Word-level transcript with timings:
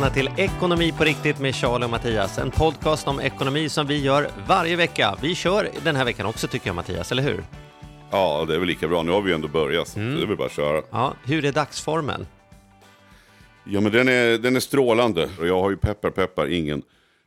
Välkomna 0.00 0.32
till 0.32 0.44
Ekonomi 0.44 0.92
på 0.92 1.04
riktigt 1.04 1.38
med 1.38 1.54
Charlie 1.54 1.84
och 1.84 1.90
Mattias. 1.90 2.38
En 2.38 2.50
podcast 2.50 3.08
om 3.08 3.20
ekonomi 3.20 3.68
som 3.68 3.86
vi 3.86 4.02
gör 4.02 4.28
varje 4.48 4.76
vecka. 4.76 5.16
Vi 5.22 5.34
kör 5.34 5.68
den 5.84 5.96
här 5.96 6.04
veckan 6.04 6.26
också 6.26 6.48
tycker 6.48 6.66
jag 6.66 6.76
Mattias, 6.76 7.12
eller 7.12 7.22
hur? 7.22 7.44
Ja, 8.10 8.44
det 8.48 8.54
är 8.54 8.58
väl 8.58 8.68
lika 8.68 8.88
bra. 8.88 9.02
Nu 9.02 9.12
har 9.12 9.20
vi 9.20 9.28
ju 9.28 9.34
ändå 9.34 9.48
börjat, 9.48 9.88
så 9.88 9.98
det 9.98 10.22
är 10.22 10.26
väl 10.26 10.36
bara 10.36 10.46
att 10.46 10.52
köra. 10.52 10.82
Ja, 10.90 11.14
hur 11.24 11.44
är 11.44 11.52
dagsformen? 11.52 12.26
Ja, 13.64 13.80
men 13.80 13.92
den 13.92 14.08
är, 14.08 14.38
den 14.38 14.56
är 14.56 14.60
strålande. 14.60 15.28
Och 15.38 15.46
jag 15.46 15.62
har 15.62 15.70
ju 15.70 15.76
peppar 15.76 16.10
peppar 16.10 16.46
ingen 16.46 16.82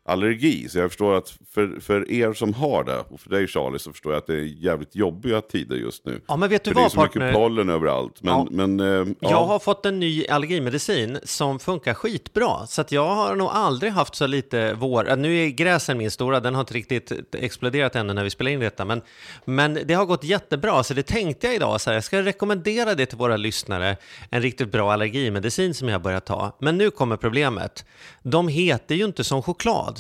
allergi. 0.06 0.70
Så 0.70 0.78
jag 0.80 0.90
förstår 0.90 1.16
att 1.18 1.34
för, 1.54 1.80
för 1.82 2.12
er 2.12 2.34
som 2.34 2.54
har 2.54 2.84
det, 2.84 3.00
och 3.00 3.20
för 3.20 3.30
dig 3.30 3.48
Charlie, 3.48 3.80
så 3.80 3.92
förstår 3.92 4.12
jag 4.14 4.18
att 4.20 4.28
det 4.28 4.34
är 4.34 4.64
jävligt 4.64 4.96
jobbiga 4.96 5.42
tider 5.42 5.76
just 5.76 6.06
nu. 6.06 6.22
Ja, 6.28 6.36
men 6.36 6.50
vet 6.50 6.64
du 6.64 6.70
för 6.72 6.76
det 6.76 6.82
är 6.82 6.84
vad 6.84 6.92
så 6.92 6.98
partner? 6.98 7.26
mycket 7.26 7.36
pollen 7.40 7.70
överallt. 7.70 8.22
Men, 8.24 8.34
Ja. 8.34 8.48
men 8.52 8.80
eh, 8.80 8.86
ja. 9.20 9.30
Jag 9.32 9.46
har 9.46 9.60
fått 9.60 9.86
en 9.86 10.00
ny 10.00 10.28
allergimedicin 10.28 11.20
som 11.24 11.60
funkar 11.60 11.94
skitbra. 11.94 12.68
Så 12.68 12.84
jag 12.90 13.16
har 13.16 13.36
nog 13.36 13.48
aldrig 13.52 13.92
haft 13.92 14.16
så 14.16 14.28
lite 14.28 14.74
vår... 14.74 15.10
äh, 15.10 15.16
Nu 15.18 15.38
är 15.46 15.48
gräsen 15.50 15.98
min 15.98 16.12
stora, 16.12 16.40
den 16.40 16.56
har 16.56 16.62
inte 16.62 16.74
riktigt 16.74 17.12
exploderat 17.36 17.96
ännu 17.96 18.14
när 18.14 18.24
vi 18.24 18.30
spelar 18.30 18.52
in 18.52 18.60
detta. 18.60 18.86
Men, 18.86 19.02
men 19.46 19.80
det 19.86 19.94
har 19.94 20.06
gått 20.06 20.24
jättebra, 20.24 20.84
så 20.84 20.94
det 20.94 21.04
tänkte 21.04 21.48
jag 21.48 21.56
idag. 21.56 21.82
Så 21.82 21.90
här, 21.90 21.98
jag 21.98 22.04
ska 22.04 22.22
rekommendera 22.22 22.96
det 22.96 23.06
till 23.06 23.18
våra 23.18 23.38
lyssnare. 23.38 23.98
En 24.30 24.42
riktigt 24.42 24.72
bra 24.72 24.94
allergimedicin 24.94 25.74
som 25.74 25.88
jag 25.88 25.96
har 25.96 26.04
börjat 26.04 26.26
ta. 26.26 26.56
Men 26.60 26.78
nu 26.78 26.90
kommer 26.92 27.18
problemet. 27.18 27.86
De 28.24 28.48
heter 28.48 28.96
ju 28.96 29.06
inte 29.06 29.24
som 29.24 29.42
choklad. 29.42 30.00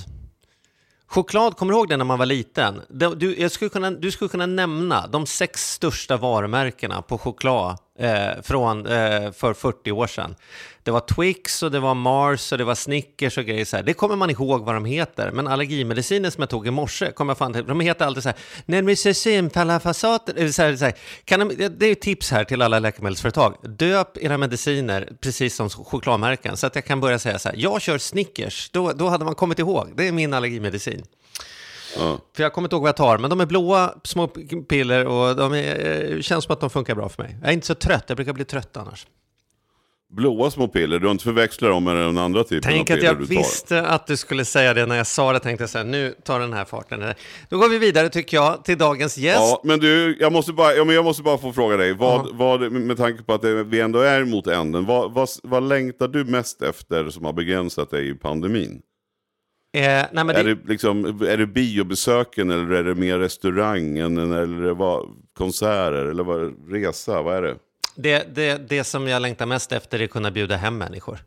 Choklad, 1.07 1.57
kommer 1.57 1.73
du 1.73 1.79
ihåg 1.79 1.89
det 1.89 1.97
när 1.97 2.05
man 2.05 2.19
var 2.19 2.25
liten? 2.25 2.81
Du, 3.15 3.39
jag 3.39 3.51
skulle 3.51 3.69
kunna, 3.69 3.91
du 3.91 4.11
skulle 4.11 4.29
kunna 4.29 4.45
nämna 4.45 5.07
de 5.07 5.25
sex 5.25 5.71
största 5.71 6.17
varumärkena 6.17 7.01
på 7.01 7.17
choklad 7.17 7.77
eh, 7.99 8.41
från, 8.43 8.85
eh, 8.85 9.31
för 9.31 9.53
40 9.53 9.91
år 9.91 10.07
sedan. 10.07 10.35
Det 10.83 10.91
var 10.91 10.99
Twix 10.99 11.63
och 11.63 11.71
det 11.71 11.79
var 11.79 11.93
Mars 11.93 12.51
och 12.51 12.57
det 12.57 12.63
var 12.63 12.75
Snickers 12.75 13.37
och 13.37 13.45
grejer 13.45 13.65
så 13.65 13.75
här. 13.75 13.83
Det 13.83 13.93
kommer 13.93 14.15
man 14.15 14.29
ihåg 14.29 14.65
vad 14.65 14.75
de 14.75 14.85
heter. 14.85 15.31
Men 15.31 15.47
allergimedicinen 15.47 16.31
som 16.31 16.41
jag 16.41 16.49
tog 16.49 16.67
i 16.67 16.71
morse, 16.71 17.11
kommer 17.11 17.31
jag 17.31 17.37
fan 17.37 17.53
till, 17.53 17.65
de 17.65 17.79
heter 17.79 18.05
alltid 18.05 18.23
så 18.23 18.29
här, 18.29 18.37
Nermicecin, 18.65 19.49
Palafasat, 19.49 20.29
eller 20.29 20.45
eh, 20.45 20.49
så 20.49 20.61
här, 20.61 20.75
så 20.75 20.85
här. 20.85 20.93
Kan 21.25 21.39
de, 21.39 21.55
det 21.55 21.69
det 21.69 21.85
är 21.85 21.91
ett 21.91 22.01
tips 22.01 22.31
här 22.31 22.43
till 22.43 22.61
alla 22.61 22.79
läkemedelsföretag. 22.79 23.55
Döp 23.63 24.17
era 24.17 24.37
mediciner 24.37 25.09
precis 25.21 25.55
som 25.55 25.69
chokladmärken. 25.69 26.57
Så 26.57 26.67
att 26.67 26.75
jag 26.75 26.85
kan 26.85 26.99
börja 26.99 27.19
säga 27.19 27.39
så 27.39 27.49
här, 27.49 27.55
jag 27.59 27.81
kör 27.81 27.97
Snickers, 27.97 28.69
då, 28.73 28.91
då 28.91 29.09
hade 29.09 29.25
man 29.25 29.35
kommit 29.35 29.59
ihåg. 29.59 29.93
Det 29.95 30.07
är 30.07 30.11
min 30.11 30.33
allergimedicin. 30.33 31.03
Ja. 31.97 32.19
För 32.35 32.43
jag 32.43 32.53
kommer 32.53 32.65
inte 32.65 32.75
ihåg 32.75 32.81
vad 32.81 32.89
jag 32.89 32.97
tar, 32.97 33.17
men 33.17 33.29
de 33.29 33.39
är 33.41 33.45
blåa 33.45 33.93
små 34.03 34.27
piller 34.69 35.05
och 35.05 35.35
de 35.35 35.53
är, 35.53 36.11
eh, 36.13 36.21
känns 36.21 36.43
som 36.45 36.53
att 36.53 36.59
de 36.59 36.69
funkar 36.69 36.95
bra 36.95 37.09
för 37.09 37.23
mig. 37.23 37.37
Jag 37.41 37.49
är 37.49 37.53
inte 37.53 37.67
så 37.67 37.75
trött, 37.75 38.03
jag 38.07 38.15
brukar 38.15 38.33
bli 38.33 38.45
trött 38.45 38.77
annars. 38.77 39.07
Blåa 40.15 40.51
små 40.51 40.67
piller, 40.67 40.99
du 40.99 41.05
har 41.07 41.11
inte 41.11 41.23
förväxlat 41.23 41.71
dem 41.71 41.83
med 41.83 41.95
den 41.95 42.17
andra 42.17 42.43
typen 42.43 42.61
Tänk 42.71 42.89
av 42.89 42.93
att 42.93 42.99
piller 42.99 43.05
jag 43.13 43.19
du 43.19 43.25
tar. 43.27 43.35
visste 43.35 43.81
att 43.81 44.07
du 44.07 44.17
skulle 44.17 44.45
säga 44.45 44.73
det 44.73 44.85
när 44.85 44.95
jag 44.95 45.07
sa 45.07 45.33
det, 45.33 45.39
tänkte 45.39 45.63
jag 45.63 45.69
så 45.69 45.77
här, 45.77 45.85
nu 45.85 46.15
tar 46.23 46.39
den 46.39 46.53
här 46.53 46.65
farten. 46.65 47.13
Då 47.49 47.57
går 47.57 47.69
vi 47.69 47.77
vidare 47.77 48.09
tycker 48.09 48.37
jag 48.37 48.65
till 48.65 48.77
dagens 48.77 49.17
gäst. 49.17 49.39
Ja, 49.39 49.61
men 49.63 49.79
du, 49.79 50.17
jag 50.19 50.31
måste 50.31 50.53
bara, 50.53 50.73
ja, 50.73 50.83
men 50.83 50.95
jag 50.95 51.05
måste 51.05 51.23
bara 51.23 51.37
få 51.37 51.53
fråga 51.53 51.77
dig, 51.77 51.93
vad, 51.93 52.35
vad, 52.35 52.71
med 52.71 52.97
tanke 52.97 53.23
på 53.23 53.33
att 53.33 53.43
vi 53.43 53.79
ändå 53.79 53.99
är 53.99 54.23
mot 54.25 54.47
änden, 54.47 54.85
vad, 54.85 55.13
vad, 55.13 55.29
vad 55.43 55.63
längtar 55.63 56.07
du 56.07 56.25
mest 56.25 56.61
efter 56.61 57.09
som 57.09 57.25
har 57.25 57.33
begränsat 57.33 57.91
dig 57.91 58.09
i 58.09 58.13
pandemin? 58.13 58.81
Eh, 59.75 60.05
nej, 60.11 60.23
men 60.23 60.29
Är 60.29 60.43
det, 60.43 60.55
det, 60.55 60.69
liksom, 60.69 61.05
är 61.05 61.37
det 61.37 61.45
biobesöken 61.45 62.51
eller 62.51 62.71
är 62.71 62.83
det 62.83 62.95
mer 62.95 63.19
restaurangen 63.19 64.17
eller 64.17 64.73
vad, 64.73 65.09
konserter 65.37 66.05
eller 66.05 66.23
vad, 66.23 66.71
resa? 66.71 67.21
Vad 67.21 67.37
är 67.37 67.41
det? 67.41 67.55
det, 67.95 68.35
det, 68.35 68.69
det 68.69 68.83
som 68.83 69.07
jag 69.07 69.21
längtar 69.21 69.45
mest 69.45 69.71
efter 69.71 69.99
är 69.99 70.03
att 70.03 70.09
kunna 70.09 70.31
bjuda 70.31 70.55
hem 70.55 70.77
människor. 70.77 71.19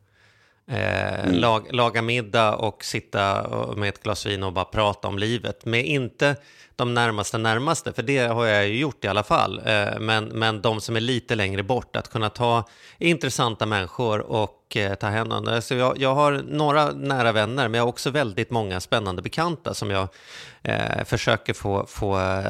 Eh, 0.69 1.21
Mm. 1.25 1.35
lag, 1.35 1.67
laga 1.73 2.03
middag 2.03 2.55
och 2.57 2.85
sitta 2.85 3.49
med 3.77 3.89
ett 3.89 4.03
glas 4.03 4.27
vin 4.27 4.43
och 4.43 4.53
bara 4.53 4.65
prata 4.65 5.09
om 5.09 5.19
livet. 5.19 5.65
Med 5.65 5.85
inte 5.87 6.37
de 6.77 6.95
närmaste 6.95 7.39
närmaste, 7.39 7.93
för 7.93 8.03
det 8.03 8.19
har 8.19 8.47
jag 8.47 8.69
ju 8.69 8.79
gjort 8.79 9.05
i 9.05 9.09
alla 9.09 9.23
fall. 9.23 9.61
Eh, 9.65 9.99
men, 10.01 10.25
men 10.25 10.61
de 10.63 10.81
som 10.81 10.97
är 10.97 11.01
lite 11.01 11.35
längre 11.35 11.63
bort, 11.63 11.97
att 11.97 12.11
kunna 12.11 12.31
ta 12.31 12.65
intressanta 12.99 13.67
människor 13.67 14.21
och 14.21 14.77
eh, 14.77 14.95
ta 14.95 15.07
hem 15.07 15.29
dem. 15.29 15.49
Alltså 15.49 15.75
jag, 15.75 15.99
jag 15.99 16.15
har 16.15 16.33
några 16.49 16.91
nära 16.93 17.33
vänner, 17.33 17.69
men 17.69 17.75
jag 17.79 17.83
har 17.85 17.89
också 17.89 18.11
väldigt 18.11 18.51
många 18.51 18.81
spännande 18.81 19.23
bekanta 19.23 19.75
som 19.75 19.91
jag 19.91 20.09
försöker 21.05 21.55
få, 21.55 21.87
få 21.89 22.43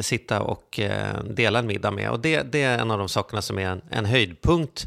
sitta 0.00 0.40
och 0.40 0.80
dela 1.24 1.58
en 1.58 1.66
middag 1.66 1.90
med. 1.90 2.10
Och 2.10 2.20
det, 2.20 2.42
det 2.52 2.62
är 2.62 2.78
en 2.78 2.90
av 2.90 2.98
de 2.98 3.08
sakerna 3.08 3.42
som 3.42 3.58
är 3.58 3.68
en, 3.68 3.82
en 3.90 4.04
höjdpunkt 4.04 4.86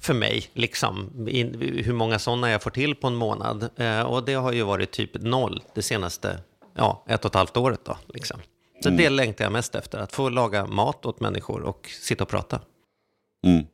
för 0.00 0.14
mig, 0.14 0.50
liksom, 0.52 1.28
in, 1.28 1.54
hur 1.84 1.92
många 1.92 2.18
sådana 2.18 2.50
jag 2.50 2.62
får 2.62 2.70
till 2.70 2.94
på 2.94 3.06
en 3.06 3.14
månad. 3.14 3.68
Eh, 3.76 4.02
och 4.02 4.24
det 4.24 4.34
har 4.34 4.52
ju 4.52 4.62
varit 4.62 4.90
typ 4.90 5.10
noll 5.14 5.62
det 5.74 5.82
senaste 5.82 6.40
ja, 6.74 7.04
ett 7.08 7.24
och 7.24 7.30
ett 7.30 7.34
halvt 7.34 7.56
året. 7.56 7.80
Då, 7.84 7.98
liksom. 8.06 8.40
Så 8.82 8.90
det 8.90 9.10
längtar 9.10 9.44
jag 9.44 9.52
mest 9.52 9.74
efter, 9.74 9.98
att 9.98 10.12
få 10.12 10.28
laga 10.28 10.66
mat 10.66 11.06
åt 11.06 11.20
människor 11.20 11.62
och 11.62 11.88
sitta 12.00 12.24
och 12.24 12.30
prata. 12.30 12.60
Mm. 13.46 13.66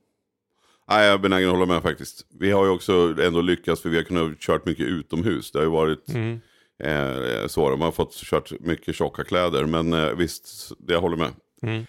Nej, 0.89 1.05
jag 1.07 1.15
är 1.15 1.19
benägen 1.19 1.49
att 1.49 1.55
hålla 1.55 1.67
med 1.67 1.83
faktiskt. 1.83 2.27
Vi 2.41 2.51
har 2.51 2.65
ju 2.65 2.71
också 2.71 3.15
ändå 3.23 3.41
lyckats 3.41 3.83
för 3.83 3.89
vi 3.89 3.97
har 3.97 4.05
kunnat 4.05 4.41
kört 4.41 4.65
mycket 4.65 4.87
utomhus. 4.87 5.53
Det 5.53 5.59
har 5.59 5.65
ju 5.65 5.71
varit 5.71 6.09
eh, 6.83 7.47
så. 7.47 7.71
Man 7.71 7.81
har 7.81 7.93
fått 7.93 8.15
kört 8.15 8.61
mycket 8.61 8.95
tjocka 8.95 9.25
kläder. 9.25 9.65
Men 9.65 9.93
eh, 9.93 10.09
visst, 10.09 10.73
det 10.79 10.93
jag 10.93 11.01
håller 11.01 11.17
med. 11.17 11.31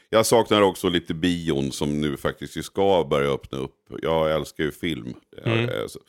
Jag 0.09 0.25
saknar 0.25 0.61
också 0.61 0.89
lite 0.89 1.13
bion 1.13 1.71
som 1.71 2.01
nu 2.01 2.17
faktiskt 2.17 2.63
ska 2.65 3.03
börja 3.09 3.29
öppna 3.29 3.57
upp. 3.57 3.75
Jag 4.01 4.31
älskar 4.31 4.63
ju 4.63 4.71
film. 4.71 5.13
Eh, 5.45 5.69
så- 5.87 5.99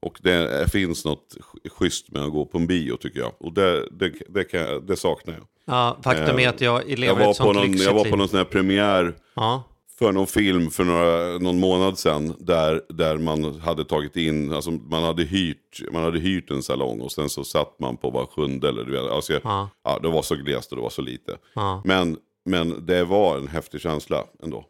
Och 0.00 0.18
det 0.22 0.72
finns 0.72 1.04
något 1.04 1.36
sch- 1.40 1.68
schysst 1.70 2.10
med 2.12 2.22
att 2.22 2.32
gå 2.32 2.46
på 2.46 2.58
en 2.58 2.66
bio 2.66 2.96
tycker 2.96 3.20
jag. 3.20 3.32
Och 3.38 3.52
det, 3.52 3.88
det, 3.90 4.12
det, 4.28 4.44
kan, 4.44 4.60
jag- 4.60 4.86
det 4.86 4.96
saknar 4.96 5.34
jag. 5.34 5.42
Ja, 5.64 5.98
faktum 6.04 6.38
är 6.38 6.48
att 6.48 6.60
jag 6.60 6.90
Jag 6.90 6.98
lever 6.98 7.14
var, 7.14 7.20
ett 7.20 7.26
på 7.38 7.44
sånt 7.44 7.54
någon, 7.54 7.66
lyxigt 7.66 7.86
jag 7.86 7.94
var 7.94 8.04
på 8.04 8.16
någon 8.16 8.28
sån 8.28 8.38
här 8.38 8.44
premiär 8.44 9.14
Ja, 9.34 9.62
för 9.98 10.12
någon 10.12 10.26
film 10.26 10.70
för 10.70 10.84
några, 10.84 11.38
någon 11.38 11.60
månad 11.60 11.98
sedan. 11.98 12.34
Där, 12.38 12.82
där 12.88 13.18
man 13.18 13.60
hade 13.60 13.84
tagit 13.84 14.16
in, 14.16 14.52
alltså 14.52 14.70
man 14.70 15.02
hade, 15.04 15.22
hyrt, 15.22 15.82
man 15.92 16.02
hade 16.02 16.18
hyrt 16.18 16.50
en 16.50 16.62
salong 16.62 17.00
och 17.00 17.12
sen 17.12 17.28
så 17.28 17.44
satt 17.44 17.78
man 17.80 17.96
på 17.96 18.10
var 18.10 18.26
sjunde. 18.26 18.68
Eller, 18.68 18.84
du 18.84 18.92
vet, 18.92 19.10
alltså, 19.10 19.32
jag- 19.32 19.42
Ja. 19.44 19.68
ja, 19.84 19.98
det 20.02 20.08
var 20.08 20.22
så 20.22 20.34
glest 20.34 20.70
och 20.72 20.76
det 20.76 20.82
var 20.82 20.90
så 20.90 21.02
lite. 21.02 21.36
ja. 21.54 21.82
Men, 21.84 22.16
men 22.44 22.86
det 22.86 23.04
var 23.04 23.36
en 23.38 23.48
häftig 23.48 23.80
känsla 23.80 24.24
ändå. 24.42 24.64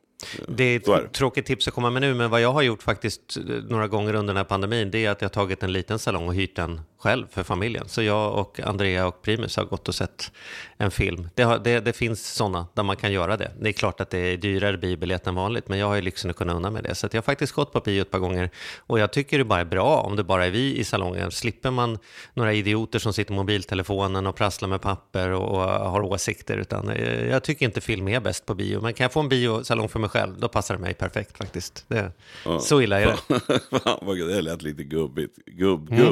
Det 0.48 0.64
är 0.64 0.76
ett 0.76 0.88
är 0.88 1.02
det. 1.02 1.08
tråkigt 1.08 1.46
tips 1.46 1.68
att 1.68 1.74
komma 1.74 1.90
med 1.90 2.02
nu, 2.02 2.14
men 2.14 2.30
vad 2.30 2.40
jag 2.40 2.52
har 2.52 2.62
gjort 2.62 2.82
faktiskt 2.82 3.36
eh, 3.36 3.42
några 3.42 3.88
gånger 3.88 4.14
under 4.14 4.34
den 4.34 4.36
här 4.36 4.44
pandemin, 4.44 4.90
det 4.90 5.04
är 5.04 5.10
att 5.10 5.20
jag 5.20 5.28
har 5.28 5.32
tagit 5.32 5.62
en 5.62 5.72
liten 5.72 5.98
salong 5.98 6.28
och 6.28 6.34
hyrt 6.34 6.56
den 6.56 6.80
själv 7.04 7.26
för 7.30 7.42
familjen. 7.42 7.88
Så 7.88 8.02
jag 8.02 8.34
och 8.34 8.60
Andrea 8.60 9.06
och 9.06 9.22
Primus 9.22 9.56
har 9.56 9.64
gått 9.64 9.88
och 9.88 9.94
sett 9.94 10.32
en 10.78 10.90
film. 10.90 11.28
Det, 11.34 11.42
har, 11.42 11.58
det, 11.58 11.80
det 11.80 11.92
finns 11.92 12.34
sådana 12.34 12.66
där 12.74 12.82
man 12.82 12.96
kan 12.96 13.12
göra 13.12 13.36
det. 13.36 13.52
Det 13.60 13.68
är 13.68 13.72
klart 13.72 14.00
att 14.00 14.10
det 14.10 14.18
är 14.18 14.36
dyrare 14.36 14.76
biobiljett 14.78 15.26
än 15.26 15.34
vanligt, 15.34 15.68
men 15.68 15.78
jag 15.78 15.86
har 15.86 15.94
ju 15.94 16.02
lyxen 16.02 16.30
att 16.30 16.36
kunna 16.36 16.54
unna 16.54 16.70
med 16.70 16.84
det. 16.84 16.94
Så 16.94 17.08
jag 17.10 17.16
har 17.16 17.22
faktiskt 17.22 17.52
gått 17.52 17.72
på 17.72 17.80
bio 17.80 18.02
ett 18.02 18.10
par 18.10 18.18
gånger 18.18 18.50
och 18.78 18.98
jag 18.98 19.12
tycker 19.12 19.38
det 19.38 19.44
bara 19.44 19.60
är 19.60 19.64
bra 19.64 20.00
om 20.00 20.16
det 20.16 20.24
bara 20.24 20.46
är 20.46 20.50
vi 20.50 20.76
i 20.78 20.84
salongen. 20.84 21.30
Slipper 21.30 21.70
man 21.70 21.98
några 22.34 22.52
idioter 22.52 22.98
som 22.98 23.12
sitter 23.12 23.32
med 23.32 23.36
mobiltelefonen 23.36 24.26
och 24.26 24.36
prasslar 24.36 24.68
med 24.68 24.80
papper 24.80 25.30
och, 25.30 25.48
och 25.48 25.90
har 25.90 26.00
åsikter. 26.00 26.56
Utan 26.56 26.88
eh, 26.90 27.26
jag 27.26 27.44
tycker 27.44 27.66
inte 27.66 27.80
film 27.80 28.08
är 28.08 28.20
bäst 28.20 28.46
på 28.46 28.54
bio, 28.54 28.80
men 28.80 28.94
kan 28.94 29.04
jag 29.04 29.12
få 29.12 29.20
en 29.20 29.28
biosalong 29.28 29.88
för 29.88 29.98
mig 29.98 30.10
själv, 30.10 30.38
då 30.38 30.48
passar 30.48 30.74
det 30.76 30.80
mig 30.80 30.94
perfekt 30.94 31.38
faktiskt. 31.38 31.84
Det, 31.88 32.12
Så 32.60 32.82
illa 32.82 33.00
är 33.00 33.06
det. 33.06 33.40
Fan, 33.80 34.18
det 34.28 34.42
lät 34.42 34.62
lite 34.62 34.84
gubbigt. 34.84 35.36
Gubb, 35.46 35.90
Mm. 35.90 36.04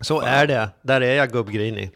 Så 0.00 0.20
är 0.20 0.46
det. 0.46 0.70
Där 0.82 1.00
är 1.00 1.14
jag 1.14 1.32
gubbgrinig. 1.32 1.90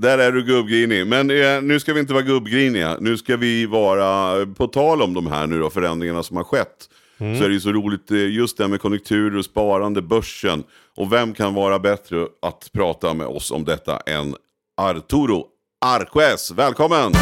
Där 0.00 0.18
är 0.18 0.32
du 0.32 0.42
gubbgrinig. 0.42 1.06
Men 1.06 1.30
eh, 1.30 1.62
nu 1.62 1.80
ska 1.80 1.92
vi 1.92 2.00
inte 2.00 2.12
vara 2.12 2.22
gubbgriniga. 2.22 2.96
Nu 3.00 3.16
ska 3.16 3.36
vi 3.36 3.66
vara, 3.66 4.46
på 4.46 4.66
tal 4.66 5.02
om 5.02 5.14
de 5.14 5.26
här 5.26 5.46
nu 5.46 5.58
då, 5.58 5.70
förändringarna 5.70 6.22
som 6.22 6.36
har 6.36 6.44
skett. 6.44 6.88
Mm. 7.18 7.38
Så 7.38 7.44
är 7.44 7.48
det 7.48 7.54
ju 7.54 7.60
så 7.60 7.72
roligt, 7.72 8.10
eh, 8.10 8.30
just 8.30 8.56
det 8.56 8.64
här 8.64 8.68
med 8.68 8.80
konjunkturer 8.80 9.38
och 9.38 9.44
sparande, 9.44 10.02
börsen. 10.02 10.64
Och 10.96 11.12
vem 11.12 11.34
kan 11.34 11.54
vara 11.54 11.78
bättre 11.78 12.26
att 12.42 12.70
prata 12.72 13.14
med 13.14 13.26
oss 13.26 13.50
om 13.50 13.64
detta 13.64 14.00
än 14.00 14.34
Arturo 14.76 15.46
Arques. 15.84 16.50
Välkommen! 16.50 17.12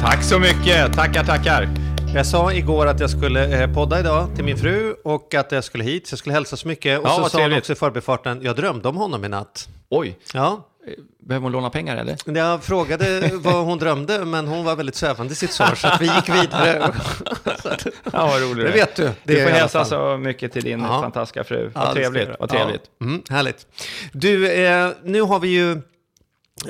Tack 0.00 0.22
så 0.24 0.38
mycket, 0.38 0.92
tackar 0.94 1.24
tackar. 1.24 1.68
Jag 2.14 2.26
sa 2.26 2.52
igår 2.52 2.86
att 2.86 3.00
jag 3.00 3.10
skulle 3.10 3.62
eh, 3.62 3.74
podda 3.74 4.00
idag 4.00 4.28
till 4.34 4.44
min 4.44 4.56
fru 4.58 4.94
och 5.04 5.34
att 5.34 5.52
jag 5.52 5.64
skulle 5.64 5.84
hit, 5.84 6.06
så 6.06 6.12
jag 6.12 6.18
skulle 6.18 6.32
hälsa 6.34 6.56
så 6.56 6.68
mycket. 6.68 6.98
Och 7.00 7.06
Ja, 7.08 7.16
så 7.24 7.28
sa 7.28 7.42
hon 7.42 7.52
också 7.58 7.72
i 7.72 7.76
förbifarten, 7.76 8.38
jag 8.42 8.56
drömde 8.56 8.88
om 8.88 8.96
honom 8.96 9.24
i 9.24 9.28
natt. 9.28 9.68
Oj, 9.88 10.18
Ja, 10.34 10.64
behöver 11.22 11.42
hon 11.42 11.52
låna 11.52 11.70
pengar 11.70 11.96
eller? 11.96 12.16
jag 12.38 12.62
frågade 12.64 13.30
vad 13.34 13.64
hon 13.64 13.78
drömde, 13.78 14.24
men 14.24 14.46
hon 14.48 14.64
var 14.64 14.76
väldigt 14.76 14.94
svävande 14.94 15.32
i 15.32 15.36
sitt 15.36 15.52
svar, 15.52 15.74
så 15.74 15.88
att 15.88 16.00
vi 16.00 16.04
gick 16.06 16.28
vidare. 16.28 16.92
Ja, 18.12 18.26
vad 18.26 18.42
roligt. 18.42 18.66
Det 18.66 18.72
vet 18.72 18.96
du. 18.96 19.02
Det 19.02 19.12
Du 19.34 19.42
får 19.42 19.50
hälsa 19.50 19.84
så 19.84 20.16
mycket 20.16 20.52
till 20.52 20.62
din 20.64 20.80
Ja. 20.80 21.02
fantastiska 21.02 21.44
fru. 21.44 21.70
Ja, 21.74 21.80
Vad 21.80 21.84
ska 21.84 21.94
trevligt, 21.94 22.28
vad 22.40 22.48
trevligt. 22.50 22.82
Ja. 22.98 23.06
Mm, 23.06 23.22
härligt. 23.30 23.66
Du, 24.12 24.50
eh, 24.66 24.90
nu 25.04 25.20
har 25.20 25.40
vi 25.40 25.48
ju 25.48 25.80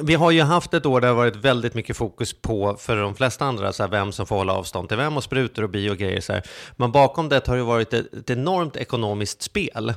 vi 0.03 0.15
har 0.15 0.31
ju 0.31 0.43
haft 0.43 0.75
ett 0.75 0.87
år 0.87 1.01
där 1.01 1.09
det 1.09 1.15
har 1.15 1.17
varit 1.17 1.37
väldigt 1.37 1.75
mycket 1.75 1.97
fokus 1.97 2.33
på, 2.33 2.77
för 2.79 2.97
de 2.97 3.15
flesta 3.15 3.45
andra, 3.45 3.73
så 3.73 3.83
här, 3.83 3.91
vem 3.91 4.13
som 4.13 4.27
får 4.27 4.37
hålla 4.37 4.53
avstånd 4.53 4.89
till 4.89 4.97
vem 4.97 5.17
och 5.17 5.25
sprutor 5.25 5.63
och 5.63 5.71
bio 5.71 5.91
och 5.91 5.97
grejer. 5.97 6.21
Så 6.21 6.33
här. 6.33 6.43
Men 6.77 6.93
bakom 6.93 7.29
det 7.29 7.47
har 7.47 7.57
det 7.57 7.63
varit 7.63 7.93
ett, 7.93 8.15
ett 8.15 8.31
enormt 8.31 8.77
ekonomiskt 8.77 9.43
spel. 9.43 9.95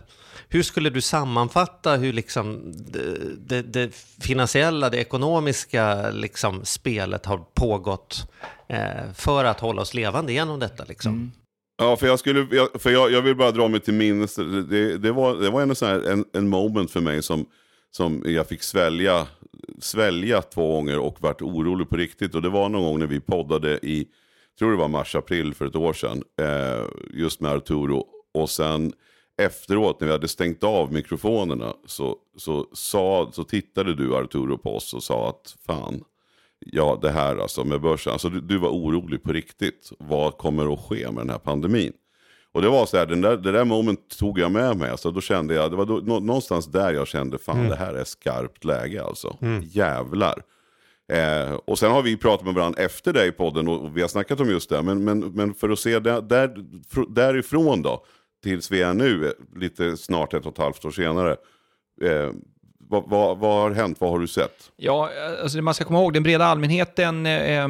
Hur 0.50 0.64
skulle 0.64 0.90
du 0.90 1.02
sammanfatta 1.02 1.96
hur 1.96 2.14
liksom 2.14 2.74
det, 2.92 3.18
det, 3.38 3.62
det 3.62 3.96
finansiella, 4.22 4.90
det 4.90 4.98
ekonomiska 4.98 6.12
liksom 6.12 6.66
spelet 6.66 7.26
har 7.26 7.38
pågått 7.38 8.32
eh, 8.70 9.14
för 9.16 9.46
att 9.46 9.60
hålla 9.60 9.82
oss 9.82 9.94
levande 9.94 10.34
genom 10.34 10.60
detta? 10.60 10.84
Liksom? 10.88 11.14
Mm. 11.14 11.32
Ja, 11.78 11.98
för 11.98 12.08
jag, 12.08 12.20
skulle, 12.20 12.48
jag, 12.52 12.82
för 12.82 12.90
jag, 12.90 13.12
jag 13.12 13.22
vill 13.22 13.36
bara 13.36 13.52
dra 13.52 13.68
mig 13.68 13.80
till 13.80 13.94
minnes, 13.94 14.36
det, 14.36 14.98
det, 14.98 15.12
var, 15.12 15.36
det 15.36 15.50
var 15.50 15.62
en, 15.62 15.76
sån 15.76 15.88
här, 15.88 16.12
en, 16.12 16.26
en 16.34 16.50
moment 16.50 16.92
för 16.92 17.02
mig 17.02 17.24
som, 17.24 17.46
som 17.92 18.24
jag 18.26 18.48
fick 18.48 18.64
svälja, 18.64 19.28
svälja 19.80 20.42
två 20.42 20.76
gånger 20.76 21.00
och 21.00 21.22
varit 21.22 21.42
orolig 21.42 21.90
på 21.90 21.96
riktigt. 21.96 22.36
Och 22.36 22.42
det 22.42 22.50
var 22.50 22.70
någon 22.70 22.84
gång 22.84 23.00
när 23.00 23.08
vi 23.08 23.20
poddade 23.20 23.80
i, 23.84 24.08
tror 24.60 24.72
det 24.72 24.78
var 24.78 24.88
mars-april 24.88 25.54
för 25.54 25.66
ett 25.66 25.76
år 25.76 25.94
sedan, 25.94 26.24
eh, 26.42 26.86
just 27.14 27.42
med 27.42 27.52
Arturo. 27.52 28.06
Och 28.34 28.50
sen 28.50 28.94
efteråt 29.42 30.00
när 30.00 30.08
vi 30.08 30.14
hade 30.14 30.28
stängt 30.28 30.64
av 30.64 30.94
mikrofonerna 30.94 31.74
så, 31.86 32.16
så, 32.38 32.68
sa, 32.74 33.30
så 33.34 33.44
tittade 33.44 33.96
du 33.96 34.16
Arturo 34.16 34.58
på 34.58 34.76
oss 34.76 34.94
och 34.94 35.04
sa 35.04 35.30
att 35.30 35.56
fan, 35.68 36.04
ja 36.60 37.00
det 37.02 37.12
här 37.12 37.38
alltså 37.38 37.64
med 37.64 37.82
börsen, 37.82 38.14
alltså 38.14 38.30
du, 38.30 38.42
du 38.42 38.58
var 38.58 38.70
orolig 38.70 39.24
på 39.24 39.34
riktigt. 39.34 39.92
Vad 40.00 40.38
kommer 40.38 40.74
att 40.74 40.80
ske 40.80 41.12
med 41.12 41.22
den 41.22 41.30
här 41.30 41.40
pandemin? 41.40 41.94
Och 42.54 42.62
det 42.62 42.70
var 42.70 42.86
så 42.86 42.98
här, 42.98 43.06
den 43.06 43.22
där, 43.22 43.38
det 43.38 43.52
där 43.52 43.66
moment 43.66 44.18
tog 44.18 44.40
jag 44.40 44.52
med 44.52 44.78
mig. 44.78 44.90
Alltså, 44.90 45.12
då 45.12 45.22
kände 45.22 45.54
jag, 45.54 45.72
det 45.72 45.78
var 45.78 45.86
då, 45.86 46.00
någonstans 46.00 46.66
där 46.66 46.94
jag 46.94 47.08
kände, 47.08 47.38
fan 47.38 47.58
mm. 47.58 47.70
det 47.70 47.76
här 47.76 47.94
är 47.94 48.04
skarpt 48.04 48.66
läge 48.66 49.04
alltså. 49.04 49.38
Mm. 49.42 49.64
Jävlar. 49.66 50.44
Eh, 51.12 51.54
och 51.54 51.80
sen 51.80 51.92
har 51.92 52.02
vi 52.02 52.18
pratat 52.18 52.46
med 52.46 52.56
varandra 52.56 52.82
efter 52.82 53.14
det 53.14 53.26
i 53.26 53.32
podden 53.32 53.68
och 53.68 53.98
vi 53.98 54.02
har 54.02 54.08
snackat 54.08 54.40
om 54.40 54.50
just 54.50 54.70
det. 54.70 54.82
Men, 54.82 55.04
men, 55.04 55.20
men 55.20 55.54
för 55.54 55.70
att 55.70 55.80
se 55.80 56.00
där, 56.00 56.22
där, 56.22 56.56
därifrån 57.10 57.82
då, 57.82 58.06
tills 58.44 58.72
vi 58.72 58.82
är 58.82 58.94
nu, 58.94 59.34
lite 59.56 59.98
snart 59.98 60.34
ett 60.34 60.46
och 60.46 60.52
ett 60.52 60.58
halvt 60.58 60.86
år 60.86 60.92
senare. 60.92 61.32
Eh, 62.02 62.30
vad, 62.92 63.04
vad, 63.10 63.38
vad, 63.38 63.62
har 63.62 63.72
hänt? 63.72 63.98
Vad 64.02 64.10
har 64.10 64.20
du 64.20 64.28
sett? 64.28 64.72
Ja, 64.78 65.10
alltså 65.44 65.62
man 65.62 65.74
ska 65.74 65.86
komma 65.86 66.00
ihåg, 66.00 66.14
den 66.14 66.24
breda 66.24 66.46
allmänheten 66.46 67.26
eh, 67.26 67.64
eh, 67.64 67.70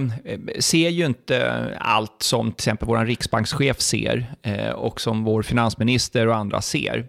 ser 0.60 0.90
ju 0.90 1.06
inte 1.06 1.68
allt 1.80 2.24
som 2.24 2.52
till 2.52 2.64
exempel 2.64 2.88
vår 2.88 3.06
riksbankschef 3.06 3.82
ser 3.82 4.36
eh, 4.42 4.70
och 4.70 5.02
som 5.02 5.24
vår 5.24 5.42
finansminister 5.42 6.28
och 6.28 6.36
andra 6.36 6.62
ser. 6.62 7.06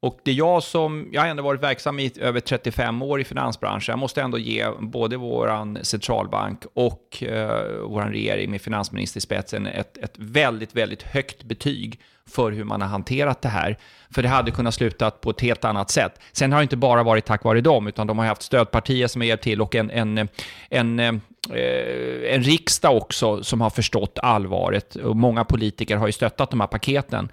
Och 0.00 0.18
det 0.24 0.30
är 0.30 0.34
jag 0.34 0.62
som, 0.62 1.08
jag 1.12 1.20
har 1.20 1.28
ändå 1.28 1.42
varit 1.42 1.62
verksam 1.62 1.98
i 1.98 2.12
över 2.20 2.40
35 2.40 3.02
år 3.02 3.20
i 3.20 3.24
finansbranschen. 3.24 3.92
Jag 3.92 3.98
måste 3.98 4.22
ändå 4.22 4.38
ge 4.38 4.66
både 4.80 5.16
vår 5.16 5.84
centralbank 5.84 6.62
och 6.74 7.22
eh, 7.22 7.66
vår 7.82 8.02
regering 8.02 8.50
med 8.50 8.60
finansminister 8.60 9.18
i 9.18 9.20
spetsen 9.20 9.66
ett, 9.66 9.96
ett 9.96 10.14
väldigt, 10.16 10.76
väldigt 10.76 11.02
högt 11.02 11.42
betyg 11.42 12.00
för 12.28 12.52
hur 12.52 12.64
man 12.64 12.80
har 12.80 12.88
hanterat 12.88 13.42
det 13.42 13.48
här. 13.48 13.78
För 14.10 14.22
det 14.22 14.28
hade 14.28 14.50
kunnat 14.50 14.74
sluta 14.74 15.10
på 15.10 15.30
ett 15.30 15.40
helt 15.40 15.64
annat 15.64 15.90
sätt. 15.90 16.20
Sen 16.32 16.52
har 16.52 16.58
det 16.58 16.62
inte 16.62 16.76
bara 16.76 17.02
varit 17.02 17.24
tack 17.24 17.44
vare 17.44 17.60
dem, 17.60 17.86
utan 17.86 18.06
de 18.06 18.18
har 18.18 18.26
haft 18.26 18.42
stödpartier 18.42 19.06
som 19.06 19.20
har 19.20 19.26
hjälpt 19.26 19.44
till 19.44 19.60
och 19.60 19.74
en, 19.74 19.90
en, 19.90 20.28
en, 20.70 20.98
eh, 20.98 21.14
en 22.34 22.42
riksdag 22.42 22.96
också 22.96 23.44
som 23.44 23.60
har 23.60 23.70
förstått 23.70 24.18
allvaret. 24.22 24.96
Och 24.96 25.16
många 25.16 25.44
politiker 25.44 25.96
har 25.96 26.06
ju 26.06 26.12
stöttat 26.12 26.50
de 26.50 26.60
här 26.60 26.66
paketen. 26.66 27.28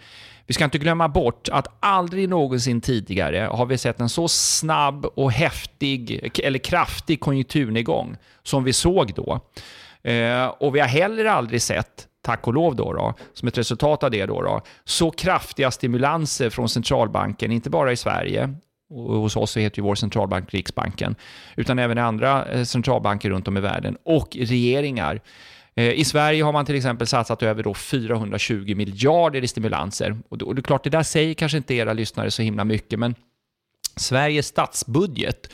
Vi 0.48 0.54
ska 0.54 0.64
inte 0.64 0.78
glömma 0.78 1.08
bort 1.08 1.50
att 1.50 1.68
aldrig 1.80 2.30
någonsin 2.30 2.82
tidigare 2.82 3.50
har 3.52 3.66
vi 3.66 3.78
sett 3.78 4.00
en 4.00 4.10
så 4.10 4.28
snabb 4.28 5.06
och 5.06 5.32
häftig 5.32 6.32
eller 6.44 6.60
kraftig 6.60 7.20
konjunkturnedgång 7.20 8.18
som 8.44 8.64
vi 8.64 8.74
såg 8.74 9.14
då. 9.16 9.40
Eh, 10.12 10.46
och 10.46 10.76
vi 10.76 10.80
har 10.80 10.88
heller 10.88 11.26
aldrig 11.26 11.62
sett 11.62 12.08
tack 12.26 12.48
och 12.48 12.54
lov 12.54 12.76
då, 12.76 12.94
då, 12.94 13.14
som 13.34 13.48
ett 13.48 13.58
resultat 13.58 14.04
av 14.04 14.12
det 14.12 14.26
då, 14.26 14.42
då, 14.42 14.62
så 14.84 15.12
kraftiga 15.12 15.72
stimulanser 15.72 16.50
från 16.50 16.70
centralbanken, 16.70 17.52
inte 17.52 17.70
bara 17.70 17.92
i 17.92 17.96
Sverige, 17.96 18.54
och 18.90 19.16
hos 19.16 19.36
oss 19.36 19.58
heter 19.58 19.80
ju 19.80 19.84
vår 19.84 19.96
centralbank 19.96 20.54
Riksbanken, 20.54 21.16
utan 21.56 21.80
även 21.80 21.98
i 21.98 22.02
andra 22.02 22.46
eh, 22.46 22.64
centralbanker 22.64 23.30
runt 23.30 23.48
om 23.48 23.58
i 23.58 23.62
världen 23.62 23.98
och 24.06 24.36
regeringar. 24.36 25.22
Eh, 25.76 25.92
I 25.92 26.06
Sverige 26.06 26.44
har 26.44 26.54
man 26.54 26.66
till 26.66 26.76
exempel 26.76 27.08
satsat 27.08 27.44
över 27.44 27.64
då 27.64 27.74
420 27.74 28.76
miljarder 28.76 29.44
i 29.44 29.48
stimulanser. 29.48 30.18
Och 30.30 30.56
det 30.56 30.60
är 30.60 30.64
klart, 30.64 30.84
det 30.84 30.90
där 30.90 31.04
säger 31.04 31.34
kanske 31.34 31.58
inte 31.58 31.74
era 31.74 31.94
lyssnare 31.94 32.32
så 32.32 32.42
himla 32.42 32.64
mycket, 32.64 33.00
men 33.00 33.16
Sveriges 33.96 34.48
statsbudget 34.48 35.50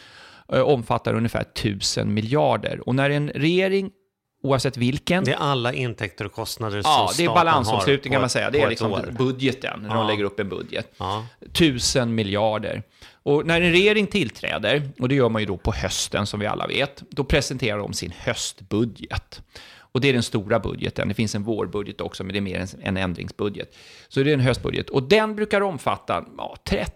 eh, 0.53 0.61
omfattar 0.61 1.13
ungefär 1.13 1.41
1000 1.41 2.13
miljarder. 2.13 2.87
Och 2.87 2.95
när 2.95 3.09
en 3.09 3.29
regering 3.29 3.91
oavsett 4.43 4.77
vilken. 4.77 5.23
Det 5.23 5.31
är 5.31 5.37
alla 5.37 5.73
intäkter 5.73 6.25
och 6.25 6.31
kostnader 6.31 6.81
som 6.81 6.91
Ja, 6.91 7.11
det 7.17 7.23
är 7.23 7.27
balansomslutning 7.27 8.13
kan 8.13 8.21
man 8.21 8.29
säga. 8.29 8.49
Det 8.49 8.61
är 8.61 8.69
liksom 8.69 9.01
budgeten, 9.17 9.79
när 9.81 9.89
ja. 9.89 9.95
de 9.95 10.07
lägger 10.07 10.23
upp 10.23 10.39
en 10.39 10.49
budget. 10.49 10.93
Ja. 10.97 11.25
Tusen 11.53 12.15
miljarder. 12.15 12.83
Och 13.23 13.45
när 13.45 13.61
en 13.61 13.71
regering 13.71 14.07
tillträder, 14.07 14.89
och 14.99 15.09
det 15.09 15.15
gör 15.15 15.29
man 15.29 15.41
ju 15.41 15.45
då 15.45 15.57
på 15.57 15.71
hösten 15.71 16.27
som 16.27 16.39
vi 16.39 16.45
alla 16.45 16.67
vet, 16.67 17.03
då 17.09 17.23
presenterar 17.23 17.77
de 17.77 17.93
sin 17.93 18.13
höstbudget. 18.17 19.41
Och 19.91 20.01
det 20.01 20.09
är 20.09 20.13
den 20.13 20.23
stora 20.23 20.59
budgeten. 20.59 21.07
Det 21.07 21.13
finns 21.13 21.35
en 21.35 21.43
vårbudget 21.43 22.01
också, 22.01 22.23
men 22.23 22.33
det 22.33 22.39
är 22.39 22.41
mer 22.41 22.59
en, 22.59 22.67
en 22.81 22.97
ändringsbudget. 22.97 23.75
Så 24.07 24.23
det 24.23 24.29
är 24.29 24.33
en 24.33 24.39
höstbudget. 24.39 24.89
Och 24.89 25.03
den 25.03 25.35
brukar 25.35 25.61
omfatta 25.61 26.25
ja, 26.37 26.55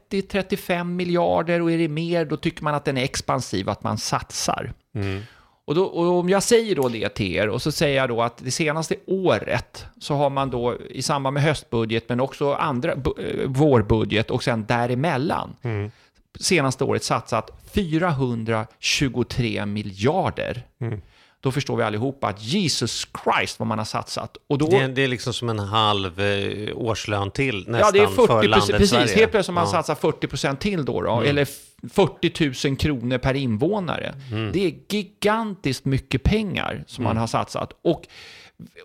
30-35 0.10 0.84
miljarder 0.84 1.62
och 1.62 1.72
är 1.72 1.78
det 1.78 1.88
mer, 1.88 2.26
då 2.26 2.38
tycker 2.38 2.64
man 2.64 2.76
att 2.76 2.86
den 2.86 2.98
är 2.98 3.04
expansiv, 3.04 3.70
att 3.70 3.84
man 3.84 3.98
satsar. 3.98 4.74
Mm. 4.96 5.22
Och, 5.66 5.76
då, 5.76 5.84
och, 5.84 6.20
om 6.20 6.30
jag 6.30 6.44
säger 6.44 6.76
då 6.76 6.90
det 6.90 7.10
till 7.10 7.36
er 7.36 7.50
och 7.50 7.62
så 7.62 7.72
säger 7.72 7.98
jag 7.98 8.10
då 8.10 8.22
att 8.22 8.38
det 8.38 8.52
senaste 8.52 8.96
året 9.08 9.86
så 10.00 10.14
har 10.14 10.30
man 10.30 10.50
då 10.50 10.78
i 10.90 11.02
samband 11.02 11.34
med 11.34 11.44
höstbudget 11.44 12.10
men 12.10 12.20
också 12.20 12.54
andra 12.54 12.92
eh, 12.92 12.98
vårbudget 13.46 14.32
och 14.32 14.44
sen 14.44 14.66
däremellan 14.66 15.56
mm. 15.62 15.92
senaste 16.40 16.84
året 16.84 17.04
satsat 17.04 17.52
423 17.74 19.66
miljarder. 19.66 20.66
Mm 20.80 21.02
då 21.46 21.52
förstår 21.52 21.78
vi 21.78 21.84
allihopa 21.84 22.28
att 22.28 22.44
Jesus 22.44 23.08
Christ 23.24 23.60
vad 23.60 23.68
man 23.68 23.78
har 23.78 23.86
satsat. 23.86 24.38
Och 24.48 24.58
då, 24.58 24.68
det, 24.68 24.78
är, 24.78 24.88
det 24.88 25.04
är 25.04 25.08
liksom 25.08 25.34
som 25.34 25.50
en 25.50 25.60
halv 25.60 26.22
eh, 26.22 26.78
årslön 26.78 27.32
till 27.32 27.58
nästan 27.58 27.80
ja, 27.80 27.92
det 27.92 28.00
är 28.00 28.08
40 28.08 28.28
för 28.28 28.44
landet 28.44 28.70
Precis, 28.70 28.90
Sverige. 28.90 29.16
helt 29.16 29.32
plötsligt 29.32 29.54
man 29.54 29.66
ja. 29.66 29.72
satsar 29.72 29.96
40 29.96 30.28
procent 30.28 30.60
till 30.60 30.86
då, 30.86 31.02
då 31.02 31.12
mm. 31.12 31.30
eller 31.30 31.48
40 31.90 32.68
000 32.70 32.78
kronor 32.78 33.18
per 33.18 33.34
invånare. 33.34 34.16
Mm. 34.32 34.52
Det 34.52 34.66
är 34.66 34.74
gigantiskt 34.90 35.86
mycket 35.86 36.24
pengar 36.24 36.84
som 36.88 37.04
mm. 37.04 37.10
man 37.10 37.18
har 37.18 37.28
satsat. 37.28 37.74
Och 37.82 38.08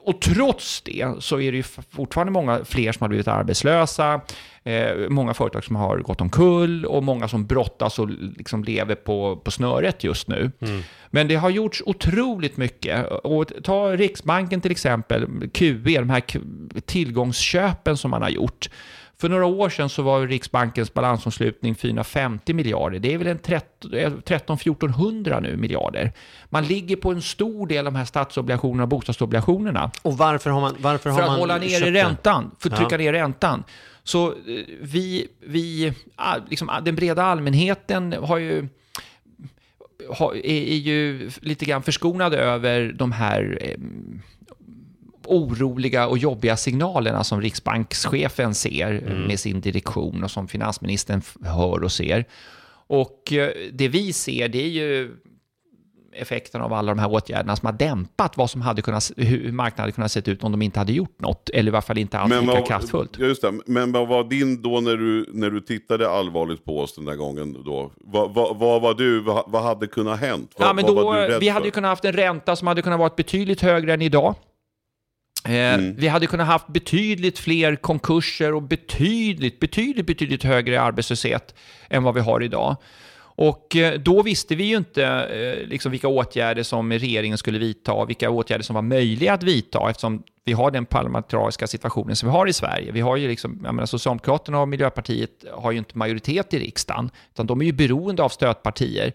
och 0.00 0.20
trots 0.20 0.82
det 0.82 1.06
så 1.18 1.40
är 1.40 1.52
det 1.52 1.56
ju 1.56 1.62
fortfarande 1.90 2.32
många 2.32 2.64
fler 2.64 2.92
som 2.92 3.04
har 3.04 3.08
blivit 3.08 3.28
arbetslösa, 3.28 4.20
eh, 4.64 5.08
många 5.08 5.34
företag 5.34 5.64
som 5.64 5.76
har 5.76 5.98
gått 5.98 6.20
omkull 6.20 6.84
och 6.84 7.04
många 7.04 7.28
som 7.28 7.46
brottas 7.46 7.98
och 7.98 8.08
liksom 8.10 8.64
lever 8.64 8.94
på, 8.94 9.36
på 9.36 9.50
snöret 9.50 10.04
just 10.04 10.28
nu. 10.28 10.52
Mm. 10.60 10.82
Men 11.10 11.28
det 11.28 11.34
har 11.34 11.50
gjorts 11.50 11.82
otroligt 11.86 12.56
mycket. 12.56 13.06
Och 13.10 13.52
ta 13.64 13.96
Riksbanken 13.96 14.60
till 14.60 14.70
exempel, 14.70 15.26
QE, 15.52 15.74
de 15.82 16.10
här 16.10 16.22
tillgångsköpen 16.80 17.96
som 17.96 18.10
man 18.10 18.22
har 18.22 18.30
gjort. 18.30 18.68
För 19.20 19.28
några 19.28 19.46
år 19.46 19.68
sedan 19.68 19.88
så 19.88 20.02
var 20.02 20.26
Riksbankens 20.26 20.94
balansomslutning 20.94 21.74
450 21.74 22.54
miljarder. 22.54 22.98
Det 22.98 23.14
är 23.14 23.18
väl 23.18 23.26
en 23.26 23.38
13-1400 23.38 25.32
eh, 25.32 25.40
nu 25.40 25.56
miljarder. 25.56 26.12
Man 26.48 26.64
ligger 26.64 26.96
på 26.96 27.10
en 27.10 27.22
stor 27.22 27.66
del 27.66 27.86
av 27.86 27.92
de 27.92 27.98
här 27.98 28.04
statsobligationerna 28.04 28.82
och 28.82 28.88
bostadsobligationerna. 28.88 29.90
Och 30.02 30.18
varför 30.18 30.50
har 30.50 30.60
man 30.60 30.76
Varför 30.78 31.12
För 31.12 31.22
har 31.22 31.32
att 31.32 31.38
hålla 31.38 31.58
ner 31.58 31.80
räntan, 31.80 32.50
för 32.58 32.70
att 32.70 32.76
trycka 32.76 32.94
ja. 32.94 32.98
ner 32.98 33.12
räntan. 33.12 33.64
Så 34.04 34.26
eh, 34.28 34.34
vi, 34.80 35.26
vi 35.40 35.92
ah, 36.16 36.36
liksom, 36.48 36.68
ah, 36.68 36.80
den 36.80 36.94
breda 36.94 37.22
allmänheten 37.22 38.14
har 38.22 38.38
ju 38.38 38.68
är 40.44 40.76
ju 40.76 41.30
lite 41.40 41.64
grann 41.64 41.82
förskonade 41.82 42.36
över 42.36 42.92
de 42.92 43.12
här 43.12 43.58
eh, 43.60 43.76
oroliga 45.30 46.06
och 46.06 46.18
jobbiga 46.18 46.56
signalerna 46.56 47.25
som 47.25 47.40
riksbankschefen 47.40 48.54
ser 48.54 48.90
mm. 48.90 49.22
med 49.22 49.40
sin 49.40 49.60
direktion 49.60 50.25
och 50.25 50.30
som 50.30 50.49
finansministern 50.49 51.22
hör 51.44 51.84
och 51.84 51.92
ser. 51.92 52.25
Och 52.87 53.32
eh, 53.32 53.50
det 53.72 53.88
vi 53.88 54.12
ser, 54.12 54.49
det 54.49 54.62
är 54.62 54.68
ju 54.68 55.10
effekten 56.12 56.60
av 56.60 56.72
alla 56.72 56.94
de 56.94 56.99
här 56.99 57.12
åtgärderna 57.12 57.56
som 57.56 57.66
har 57.66 57.72
dämpat 57.72 58.37
vad 58.37 58.50
som 58.50 58.60
hade 58.60 58.82
kunnat, 58.82 59.10
hur 59.16 59.52
marknaden 59.52 59.82
hade 59.82 59.92
kunnat 59.92 60.12
se 60.12 60.30
ut 60.30 60.44
om 60.44 60.52
de 60.52 60.62
inte 60.62 60.78
hade 60.78 60.92
gjort 60.92 61.20
något, 61.20 61.50
eller 61.50 61.68
i 61.68 61.72
varje 61.72 61.82
fall 61.82 61.99
inte 61.99 62.18
alls 62.18 62.40
lika 62.40 62.62
kraftfullt. 62.62 63.18
Just 63.18 63.42
det, 63.42 63.52
men 63.66 63.92
vad 63.92 64.08
var 64.08 64.25
din 64.25 64.62
då 64.62 64.80
när 64.80 64.96
du, 64.96 65.26
när 65.32 65.50
du 65.50 65.60
tittade 65.60 66.10
allvarligt 66.10 66.64
på 66.64 66.80
oss 66.80 66.94
den 66.94 67.04
där 67.04 67.16
gången 67.16 67.52
då? 67.64 67.92
Vad, 67.96 68.34
vad, 68.34 68.58
vad 68.58 68.82
var 68.82 68.94
du, 68.94 69.20
vad, 69.20 69.44
vad, 69.46 69.62
hade 69.62 69.87
kunnat 69.87 70.20
hänt? 70.20 70.54
Vad, 70.56 70.68
ja, 70.68 70.72
men 70.72 70.84
då, 70.84 71.26
vi 71.40 71.49
hade 71.49 71.66
ju 71.66 71.70
kunnat 71.70 71.88
haft 71.88 72.04
en 72.04 72.12
ränta 72.12 72.56
som 72.56 72.68
hade 72.68 72.82
kunnat 72.82 72.99
vara 72.99 73.12
betydligt 73.16 73.60
högre 73.60 73.94
än 73.94 74.02
idag. 74.02 74.34
Eh, 75.44 75.75
mm. 75.75 75.97
Vi 75.97 76.09
hade 76.09 76.26
kunnat 76.26 76.47
haft 76.47 76.66
betydligt 76.66 77.38
fler 77.38 77.76
konkurser 77.76 78.54
och 78.54 78.62
betydligt, 78.62 79.61
betydligt, 79.61 80.06
betydligt 80.06 80.44
högre 80.44 80.80
arbetslöshet 80.80 81.54
än 81.88 82.02
vad 82.02 82.14
vi 82.14 82.20
har 82.20 82.42
idag. 82.42 82.76
Och 83.40 83.76
eh, 83.76 84.00
då 84.00 84.23
visste 84.23 84.54
vi 84.54 84.64
ju 84.64 84.76
inte 84.76 85.04
eh, 85.04 85.68
liksom 85.68 85.90
vilka 85.90 86.09
åtgärder 86.09 86.62
som 86.62 86.92
regeringen 86.92 87.38
skulle 87.38 87.59
vidta, 87.59 88.04
vilka 88.04 88.30
åtgärder 88.30 88.64
som 88.64 88.75
var 88.75 88.82
möjliga 88.82 89.32
att 89.32 89.42
vidta 89.42 89.90
eftersom 89.90 90.23
vi 90.44 90.52
har 90.52 90.70
den 90.70 90.87
parlamentariska 90.87 91.66
situationen 91.66 92.16
som 92.16 92.28
vi 92.28 92.32
har 92.32 92.47
i 92.47 92.52
Sverige. 92.52 92.92
Vi 92.92 93.00
har 93.00 93.16
ju 93.16 93.28
liksom, 93.28 93.61
jag 93.64 93.75
menar, 93.75 93.87
Socialdemokraterna 93.87 94.61
och 94.61 94.68
Miljöpartiet 94.68 95.44
har 95.52 95.73
ju 95.73 95.78
inte 95.78 95.99
majoritet 95.99 96.54
i 96.54 96.59
riksdagen, 96.59 97.11
utan 97.32 97.47
de 97.47 97.61
är 97.61 97.64
ju 97.64 97.73
beroende 97.73 98.23
av 98.23 98.28
stödpartier, 98.28 99.12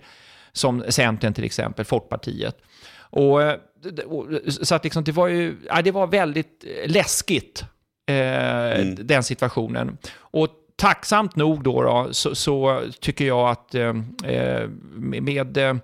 som 0.51 0.84
Centern 0.89 1.34
till 1.34 1.44
exempel, 1.44 1.86
Folkpartiet. 1.86 2.58
Och, 2.98 3.41
så 4.48 4.75
att 4.75 4.84
liksom, 4.84 5.04
det, 5.04 5.12
var 5.12 5.27
ju, 5.27 5.58
ja, 5.68 5.82
det 5.82 5.92
var 5.92 6.08
väldigt 6.08 6.65
läskigt, 6.86 7.65
eh, 8.08 8.80
mm. 8.80 9.08
den 9.08 9.24
situationen. 9.24 9.98
Och 10.18 10.48
tacksamt 10.75 11.36
nog 11.36 11.63
då, 11.63 11.82
då 11.82 12.08
så, 12.12 12.36
så, 12.36 12.82
tycker 13.00 13.25
jag 13.25 13.50
att 13.50 13.75
eh, 13.75 13.94
eh 14.24 14.70
med, 14.96 15.58
eh, 15.58 15.75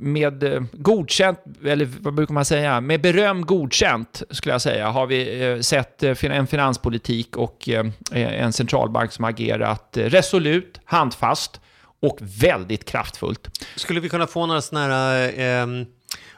med 0.00 0.66
godkänt, 0.72 1.38
eller 1.64 1.88
vad 2.00 2.14
brukar 2.14 2.34
man 2.34 2.44
säga, 2.44 2.80
med 2.80 3.00
beröm 3.00 3.46
godkänt 3.46 4.22
skulle 4.30 4.54
jag 4.54 4.62
säga, 4.62 4.88
har 4.88 5.06
vi 5.06 5.44
eh, 5.44 5.60
sett 5.60 6.02
en 6.02 6.46
finanspolitik 6.46 7.36
och 7.36 7.68
en 8.12 8.52
centralbank 8.52 9.12
som 9.12 9.24
agerat 9.24 9.88
resolut, 9.92 10.80
handfast 10.84 11.60
och 12.00 12.18
väldigt 12.20 12.84
kraftfullt. 12.84 13.60
Skulle 13.76 14.00
vi 14.00 14.08
kunna 14.08 14.26
få 14.26 14.46
några 14.46 14.60
sådana 14.60 14.86
här 14.86 15.38
eh, 15.38 15.66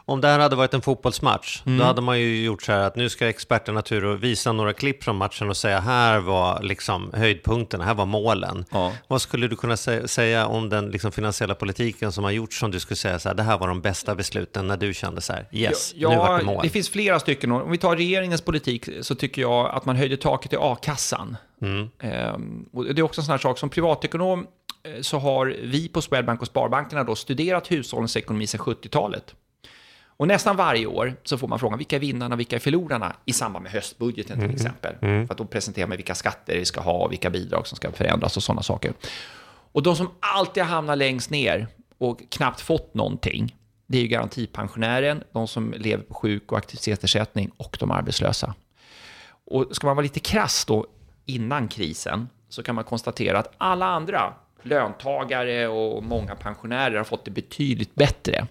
om 0.08 0.20
det 0.20 0.28
här 0.28 0.38
hade 0.38 0.56
varit 0.56 0.74
en 0.74 0.82
fotbollsmatch, 0.82 1.62
mm. 1.66 1.78
då 1.78 1.84
hade 1.84 2.00
man 2.00 2.20
ju 2.20 2.44
gjort 2.44 2.62
så 2.62 2.72
här 2.72 2.80
att 2.80 2.96
nu 2.96 3.08
ska 3.08 3.28
experterna 3.28 3.82
tur 3.82 4.04
och 4.04 4.24
visa 4.24 4.52
några 4.52 4.72
klipp 4.72 5.04
från 5.04 5.16
matchen 5.16 5.48
och 5.48 5.56
säga 5.56 5.80
här 5.80 6.18
var 6.18 6.62
liksom 6.62 7.10
höjdpunkterna, 7.14 7.84
här 7.84 7.94
var 7.94 8.06
målen. 8.06 8.64
Ja. 8.70 8.92
Vad 9.08 9.22
skulle 9.22 9.48
du 9.48 9.56
kunna 9.56 9.76
säga 9.76 10.46
om 10.46 10.68
den 10.68 10.90
liksom 10.90 11.12
finansiella 11.12 11.54
politiken 11.54 12.12
som 12.12 12.24
har 12.24 12.30
gjorts 12.30 12.58
som 12.58 12.70
du 12.70 12.80
skulle 12.80 12.96
säga 12.96 13.18
så 13.18 13.28
här, 13.28 13.36
det 13.36 13.42
här 13.42 13.58
var 13.58 13.68
de 13.68 13.80
bästa 13.80 14.14
besluten 14.14 14.66
när 14.66 14.76
du 14.76 14.94
kände 14.94 15.20
så 15.20 15.32
här, 15.32 15.48
yes, 15.52 15.92
ja, 15.96 16.10
nu 16.10 16.16
var 16.16 16.38
det 16.38 16.44
mål. 16.44 16.60
Det 16.62 16.68
finns 16.68 16.88
flera 16.88 17.20
stycken. 17.20 17.52
Om 17.52 17.70
vi 17.70 17.78
tar 17.78 17.96
regeringens 17.96 18.42
politik 18.42 18.88
så 19.00 19.14
tycker 19.14 19.42
jag 19.42 19.70
att 19.70 19.84
man 19.84 19.96
höjde 19.96 20.16
taket 20.16 20.52
i 20.52 20.56
a-kassan. 20.60 21.36
Mm. 21.62 21.88
Ehm, 21.98 22.66
och 22.72 22.84
det 22.84 23.00
är 23.00 23.02
också 23.02 23.20
en 23.20 23.24
sån 23.24 23.32
här 23.32 23.38
sak 23.38 23.58
som 23.58 23.70
privatekonom 23.70 24.46
eh, 24.82 25.00
så 25.00 25.18
har 25.18 25.56
vi 25.62 25.88
på 25.88 26.02
Swedbank 26.02 26.40
och 26.40 26.46
Sparbankerna 26.46 27.04
då 27.04 27.14
studerat 27.14 27.70
hushållens 27.70 28.16
ekonomi 28.16 28.46
sedan 28.46 28.60
70-talet. 28.60 29.34
Och 30.16 30.28
nästan 30.28 30.56
varje 30.56 30.86
år 30.86 31.14
så 31.24 31.38
får 31.38 31.48
man 31.48 31.58
frågan 31.58 31.78
vilka 31.78 31.96
är 31.96 32.00
vinnarna 32.00 32.34
och 32.34 32.38
vilka 32.38 32.56
är 32.56 32.60
förlorarna 32.60 33.16
i 33.24 33.32
samband 33.32 33.62
med 33.62 33.72
höstbudgeten 33.72 34.36
till 34.36 34.44
mm. 34.44 34.54
exempel. 34.54 34.94
Mm. 35.02 35.26
För 35.26 35.34
att 35.34 35.38
då 35.38 35.44
presenterar 35.44 35.86
man 35.86 35.96
vilka 35.96 36.14
skatter 36.14 36.54
vi 36.58 36.64
ska 36.64 36.80
ha 36.80 36.92
och 36.92 37.12
vilka 37.12 37.30
bidrag 37.30 37.66
som 37.66 37.76
ska 37.76 37.92
förändras 37.92 38.36
och 38.36 38.42
sådana 38.42 38.62
saker. 38.62 38.92
Och 39.72 39.82
de 39.82 39.96
som 39.96 40.10
alltid 40.20 40.62
hamnar 40.62 40.96
längst 40.96 41.30
ner 41.30 41.68
och 41.98 42.22
knappt 42.30 42.60
fått 42.60 42.94
någonting, 42.94 43.56
det 43.86 43.98
är 43.98 44.02
ju 44.02 44.08
garantipensionären, 44.08 45.22
de 45.32 45.48
som 45.48 45.74
lever 45.76 46.04
på 46.04 46.14
sjuk 46.14 46.52
och 46.52 46.58
aktivitetsersättning 46.58 47.50
och 47.56 47.76
de 47.80 47.90
arbetslösa. 47.90 48.54
Och 49.28 49.66
ska 49.72 49.86
man 49.86 49.96
vara 49.96 50.02
lite 50.02 50.20
krass 50.20 50.64
då 50.64 50.86
innan 51.26 51.68
krisen 51.68 52.28
så 52.48 52.62
kan 52.62 52.74
man 52.74 52.84
konstatera 52.84 53.38
att 53.38 53.54
alla 53.58 53.86
andra 53.86 54.34
löntagare 54.62 55.68
och 55.68 56.04
många 56.04 56.34
pensionärer 56.34 56.96
har 56.96 57.04
fått 57.04 57.24
det 57.24 57.30
betydligt 57.30 57.94
bättre 57.94 58.46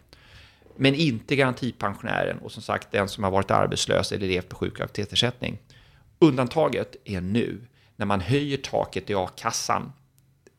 men 0.77 0.96
inte 0.96 1.36
garantipensionären 1.36 2.38
och 2.38 2.51
som 2.51 2.63
sagt 2.63 2.91
den 2.91 3.10
som 3.10 3.24
har 3.24 3.32
varit 3.32 3.51
arbetslös 3.51 4.12
eller 4.12 4.27
levt 4.27 4.50
på 4.50 4.55
sjuk 4.55 4.79
och 4.79 4.86
aktivitetsersättning. 4.86 5.58
Undantaget 6.20 6.96
är 7.05 7.22
nu 7.22 7.62
när 7.96 8.05
man 8.05 8.22
höjer 8.22 8.58
taket 8.58 9.10
i 9.10 9.15
a-kassan, 9.15 9.91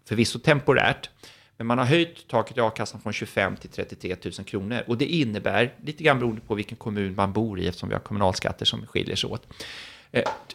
förvisso 0.04 0.38
temporärt, 0.38 1.10
men 1.56 1.66
man 1.66 1.78
har 1.78 1.84
höjt 1.84 2.28
taket 2.28 2.56
i 2.56 2.60
a-kassan 2.60 3.00
från 3.00 3.12
25 3.12 3.56
till 3.56 3.70
33 3.70 4.16
000 4.24 4.32
kronor 4.32 4.82
och 4.86 4.98
det 4.98 5.06
innebär, 5.06 5.74
lite 5.82 6.04
grann 6.04 6.18
beroende 6.18 6.40
på 6.40 6.54
vilken 6.54 6.76
kommun 6.76 7.14
man 7.14 7.32
bor 7.32 7.60
i 7.60 7.66
eftersom 7.66 7.88
vi 7.88 7.94
har 7.94 8.02
kommunalskatter 8.02 8.64
som 8.64 8.86
skiljer 8.86 9.16
sig 9.16 9.30
åt, 9.30 9.46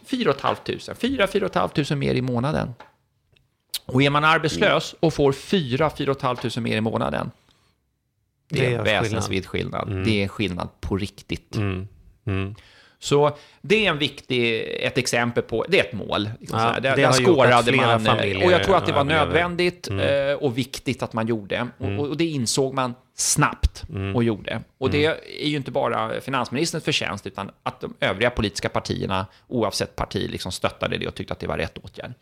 4 0.05 0.33
500, 0.33 0.95
4 0.95 1.27
4 1.27 1.49
500 1.49 1.95
mer 1.95 2.15
i 2.15 2.21
månaden. 2.21 2.73
Och 3.85 4.03
är 4.03 4.09
man 4.09 4.23
arbetslös 4.23 4.95
och 4.99 5.13
får 5.13 5.31
4 5.31 5.89
4 5.89 6.15
500 6.21 6.61
mer 6.61 6.77
i 6.77 6.81
månaden, 6.81 7.31
det 8.51 8.65
är 8.65 8.77
en 8.77 8.83
väsensvid 8.83 9.45
skillnad. 9.45 9.89
Mm. 9.89 10.03
Det 10.03 10.23
är 10.23 10.27
skillnad 10.27 10.69
på 10.81 10.97
riktigt. 10.97 11.55
Mm. 11.55 11.87
Mm. 12.25 12.55
Så 12.99 13.37
det 13.61 13.85
är 13.85 13.89
en 13.89 13.97
viktig, 13.97 14.67
ett 14.79 14.97
exempel 14.97 15.43
på, 15.43 15.65
det 15.69 15.79
är 15.79 15.83
ett 15.83 15.93
mål. 15.93 16.29
Liksom 16.39 16.59
ja, 16.59 16.79
där, 16.79 16.95
där 16.95 17.11
skårade 17.11 17.71
man, 17.71 18.07
och 18.43 18.51
jag 18.51 18.63
tror 18.63 18.77
att 18.77 18.85
det 18.85 18.91
var 18.91 19.03
nödvändigt 19.03 19.87
mm. 19.87 20.29
Eh, 20.29 20.35
och 20.35 20.57
viktigt 20.57 21.03
att 21.03 21.13
man 21.13 21.27
gjorde. 21.27 21.67
Och, 21.77 21.85
mm. 21.85 21.99
och 21.99 22.17
det 22.17 22.25
insåg 22.25 22.73
man 22.73 22.93
snabbt 23.21 23.83
mm. 23.89 24.15
och 24.15 24.23
gjorde. 24.23 24.61
Och 24.77 24.89
det 24.89 25.05
är 25.05 25.47
ju 25.47 25.57
inte 25.57 25.71
bara 25.71 26.21
finansministerns 26.21 26.83
förtjänst, 26.83 27.27
utan 27.27 27.51
att 27.63 27.81
de 27.81 27.93
övriga 27.99 28.29
politiska 28.29 28.69
partierna, 28.69 29.25
oavsett 29.47 29.95
parti, 29.95 30.29
liksom 30.29 30.51
stöttade 30.51 30.97
det 30.97 31.07
och 31.07 31.15
tyckte 31.15 31.33
att 31.33 31.39
det 31.39 31.47
var 31.47 31.57
rätt 31.57 31.77
åtgärd. 31.77 32.13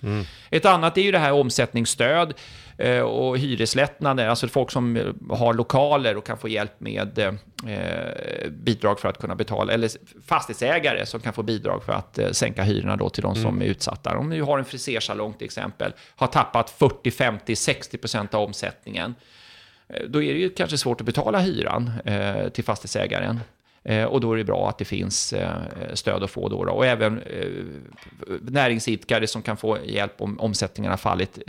Ett 0.50 0.66
annat 0.66 0.98
är 0.98 1.02
ju 1.02 1.12
det 1.12 1.20
här 1.20 1.32
omsättningsstöd 1.32 2.34
eh, 2.78 3.00
och 3.00 3.38
hyreslättnader, 3.38 4.28
alltså 4.28 4.48
folk 4.48 4.72
som 4.72 5.14
har 5.30 5.54
lokaler 5.54 6.18
och 6.18 6.26
kan 6.26 6.38
få 6.38 6.48
hjälp 6.48 6.80
med 6.80 7.20
eh, 7.20 8.50
bidrag 8.50 9.00
för 9.00 9.10
att 9.10 9.18
kunna 9.18 9.36
betala, 9.36 9.74
eller 9.74 9.90
fastighetsägare 10.28 11.06
som 11.06 11.20
kan 11.20 11.34
få 11.34 11.44
bidrag 11.44 11.84
för 11.84 11.94
att 11.94 12.20
eh, 12.20 12.32
sänka 12.32 12.64
hyrorna 12.64 12.96
då 12.96 13.10
till 13.10 13.24
de 13.24 13.36
som 13.36 13.46
mm. 13.46 13.62
är 13.62 13.66
utsatta. 13.66 14.18
Om 14.18 14.30
du 14.30 14.42
har 14.44 14.58
en 14.58 14.66
frisersalong 14.66 15.34
till 15.34 15.46
exempel, 15.46 15.94
har 16.16 16.28
tappat 16.28 16.70
40, 16.70 17.12
50, 17.12 17.56
60 17.56 17.98
procent 17.98 18.34
av 18.34 18.44
omsättningen, 18.44 19.16
då 20.08 20.24
är 20.24 20.34
det 20.34 20.40
ju 20.40 20.50
kanske 20.50 20.78
svårt 20.78 21.02
att 21.02 21.06
betala 21.06 21.40
hyran 21.40 21.92
eh, 22.06 22.50
till 22.50 22.64
fastighetsägaren. 22.64 23.40
Eh, 23.84 24.04
och 24.04 24.22
då 24.22 24.34
är 24.34 24.38
det 24.38 24.44
bra 24.44 24.70
att 24.70 24.78
det 24.78 24.86
finns 24.86 25.34
eh, 25.34 25.52
stöd 25.94 26.24
att 26.24 26.32
få 26.32 26.50
då. 26.50 26.66
då. 26.66 26.72
Och 26.72 26.86
även 26.86 27.20
eh, 27.20 27.48
näringsidkare 28.42 29.28
som 29.28 29.42
kan 29.42 29.58
få 29.58 29.78
hjälp 29.86 30.22
om 30.22 30.40
omsättningen 30.40 30.92
har 30.92 30.98
fallit 30.98 31.40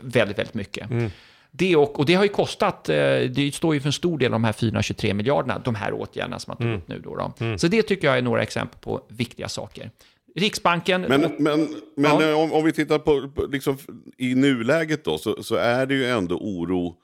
väldigt, 0.00 0.38
väldigt 0.38 0.54
mycket. 0.54 0.90
Mm. 0.90 1.10
Det 1.50 1.76
och, 1.76 1.98
och 1.98 2.06
det 2.06 2.14
har 2.14 2.22
ju 2.22 2.28
kostat, 2.28 2.84
det 2.84 3.54
står 3.54 3.74
ju 3.74 3.80
för 3.80 3.88
en 3.88 3.92
stor 3.92 4.18
del 4.18 4.26
av 4.26 4.40
de 4.40 4.44
här 4.44 4.52
423 4.52 5.14
miljarderna, 5.14 5.58
de 5.64 5.74
här 5.74 5.92
åtgärderna 5.92 6.38
som 6.38 6.50
man 6.50 6.56
tog 6.56 6.66
mm. 6.66 6.78
upp 6.78 6.88
nu. 6.88 7.00
Då, 7.04 7.16
då. 7.16 7.32
Mm. 7.38 7.58
Så 7.58 7.66
det 7.66 7.82
tycker 7.82 8.08
jag 8.08 8.18
är 8.18 8.22
några 8.22 8.42
exempel 8.42 8.78
på 8.80 9.02
viktiga 9.08 9.48
saker. 9.48 9.90
Riksbanken... 10.34 11.00
Men, 11.00 11.20
men, 11.20 11.68
men 11.96 12.20
ja. 12.20 12.34
om, 12.34 12.52
om, 12.52 12.64
vi 12.64 12.72
tittar 12.72 12.98
på, 12.98 13.30
liksom, 13.52 13.78
i 14.16 14.34
nuläget 14.34 15.04
då, 15.04 15.18
så, 15.18 15.42
så, 15.42 15.54
är 15.54 15.86
det 15.86 15.94
ju 15.94 16.06
ändå 16.06 16.36
oro. 16.36 16.96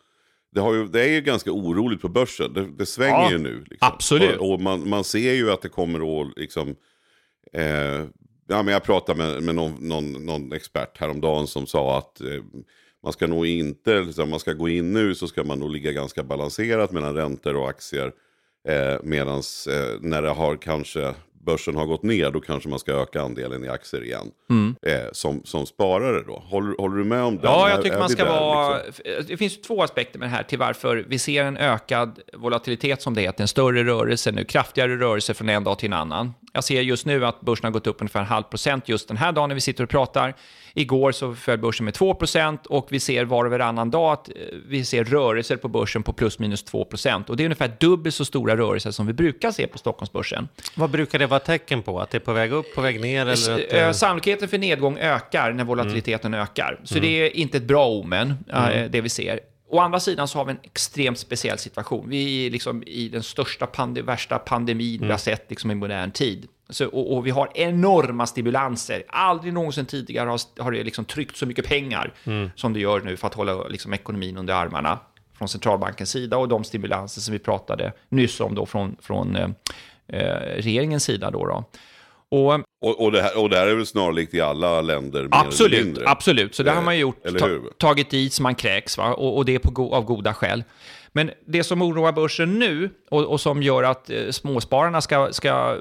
Det, 0.55 0.61
har 0.61 0.75
ju, 0.75 0.89
det 0.89 1.01
är 1.01 1.09
ju 1.09 1.21
ganska 1.21 1.53
oroligt 1.53 2.03
på 2.03 2.09
börsen. 2.09 2.53
Det, 2.53 2.67
det 2.79 2.87
svänger 2.87 3.23
ja, 3.23 3.31
ju 3.31 3.39
nu. 3.39 3.65
Liksom. 3.71 3.79
Absolut. 3.81 4.37
Och, 4.37 4.53
och 4.53 4.61
man, 4.61 4.89
man, 4.89 5.05
ser 5.05 5.33
ju 5.33 5.51
att 5.51 5.63
det 5.63 5.69
kommer 5.69 6.21
att 6.21 6.33
liksom... 6.37 6.77
Eh, 7.53 8.05
ja, 8.49 8.63
men 8.63 8.69
jag 8.69 8.83
pratade 8.83 9.19
med, 9.19 9.43
med 9.43 9.55
någon, 9.55 9.89
någon, 9.89 10.13
någon 10.13 10.53
expert 10.53 10.99
häromdagen 10.99 11.47
som 11.47 11.67
sa 11.67 11.99
att 11.99 12.21
eh, 12.21 12.43
man 13.03 13.13
ska 13.13 13.27
nog 13.27 13.47
inte, 13.47 14.01
liksom, 14.01 14.31
man 14.31 14.41
ska 14.41 14.53
gå 14.53 14.69
in 14.69 14.93
nu 14.93 15.15
så 15.15 15.29
ska 15.29 15.45
man 15.45 15.59
nog 15.59 15.71
ligga 15.71 15.93
ganska 15.93 16.23
balanserat 16.23 16.93
mellan 16.93 17.15
räntor 17.15 17.57
och 17.57 17.69
aktier. 17.69 18.13
Eh, 18.69 18.97
Medan 19.03 19.43
eh, 19.69 20.01
när 20.01 20.23
det 20.23 20.31
har 20.31 20.57
kanske 20.57 21.15
börsen 21.47 21.77
har 21.77 21.87
gått 21.87 22.03
ner, 22.03 22.31
då 22.31 22.41
kanske 22.41 22.69
man 22.69 22.79
ska 22.79 22.93
öka 22.93 23.23
andelen 23.23 23.65
i 23.65 23.69
aktier 23.69 24.05
igen. 24.05 24.31
Mm. 24.51 24.77
Eh, 24.83 25.13
som, 25.13 25.43
som 25.45 25.67
sparare 25.67 26.23
då. 26.27 26.43
Håller, 26.47 26.77
håller 26.79 26.97
du 26.97 27.05
med 27.05 27.23
om 27.23 27.37
det? 27.37 27.43
Ja, 27.43 27.71
jag 27.71 27.83
tycker 27.83 27.97
är 27.97 28.01
man 28.01 28.09
ska 28.09 28.25
där, 28.25 28.31
vara... 28.31 28.79
Liksom? 28.87 29.05
Det 29.29 29.37
finns 29.37 29.61
två 29.61 29.83
aspekter 29.83 30.19
med 30.19 30.29
det 30.29 30.33
här 30.33 30.43
till 30.43 30.59
varför 30.59 31.05
vi 31.09 31.19
ser 31.19 31.45
en 31.45 31.57
ökad 31.57 32.21
volatilitet 32.35 33.03
som 33.03 33.15
det 33.15 33.21
heter. 33.21 33.43
En 33.43 33.49
större 33.49 33.85
rörelse 33.85 34.33
nu, 34.33 34.45
kraftigare 34.45 34.97
rörelse 34.97 35.35
från 35.35 35.49
en 35.49 35.65
dag 35.65 35.79
till 35.79 35.87
en 35.87 35.93
annan. 35.93 36.35
Jag 36.53 36.65
ser 36.65 36.81
just 36.81 37.07
nu 37.07 37.27
att 37.27 37.41
börsen 37.41 37.65
har 37.65 37.73
gått 37.73 37.87
upp 37.87 38.01
ungefär 38.01 38.21
en 38.21 38.27
halv 38.27 38.43
procent 38.43 38.89
just 38.89 39.09
den 39.09 39.17
här 39.17 39.33
dagen 39.33 39.49
när 39.49 39.55
vi 39.55 39.61
sitter 39.61 39.85
och 39.85 39.91
pratar. 39.91 40.35
Igår 40.75 41.13
så 41.13 41.35
föll 41.35 41.59
börsen 41.59 41.85
med 41.85 41.95
2% 41.95 42.67
och 42.67 42.87
vi 42.91 43.01
ser 43.01 43.25
var 43.25 43.45
och 43.45 43.51
varannan 43.51 43.91
dag 43.91 44.13
att 44.13 44.29
eh, 44.29 44.35
vi 44.69 44.85
ser 44.85 45.05
rörelser 45.05 45.57
på 45.57 45.69
börsen 45.69 46.03
på 46.03 46.13
plus 46.13 46.39
minus 46.39 46.65
2% 46.65 47.29
Och 47.29 47.37
det 47.37 47.43
är 47.43 47.45
ungefär 47.45 47.77
dubbelt 47.81 48.15
så 48.15 48.25
stora 48.25 48.57
rörelser 48.57 48.91
som 48.91 49.07
vi 49.07 49.13
brukar 49.13 49.51
se 49.51 49.67
på 49.67 49.79
Stockholmsbörsen. 49.79 50.49
Vad 50.75 50.91
brukar 50.91 51.19
det 51.19 51.27
vara 51.27 51.36
tecken 51.39 51.83
på? 51.83 52.01
Att 52.01 52.11
det 52.11 52.19
är 52.19 52.21
på 52.21 52.33
väg 52.33 52.53
upp, 52.53 52.75
på 52.75 52.81
väg 52.81 53.01
ner? 53.01 53.27
Eller 53.27 53.87
det... 53.87 53.95
Sannolikheten 53.95 54.49
för 54.49 54.59
nedgång 54.59 54.99
ökar 54.99 55.53
när 55.53 55.65
volatiliteten 55.65 56.35
mm. 56.35 56.45
ökar. 56.45 56.81
Så 56.85 56.95
mm. 56.95 57.09
det 57.09 57.27
är 57.27 57.37
inte 57.37 57.57
ett 57.57 57.65
bra 57.65 57.89
omen, 57.89 58.35
mm. 58.53 58.91
det 58.91 59.01
vi 59.01 59.09
ser. 59.09 59.41
Å 59.69 59.81
andra 59.81 60.01
sidan 60.01 60.29
så 60.29 60.39
har 60.39 60.45
vi 60.45 60.51
en 60.51 60.59
extremt 60.63 61.19
speciell 61.19 61.59
situation. 61.59 62.09
Vi 62.09 62.47
är 62.47 62.51
liksom 62.51 62.83
i 62.87 63.09
den 63.09 63.23
största, 63.23 63.67
pande 63.67 64.03
värsta 64.03 64.39
pandemin 64.39 64.93
vi 64.93 64.99
har 64.99 65.05
mm. 65.05 65.19
sett 65.19 65.51
liksom 65.51 65.71
i 65.71 65.75
modern 65.75 66.11
tid. 66.11 66.49
Så, 66.69 66.87
och, 66.87 67.17
och, 67.17 67.27
vi 67.27 67.31
har 67.31 67.51
enorma 67.55 68.27
stimulanser. 68.27 69.03
Aldrig 69.09 69.53
någonsin 69.53 69.87
tidigare 69.87 70.31
har, 70.31 70.63
har 70.63 70.73
det 70.73 70.85
liksom 70.85 71.05
tryckt 71.05 71.37
så 71.37 71.47
mycket 71.47 71.69
pengar 71.69 72.15
mm. 72.25 72.51
som 72.57 72.73
det 72.73 72.81
gör 72.81 73.01
nu 73.01 73.17
för 73.17 73.27
att 73.27 73.35
hålla 73.35 73.69
liksom, 73.69 73.95
ekonomin 73.95 74.37
under 74.37 74.55
armarna 74.55 74.99
från 75.39 75.49
centralbankens 75.49 76.11
sida 76.11 76.37
och 76.37 76.49
de 76.49 76.65
stimulanser 76.65 77.21
som 77.21 77.33
vi 77.33 77.39
pratade 77.39 77.93
nyss 78.09 78.41
om 78.41 78.55
då 78.55 78.67
från, 78.67 78.97
från 79.01 79.37
eh, 79.37 79.43
eh 79.43 79.49
regeringens 80.09 81.05
sida. 81.05 81.31
Då, 81.31 81.47
då. 81.47 81.65
Och, 82.29 82.55
och, 82.81 83.05
och, 83.05 83.13
det 83.13 83.23
här, 83.23 83.43
och 83.43 83.51
det 83.51 83.57
här 83.57 83.67
är 83.67 83.75
väl 83.75 83.87
snarlikt 83.87 84.35
i 84.35 84.41
alla 84.41 84.81
länder? 84.81 85.29
Absolut, 85.31 85.99
absolut. 86.07 86.55
Så 86.55 86.63
det 86.63 86.71
har 86.71 86.83
man 86.83 86.95
eh, 86.95 87.01
gjort, 87.01 87.23
ta, 87.39 87.49
tagit 87.79 88.15
i 88.15 88.31
så 88.31 88.43
man 88.43 88.55
kräks, 88.55 88.99
va? 88.99 89.15
Och, 89.15 89.37
och 89.37 89.45
det 89.45 89.55
är 89.55 89.59
på 89.59 89.71
go 89.71 89.95
av 89.95 90.05
goda 90.05 90.35
skäl. 90.35 90.65
Men 91.13 91.31
det 91.47 91.65
som 91.65 91.83
oroar 91.83 92.13
börsen 92.13 92.59
nu 92.59 92.91
och, 93.11 93.25
och 93.25 93.41
som 93.41 93.63
gör 93.63 93.83
att 93.83 94.11
eh, 94.11 94.31
småspararna 94.31 95.01
ska, 95.01 95.33
ska 95.33 95.79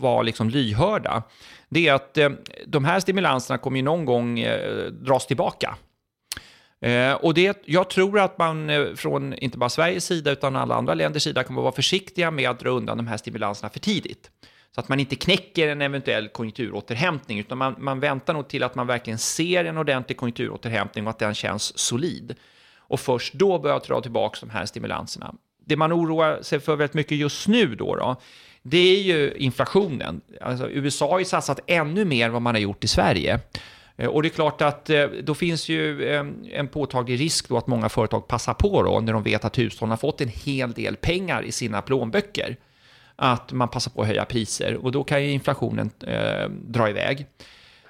vara 0.00 0.22
liksom 0.22 0.50
lyhörda, 0.50 1.22
det 1.68 1.88
är 1.88 1.94
att 1.94 2.18
eh, 2.18 2.28
de 2.66 2.84
här 2.84 3.00
stimulanserna 3.00 3.58
kommer 3.58 3.76
ju 3.76 3.82
någon 3.82 4.04
gång 4.04 4.40
eh, 4.40 4.86
dras 4.86 5.26
tillbaka. 5.26 5.76
Eh, 6.82 7.12
och 7.12 7.34
det, 7.34 7.62
jag 7.64 7.90
tror 7.90 8.20
att 8.20 8.38
man 8.38 8.70
eh, 8.70 8.94
från 8.94 9.34
inte 9.34 9.58
bara 9.58 9.70
Sveriges 9.70 10.04
sida 10.04 10.30
utan 10.30 10.56
alla 10.56 10.74
andra 10.74 10.94
länders 10.94 11.22
sida 11.22 11.44
kommer 11.44 11.60
att 11.60 11.64
vara 11.64 11.74
försiktiga 11.74 12.30
med 12.30 12.50
att 12.50 12.60
dra 12.60 12.70
undan 12.70 12.96
de 12.96 13.06
här 13.06 13.16
stimulanserna 13.16 13.70
för 13.70 13.80
tidigt. 13.80 14.30
Så 14.74 14.80
att 14.80 14.88
man 14.88 15.00
inte 15.00 15.16
knäcker 15.16 15.68
en 15.68 15.82
eventuell 15.82 16.28
konjunkturåterhämtning, 16.28 17.38
utan 17.38 17.58
man, 17.58 17.74
man 17.78 18.00
väntar 18.00 18.34
nog 18.34 18.48
till 18.48 18.62
att 18.62 18.74
man 18.74 18.86
verkligen 18.86 19.18
ser 19.18 19.64
en 19.64 19.78
ordentlig 19.78 20.16
konjunkturåterhämtning 20.16 21.06
och 21.06 21.10
att 21.10 21.18
den 21.18 21.34
känns 21.34 21.78
solid. 21.78 22.34
Och 22.76 23.00
först 23.00 23.34
då 23.34 23.58
börjar 23.58 23.80
dra 23.80 24.00
tillbaka 24.00 24.38
de 24.40 24.50
här 24.50 24.66
stimulanserna. 24.66 25.34
Det 25.64 25.76
man 25.76 25.92
oroar 25.92 26.42
sig 26.42 26.60
för 26.60 26.76
väldigt 26.76 26.94
mycket 26.94 27.18
just 27.18 27.48
nu 27.48 27.74
då, 27.74 27.96
då 27.96 28.16
det 28.62 28.78
är 28.78 29.02
ju 29.02 29.34
inflationen. 29.36 30.20
Alltså, 30.40 30.70
USA 30.70 31.10
har 31.10 31.18
ju 31.18 31.24
satsat 31.24 31.60
ännu 31.66 32.04
mer 32.04 32.26
än 32.26 32.32
vad 32.32 32.42
man 32.42 32.54
har 32.54 32.60
gjort 32.60 32.84
i 32.84 32.88
Sverige. 32.88 33.40
Eh, 33.96 34.08
och 34.08 34.22
det 34.22 34.28
är 34.28 34.30
klart 34.30 34.62
att 34.62 34.90
eh, 34.90 35.04
då 35.04 35.34
finns 35.34 35.68
ju 35.68 36.08
eh, 36.08 36.24
en 36.52 36.68
påtaglig 36.68 37.20
risk 37.20 37.48
då 37.48 37.56
att 37.56 37.66
många 37.66 37.88
företag 37.88 38.28
passar 38.28 38.54
på 38.54 38.82
då 38.82 39.00
när 39.00 39.12
de 39.12 39.22
vet 39.22 39.44
att 39.44 39.58
hushållen 39.58 39.90
har 39.90 39.96
fått 39.96 40.20
en 40.20 40.28
hel 40.28 40.72
del 40.72 40.96
pengar 40.96 41.42
i 41.42 41.52
sina 41.52 41.82
plånböcker. 41.82 42.56
Att 43.16 43.52
man 43.52 43.68
passar 43.68 43.90
på 43.90 44.02
att 44.02 44.08
höja 44.08 44.24
priser 44.24 44.76
och 44.76 44.92
då 44.92 45.04
kan 45.04 45.22
ju 45.22 45.30
inflationen 45.30 45.90
eh, 46.06 46.48
dra 46.48 46.90
iväg. 46.90 47.26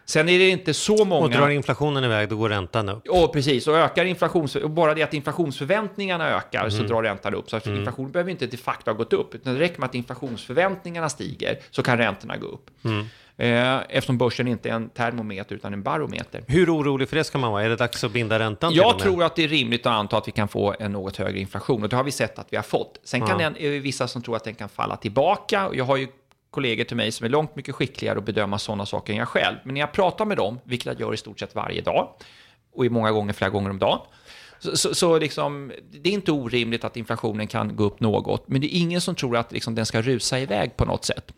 Sen 0.04 0.28
är 0.28 0.38
det 0.38 0.48
inte 0.48 0.74
så 0.74 1.04
många... 1.04 1.24
Och 1.24 1.30
drar 1.30 1.48
inflationen 1.48 2.04
iväg, 2.04 2.28
då 2.28 2.36
går 2.36 2.48
räntan 2.48 2.88
upp. 2.88 3.02
Ja, 3.04 3.30
precis. 3.32 3.66
Och 3.66 3.76
ökar 3.76 4.04
inflations... 4.04 4.56
Och 4.56 4.70
bara 4.70 4.94
det 4.94 5.02
att 5.02 5.14
inflationsförväntningarna 5.14 6.28
ökar 6.28 6.60
mm. 6.60 6.70
så 6.70 6.82
drar 6.82 7.02
räntan 7.02 7.34
upp. 7.34 7.50
Så 7.50 7.60
mm. 7.64 7.78
inflationen 7.78 8.12
behöver 8.12 8.30
inte 8.30 8.46
de 8.46 8.56
facto 8.56 8.90
ha 8.90 8.96
gått 8.96 9.12
upp, 9.12 9.34
utan 9.34 9.54
det 9.54 9.60
räcker 9.60 9.80
med 9.80 9.88
att 9.88 9.94
inflationsförväntningarna 9.94 11.08
stiger 11.08 11.58
så 11.70 11.82
kan 11.82 11.98
räntorna 11.98 12.36
gå 12.36 12.46
upp. 12.46 12.70
Mm. 12.84 13.06
Eh, 13.36 13.78
eftersom 13.88 14.18
börsen 14.18 14.48
inte 14.48 14.70
är 14.70 14.74
en 14.74 14.88
termometer 14.88 15.54
utan 15.54 15.72
en 15.72 15.82
barometer. 15.82 16.44
Hur 16.48 16.76
orolig 16.76 17.08
för 17.08 17.16
det 17.16 17.24
ska 17.24 17.38
man 17.38 17.52
vara? 17.52 17.62
Är 17.62 17.68
det 17.68 17.76
dags 17.76 18.04
att 18.04 18.12
binda 18.12 18.38
räntan? 18.38 18.74
Jag 18.74 18.98
tror 18.98 19.24
att 19.24 19.36
det 19.36 19.44
är 19.44 19.48
rimligt 19.48 19.86
att 19.86 19.92
anta 19.92 20.16
att 20.16 20.28
vi 20.28 20.32
kan 20.32 20.48
få 20.48 20.74
en 20.78 20.92
något 20.92 21.16
högre 21.16 21.40
inflation 21.40 21.82
och 21.82 21.88
det 21.88 21.96
har 21.96 22.04
vi 22.04 22.10
sett 22.10 22.38
att 22.38 22.46
vi 22.50 22.56
har 22.56 22.62
fått. 22.62 23.00
Sen 23.04 23.20
kan 23.20 23.28
ja. 23.28 23.36
den, 23.36 23.56
är 23.56 23.70
det 23.70 23.78
vissa 23.78 24.08
som 24.08 24.22
tror 24.22 24.36
att 24.36 24.44
den 24.44 24.54
kan 24.54 24.68
falla 24.68 24.96
tillbaka. 24.96 25.70
Jag 25.72 25.84
har 25.84 25.96
ju 25.96 26.08
kollegor 26.50 26.84
till 26.84 26.96
mig 26.96 27.12
som 27.12 27.24
är 27.24 27.30
långt 27.30 27.56
mycket 27.56 27.74
skickligare 27.74 28.18
att 28.18 28.24
bedöma 28.24 28.58
sådana 28.58 28.86
saker 28.86 29.12
än 29.12 29.18
jag 29.18 29.28
själv. 29.28 29.56
Men 29.64 29.74
när 29.74 29.80
jag 29.80 29.92
pratar 29.92 30.24
med 30.24 30.36
dem, 30.36 30.58
vilket 30.64 30.86
jag 30.86 31.00
gör 31.00 31.14
i 31.14 31.16
stort 31.16 31.40
sett 31.40 31.54
varje 31.54 31.80
dag, 31.80 32.08
och 32.74 32.86
i 32.86 32.88
många 32.88 33.12
gånger 33.12 33.32
flera 33.32 33.50
gånger 33.50 33.70
om 33.70 33.78
dagen, 33.78 33.98
så, 34.58 34.76
så, 34.76 34.94
så 34.94 35.18
liksom, 35.18 35.72
det 35.90 36.08
är 36.08 36.12
inte 36.12 36.32
orimligt 36.32 36.84
att 36.84 36.96
inflationen 36.96 37.46
kan 37.46 37.76
gå 37.76 37.84
upp 37.84 38.00
något, 38.00 38.48
men 38.48 38.60
det 38.60 38.76
är 38.76 38.78
ingen 38.78 39.00
som 39.00 39.14
tror 39.14 39.36
att 39.36 39.52
liksom, 39.52 39.74
den 39.74 39.86
ska 39.86 40.02
rusa 40.02 40.38
iväg 40.40 40.76
på 40.76 40.84
något 40.84 41.04
sätt. 41.04 41.32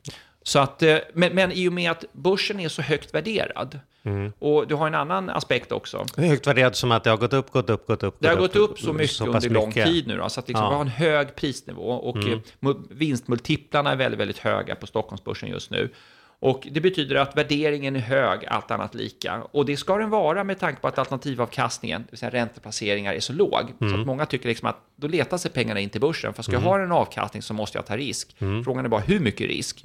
Så 0.47 0.59
att, 0.59 0.83
eh, 0.83 0.97
men, 1.15 1.35
men 1.35 1.53
i 1.53 1.69
och 1.69 1.73
med 1.73 1.91
att 1.91 2.05
börsen 2.13 2.61
är 2.61 2.69
så 2.69 2.83
högt 2.83 3.15
värderad, 3.15 3.81
mm. 4.03 4.33
och 4.39 4.67
du 4.67 4.75
har 4.75 4.87
en 4.87 4.95
annan 4.95 5.31
aspekt 5.31 5.73
också. 5.73 6.07
Högt 6.17 6.47
värderad 6.47 6.77
som 6.77 6.93
att 6.93 7.05
det 7.05 7.11
har 7.11 7.17
gått 7.17 7.33
upp, 7.33 7.51
gått 7.51 7.71
upp, 7.71 7.87
gått 7.87 8.03
upp. 8.03 8.17
Det 8.19 8.29
har 8.29 8.37
gått 8.37 8.57
upp 8.57 8.79
så 8.79 8.93
mycket 8.93 9.17
så 9.17 9.27
under 9.27 9.51
lång 9.51 9.69
mycket. 9.69 9.87
tid 9.87 10.07
nu, 10.07 10.17
då, 10.17 10.29
så 10.29 10.41
att 10.41 10.49
liksom, 10.49 10.65
ja. 10.65 10.71
vi 10.71 10.75
har 10.75 10.83
en 10.83 10.89
hög 10.89 11.37
prisnivå 11.37 11.91
och 11.91 12.17
mm. 12.17 12.41
Eh, 12.63 12.71
vinstmultiplarna 12.91 13.93
är 13.93 13.97
väldigt, 13.97 14.21
väldigt 14.21 14.39
höga 14.39 14.75
på 14.75 14.87
Stockholmsbörsen 14.87 15.49
just 15.49 15.71
nu. 15.71 15.91
Och 16.39 16.69
det 16.71 16.81
betyder 16.81 17.17
att 17.17 17.37
värderingen 17.37 17.97
är 17.97 18.01
hög, 18.01 18.47
allt 18.47 18.71
annat 18.71 18.95
lika. 18.95 19.43
Och 19.43 19.67
det 19.67 19.77
ska 19.77 19.99
den 19.99 20.11
vara 20.11 20.45
med 20.45 20.59
tanke 20.61 20.81
på 20.81 20.89
att 20.89 20.99
alternativavkastningen, 20.99 22.03
det 22.03 22.11
vill 22.11 22.19
säga 22.19 22.31
ränteplaneringar, 22.31 23.13
är 23.13 23.21
så 23.21 23.33
låg. 23.33 23.61
Mm. 23.61 23.77
Så 23.79 23.85
att 23.85 23.93
mm. 23.93 24.07
många 24.07 24.27
tycker 24.27 24.49
liksom 24.49 24.69
att 24.69 24.77
då 24.97 25.07
letar 25.07 25.39
sig 25.39 25.51
pengarna 25.51 25.81
in 25.81 25.91
till 25.91 26.01
börsen. 26.01 26.35
För 26.35 26.43
ska 26.43 26.53
mm. 26.53 26.65
jag 26.65 26.71
ha 26.71 26.81
en 26.81 26.93
avkastning 26.93 27.43
så 27.43 27.55
måste 27.55 27.79
jag 27.79 27.87
ta 27.87 27.97
risk. 27.97 28.37
Mm. 28.39 28.65
Frågan 28.65 28.85
är 28.85 28.89
bara 28.89 29.01
hur 29.01 29.21
mycket 29.21 29.49
risk. 29.49 29.85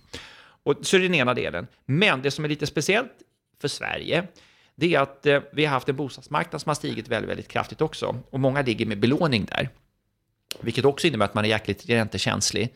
Och 0.70 0.86
så 0.86 0.96
är 0.96 1.00
det 1.00 1.08
den 1.08 1.16
ena 1.16 1.34
delen. 1.34 1.68
Men 1.86 2.22
det 2.22 2.32
som 2.32 2.46
är 2.46 2.50
lite 2.50 2.68
speciellt 2.68 3.12
för 3.62 3.68
Sverige, 3.68 4.28
det 4.76 4.96
är 4.96 5.00
att 5.00 5.26
eh, 5.26 5.40
vi 5.54 5.66
har 5.66 5.74
haft 5.74 5.90
en 5.90 5.96
bostadsmarknad 5.96 6.62
som 6.62 6.70
har 6.70 6.76
stigit 6.76 7.08
väldigt, 7.08 7.30
väldigt 7.30 7.48
kraftigt 7.48 7.82
också. 7.82 8.16
Och 8.30 8.40
många 8.40 8.62
ligger 8.62 8.86
med 8.86 9.00
belåning 9.00 9.46
där. 9.46 9.70
Vilket 10.62 10.86
också 10.86 11.08
innebär 11.08 11.26
att 11.26 11.34
man 11.34 11.46
är 11.46 11.50
jäkligt 11.50 11.90
räntekänslig 11.90 12.74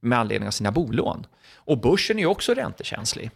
med 0.00 0.18
anledning 0.18 0.46
av 0.46 0.50
sina 0.50 0.72
bolån. 0.72 1.26
Och 1.54 1.78
börsen 1.78 2.16
är 2.18 2.20
ju 2.20 2.26
också 2.26 2.54
räntekänslig. 2.54 3.30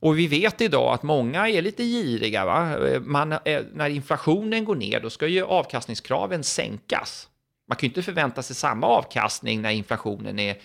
Och 0.00 0.18
vi 0.18 0.26
vet 0.26 0.60
idag 0.60 0.94
att 0.94 1.02
många 1.02 1.48
är 1.48 1.62
lite 1.62 1.84
giriga. 1.84 2.44
Va? 2.44 2.88
Eh, 2.88 3.00
man, 3.00 3.32
eh, 3.32 3.62
när 3.74 3.88
inflationen 3.88 4.64
går 4.64 4.76
ner, 4.76 5.00
då 5.00 5.10
ska 5.10 5.26
ju 5.26 5.44
avkastningskraven 5.44 6.44
sänkas. 6.44 7.28
Man 7.68 7.76
kan 7.76 7.86
ju 7.86 7.90
inte 7.90 8.02
förvänta 8.02 8.42
sig 8.42 8.56
samma 8.56 8.86
avkastning 8.86 9.62
när 9.62 9.70
inflationen 9.70 10.38
är 10.38 10.56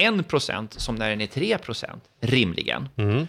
1% 0.00 0.78
som 0.78 0.94
när 0.94 1.10
den 1.10 1.20
är 1.20 1.26
3% 1.26 2.00
rimligen. 2.20 2.88
Mm. 2.96 3.26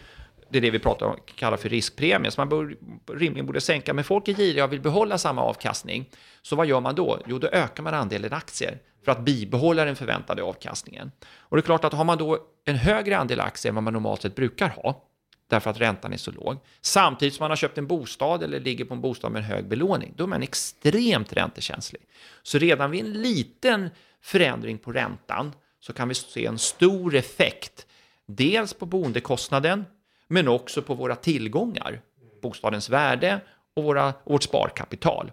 Det 0.49 0.58
är 0.58 0.62
det 0.62 0.71
vi 0.71 0.80
pratar 0.80 1.06
om, 1.06 1.15
kallar 1.36 1.58
för 1.58 1.69
riskpremie, 1.69 2.32
så 2.32 2.41
man 2.41 2.49
bör, 2.49 2.76
rimligen 3.13 3.45
borde 3.45 3.62
sänka. 3.62 3.93
Men 3.93 4.04
folk 4.04 4.28
är 4.28 4.34
giriga 4.34 4.63
och 4.63 4.73
vill 4.73 4.82
behålla 4.82 5.17
samma 5.17 5.41
avkastning. 5.41 6.10
Så 6.41 6.56
vad 6.56 6.67
gör 6.67 6.80
man 6.80 6.95
då? 6.95 7.19
Jo, 7.26 7.39
då 7.39 7.47
ökar 7.47 7.84
man 7.84 7.93
andelen 7.93 8.34
aktier 8.34 8.80
för 9.06 9.12
att 9.12 9.19
bibehålla 9.19 9.86
den 9.86 9.95
förväntade 9.95 10.43
avkastningen. 10.43 11.12
Och 11.38 11.58
det 11.58 11.60
är 11.60 11.65
klart 11.65 11.84
att 11.84 11.93
har 11.93 12.04
man 12.04 12.17
då 12.17 12.38
en 12.65 12.76
högre 12.76 13.17
andel 13.17 13.39
aktier 13.39 13.69
än 13.69 13.76
vad 13.76 13.84
man 13.84 13.93
normalt 13.93 14.21
sett 14.21 14.36
brukar 14.36 14.69
ha, 14.69 15.04
därför 15.49 15.69
att 15.69 15.82
räntan 15.82 16.13
är 16.13 16.17
så 16.17 16.32
låg, 16.32 16.58
samtidigt 16.82 17.34
som 17.34 17.43
man 17.43 17.52
har 17.52 17.56
köpt 17.56 17.78
en 17.78 17.88
bostad 17.88 18.43
eller 18.43 18.60
ligger 18.60 18.86
på 18.86 18.93
en 18.93 19.02
bostad 19.02 19.32
med 19.32 19.39
en 19.39 19.45
hög 19.45 19.67
belåning, 19.67 20.13
då 20.15 20.23
är 20.23 20.28
man 20.28 20.43
extremt 20.43 21.34
räntekänslig. 21.34 22.02
Så 22.43 22.58
redan 22.58 22.91
vid 22.91 23.06
en 23.06 23.13
liten 23.13 23.89
förändring 24.21 24.78
på 24.78 24.91
räntan 24.91 25.52
så 25.84 25.93
kan 25.93 26.10
vi 26.10 26.15
se 26.15 26.46
en 26.46 26.58
stor 26.58 27.15
effekt. 27.15 27.88
Dels 28.26 28.74
på 28.74 28.86
boendekostnaden, 28.86 29.86
men 30.28 30.48
också 30.48 30.82
på 30.82 30.93
våra 30.93 31.15
tillgångar, 31.15 32.02
bostadens 32.41 32.89
värde 32.89 33.41
och 33.74 33.84
våra, 33.84 34.13
vårt 34.24 34.43
sparkapital. 34.43 35.32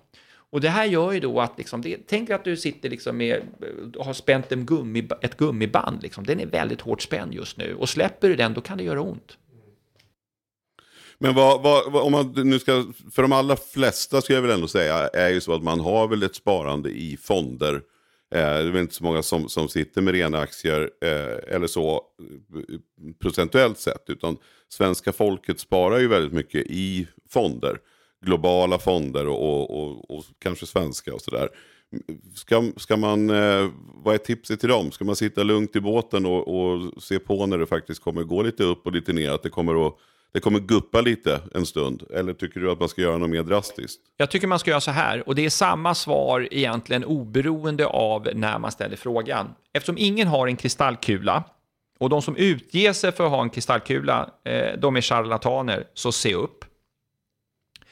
Och 0.52 0.60
det 0.60 0.68
här 0.68 0.84
gör 0.84 1.12
ju 1.12 1.20
då 1.20 1.40
att, 1.40 1.58
liksom, 1.58 1.82
det, 1.82 1.98
tänk 2.06 2.30
att 2.30 2.44
du 2.44 2.56
sitter 2.56 2.90
liksom 2.90 3.16
med, 3.16 3.42
har 3.98 4.12
spänt 4.12 4.52
en 4.52 4.66
gummi, 4.66 5.08
ett 5.20 5.36
gummiband, 5.36 6.02
liksom. 6.02 6.24
den 6.24 6.40
är 6.40 6.46
väldigt 6.46 6.80
hårt 6.80 7.02
spänd 7.02 7.34
just 7.34 7.56
nu. 7.56 7.74
Och 7.74 7.88
släpper 7.88 8.28
du 8.28 8.36
den, 8.36 8.54
då 8.54 8.60
kan 8.60 8.78
det 8.78 8.84
göra 8.84 9.00
ont. 9.00 9.38
Men 11.18 11.34
vad, 11.34 11.62
vad, 11.62 11.96
om 11.96 12.12
man 12.12 12.32
nu 12.36 12.58
ska, 12.58 12.84
för 13.12 13.22
de 13.22 13.32
allra 13.32 13.56
flesta 13.56 14.20
skulle 14.20 14.36
jag 14.36 14.42
väl 14.42 14.50
ändå 14.50 14.68
säga, 14.68 15.08
är 15.08 15.28
ju 15.28 15.40
så 15.40 15.54
att 15.54 15.62
man 15.62 15.80
har 15.80 16.08
väl 16.08 16.22
ett 16.22 16.34
sparande 16.34 16.90
i 16.90 17.16
fonder 17.16 17.82
Eh, 18.34 18.40
det 18.40 18.68
är 18.68 18.70
väl 18.70 18.82
inte 18.82 18.94
så 18.94 19.04
många 19.04 19.22
som, 19.22 19.48
som 19.48 19.68
sitter 19.68 20.02
med 20.02 20.14
rena 20.14 20.38
aktier 20.38 20.90
eh, 21.02 21.54
eller 21.54 21.66
så 21.66 22.02
procentuellt 23.22 23.78
sett. 23.78 24.10
Utan 24.10 24.36
svenska 24.68 25.12
folket 25.12 25.60
sparar 25.60 25.98
ju 25.98 26.08
väldigt 26.08 26.32
mycket 26.32 26.66
i 26.66 27.08
fonder. 27.30 27.78
Globala 28.24 28.78
fonder 28.78 29.26
och, 29.26 29.42
och, 29.42 29.70
och, 29.70 30.10
och 30.10 30.24
kanske 30.38 30.66
svenska 30.66 31.14
och 31.14 31.20
sådär. 31.20 31.48
Ska, 32.34 32.72
ska 32.76 32.96
man, 32.96 33.30
eh, 33.30 33.68
vad 33.94 34.14
är 34.14 34.18
tipset 34.18 34.60
till 34.60 34.68
dem? 34.68 34.90
Ska 34.90 35.04
man 35.04 35.16
sitta 35.16 35.42
lugnt 35.42 35.76
i 35.76 35.80
båten 35.80 36.26
och, 36.26 36.48
och 36.48 37.02
se 37.02 37.18
på 37.18 37.46
när 37.46 37.58
det 37.58 37.66
faktiskt 37.66 38.02
kommer 38.02 38.22
gå 38.22 38.42
lite 38.42 38.64
upp 38.64 38.86
och 38.86 38.92
lite 38.92 39.12
ner? 39.12 39.30
Att 39.30 39.42
det 39.42 39.50
kommer 39.50 39.86
att 39.86 39.96
det 40.32 40.40
kommer 40.40 40.58
guppa 40.58 41.00
lite 41.00 41.40
en 41.54 41.66
stund? 41.66 42.02
Eller 42.14 42.32
tycker 42.32 42.60
du 42.60 42.70
att 42.70 42.80
man 42.80 42.88
ska 42.88 43.02
göra 43.02 43.18
något 43.18 43.30
mer 43.30 43.42
drastiskt? 43.42 44.00
Jag 44.16 44.30
tycker 44.30 44.46
man 44.46 44.58
ska 44.58 44.70
göra 44.70 44.80
så 44.80 44.90
här, 44.90 45.28
och 45.28 45.34
det 45.34 45.44
är 45.44 45.50
samma 45.50 45.94
svar 45.94 46.48
egentligen 46.50 47.04
oberoende 47.04 47.86
av 47.86 48.28
när 48.34 48.58
man 48.58 48.72
ställer 48.72 48.96
frågan. 48.96 49.54
Eftersom 49.72 49.98
ingen 49.98 50.28
har 50.28 50.46
en 50.46 50.56
kristallkula, 50.56 51.44
och 51.98 52.08
de 52.08 52.22
som 52.22 52.36
utger 52.36 52.92
sig 52.92 53.12
för 53.12 53.24
att 53.24 53.30
ha 53.30 53.42
en 53.42 53.50
kristallkula, 53.50 54.30
eh, 54.44 54.78
de 54.78 54.96
är 54.96 55.00
charlataner, 55.00 55.84
så 55.94 56.12
se 56.12 56.34
upp. 56.34 56.64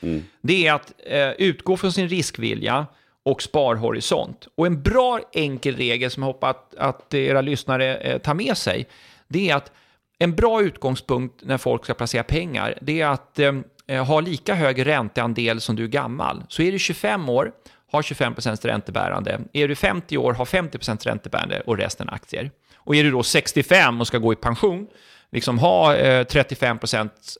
Mm. 0.00 0.22
Det 0.40 0.66
är 0.66 0.72
att 0.72 0.92
eh, 1.06 1.30
utgå 1.30 1.76
från 1.76 1.92
sin 1.92 2.08
riskvilja 2.08 2.86
och 3.22 3.42
sparhorisont. 3.42 4.48
Och 4.54 4.66
en 4.66 4.82
bra 4.82 5.20
enkel 5.32 5.76
regel 5.76 6.10
som 6.10 6.22
jag 6.22 6.32
hoppas 6.32 6.56
att, 6.56 6.74
att 6.74 7.14
era 7.14 7.40
lyssnare 7.40 7.96
eh, 7.96 8.18
tar 8.18 8.34
med 8.34 8.56
sig, 8.56 8.88
det 9.28 9.50
är 9.50 9.56
att 9.56 9.72
en 10.18 10.34
bra 10.34 10.62
utgångspunkt 10.62 11.44
när 11.44 11.58
folk 11.58 11.84
ska 11.84 11.94
placera 11.94 12.22
pengar, 12.22 12.78
det 12.80 13.00
är 13.00 13.06
att 13.06 13.38
eh, 13.38 13.52
eh 13.86 14.04
ha 14.04 14.20
lika 14.20 14.54
hög 14.54 14.86
ränteandel 14.86 15.60
som 15.60 15.76
du 15.76 15.84
är 15.84 15.88
gammal. 15.88 16.42
Så 16.48 16.62
är 16.62 16.72
du 16.72 16.78
25 16.78 17.28
år, 17.28 17.52
har 17.90 18.02
25% 18.02 18.66
räntebärande. 18.66 19.40
Är 19.52 19.68
du 19.68 19.74
50 19.74 20.18
år, 20.18 20.32
har 20.32 20.44
50% 20.44 21.04
räntebärande 21.04 21.60
och 21.60 21.76
resten 21.76 22.08
aktier. 22.08 22.50
Och 22.76 22.96
är 22.96 23.04
du 23.04 23.10
då 23.10 23.22
65 23.22 24.00
och 24.00 24.06
ska 24.06 24.18
gå 24.18 24.32
i 24.32 24.36
pension, 24.36 24.86
liksom 25.30 25.58
ha 25.58 25.96
eh, 25.96 26.24
35 26.24 26.78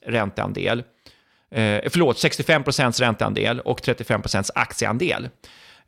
ränteandel, 0.03 0.83
eh, 1.51 1.81
förlåt, 1.91 2.17
65% 2.17 3.01
ränteandel 3.01 3.61
och 3.61 3.81
35% 3.81 4.51
aktieandel. 4.55 5.29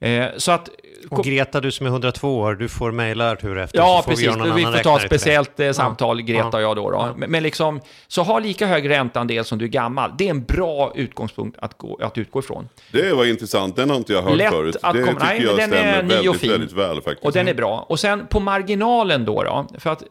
Eh, 0.00 0.26
så 0.36 0.52
att, 0.52 0.68
och 1.10 1.24
Greta, 1.24 1.60
du 1.60 1.70
som 1.70 1.86
är 1.86 1.90
102 1.90 2.38
år, 2.38 2.54
du 2.54 2.68
får 2.68 2.92
mejla 2.92 3.30
Artur 3.30 3.58
efter. 3.58 3.78
Ja, 3.78 4.04
precis. 4.06 4.26
Vi, 4.26 4.50
vi 4.56 4.62
får 4.62 4.82
ta 4.82 4.96
ett 4.96 5.06
speciellt 5.06 5.60
eh, 5.60 5.72
samtal, 5.72 6.22
Greta 6.22 6.48
ja. 6.52 6.56
och 6.56 6.62
jag 6.62 6.76
då. 6.76 6.90
då. 6.90 6.96
Ja. 6.96 7.14
Men, 7.16 7.30
men, 7.30 7.42
liksom, 7.42 7.80
så 8.08 8.22
ha 8.22 8.38
lika 8.38 8.66
hög 8.66 8.90
ränteandel 8.90 9.44
som 9.44 9.58
du 9.58 9.64
är 9.64 9.68
gammal. 9.68 10.10
Det 10.18 10.26
är 10.26 10.30
en 10.30 10.44
bra 10.44 10.92
utgångspunkt 10.94 11.58
att, 11.62 11.78
gå, 11.78 11.98
att 12.02 12.18
utgå 12.18 12.38
ifrån. 12.38 12.68
Det 12.92 13.12
var 13.12 13.24
intressant, 13.24 13.76
den 13.76 13.90
har 13.90 13.96
inte 13.96 14.12
jag 14.12 14.22
hört 14.22 14.36
Lätt 14.36 14.52
förut. 14.52 14.76
Att 14.82 14.94
det 14.94 15.02
komma, 15.02 15.20
tycker 15.20 15.26
nej, 15.26 15.42
jag 15.42 15.56
den 15.56 15.70
stämmer 15.70 15.92
är 15.94 16.02
ny 16.02 16.08
väldigt, 16.08 16.30
och 16.30 16.36
fin. 16.36 16.50
väldigt 16.50 16.72
väl 16.72 16.96
faktiskt. 16.96 17.24
Och 17.24 17.32
den 17.32 17.48
är 17.48 17.54
bra. 17.54 17.86
Och 17.88 18.00
sen 18.00 18.26
på 18.26 18.40
marginalen 18.40 19.24
då, 19.24 19.42
då 19.42 19.66
för 19.78 19.90
att 19.90 20.02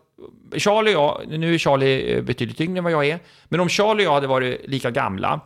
Charlie 0.58 0.96
och 0.96 1.22
jag, 1.30 1.40
nu 1.40 1.54
är 1.54 1.58
Charlie 1.58 2.16
eh, 2.16 2.22
betydligt 2.22 2.62
yngre 2.62 2.78
än 2.78 2.84
vad 2.84 2.94
jag 2.94 3.08
är, 3.08 3.20
men 3.46 3.60
om 3.60 3.70
Charlie 3.70 4.04
och 4.04 4.06
jag 4.06 4.14
hade 4.14 4.28
varit 4.28 4.62
lika 4.68 4.92
gamla, 4.92 5.40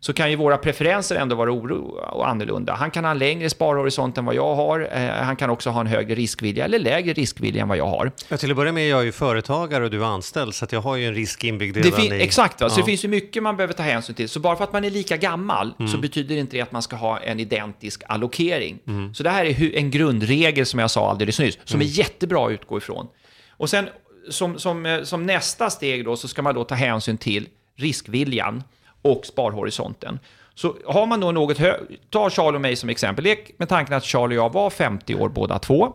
så 0.00 0.12
kan 0.12 0.30
ju 0.30 0.36
våra 0.36 0.58
preferenser 0.58 1.16
ändå 1.16 1.36
vara 1.36 1.52
oro 1.52 1.84
och 2.12 2.28
annorlunda. 2.28 2.74
Han 2.74 2.90
kan 2.90 3.04
ha 3.04 3.10
en 3.10 3.18
längre 3.18 3.50
sparhorisont 3.50 4.18
än 4.18 4.24
vad 4.24 4.34
jag 4.34 4.54
har. 4.54 4.88
Eh, 4.92 5.10
han 5.10 5.36
kan 5.36 5.50
också 5.50 5.70
ha 5.70 5.80
en 5.80 5.86
högre 5.86 6.14
riskvilja 6.14 6.64
eller 6.64 6.78
lägre 6.78 7.12
riskvilja 7.12 7.62
än 7.62 7.68
vad 7.68 7.78
jag 7.78 7.86
har. 7.86 8.12
Ja, 8.28 8.36
till 8.36 8.50
att 8.50 8.56
börja 8.56 8.72
med, 8.72 8.88
jag 8.88 9.00
är 9.00 9.04
ju 9.04 9.12
företagare 9.12 9.84
och 9.84 9.90
du 9.90 10.02
är 10.02 10.06
anställd, 10.06 10.54
så 10.54 10.66
jag 10.70 10.80
har 10.80 10.96
ju 10.96 11.06
en 11.06 11.14
risk 11.14 11.44
inbyggd 11.44 11.76
redan 11.76 12.00
i... 12.00 12.22
Exakt, 12.22 12.60
va? 12.60 12.70
så 12.70 12.80
det 12.80 12.86
finns 12.86 13.04
ju 13.04 13.08
mycket 13.08 13.42
man 13.42 13.56
behöver 13.56 13.74
ta 13.74 13.82
hänsyn 13.82 14.14
till. 14.14 14.28
Så 14.28 14.40
bara 14.40 14.56
för 14.56 14.64
att 14.64 14.72
man 14.72 14.84
är 14.84 14.90
lika 14.90 15.16
gammal 15.16 15.74
mm. 15.78 15.92
så 15.92 15.98
betyder 15.98 16.36
inte 16.36 16.56
det 16.56 16.62
att 16.62 16.72
man 16.72 16.82
ska 16.82 16.96
ha 16.96 17.18
en 17.18 17.40
identisk 17.40 18.02
allokering. 18.08 18.78
Mm. 18.86 19.14
Så 19.14 19.22
det 19.22 19.30
här 19.30 19.44
är 19.44 19.76
en 19.76 19.90
grundregel 19.90 20.66
som 20.66 20.80
jag 20.80 20.90
sa 20.90 21.10
alldeles 21.10 21.38
nyss, 21.38 21.58
som 21.64 21.80
mm. 21.80 21.86
är 21.86 21.90
jättebra 21.90 22.46
att 22.46 22.52
utgå 22.52 22.78
ifrån. 22.78 23.06
Och 23.50 23.70
sen 23.70 23.88
som, 24.30 24.58
som, 24.58 24.86
eh, 24.86 25.02
som 25.02 25.26
nästa 25.26 25.70
steg 25.70 26.04
då 26.04 26.16
så 26.16 26.28
ska 26.28 26.42
man 26.42 26.54
då 26.54 26.64
ta 26.64 26.74
hänsyn 26.74 27.18
till 27.18 27.48
riskviljan 27.76 28.62
och 29.02 29.26
sparhorisonten. 29.26 30.18
Så 30.54 30.76
har 30.86 31.06
man 31.06 31.20
då 31.20 31.32
något 31.32 31.58
högt, 31.58 31.82
ta 32.10 32.30
Charlie 32.30 32.56
och 32.56 32.60
mig 32.60 32.76
som 32.76 32.88
exempel, 32.88 33.24
lek 33.24 33.50
med 33.58 33.68
tanken 33.68 33.94
att 33.94 34.04
Charlie 34.04 34.38
och 34.38 34.44
jag 34.44 34.52
var 34.52 34.70
50 34.70 35.14
år 35.14 35.28
båda 35.28 35.58
två. 35.58 35.92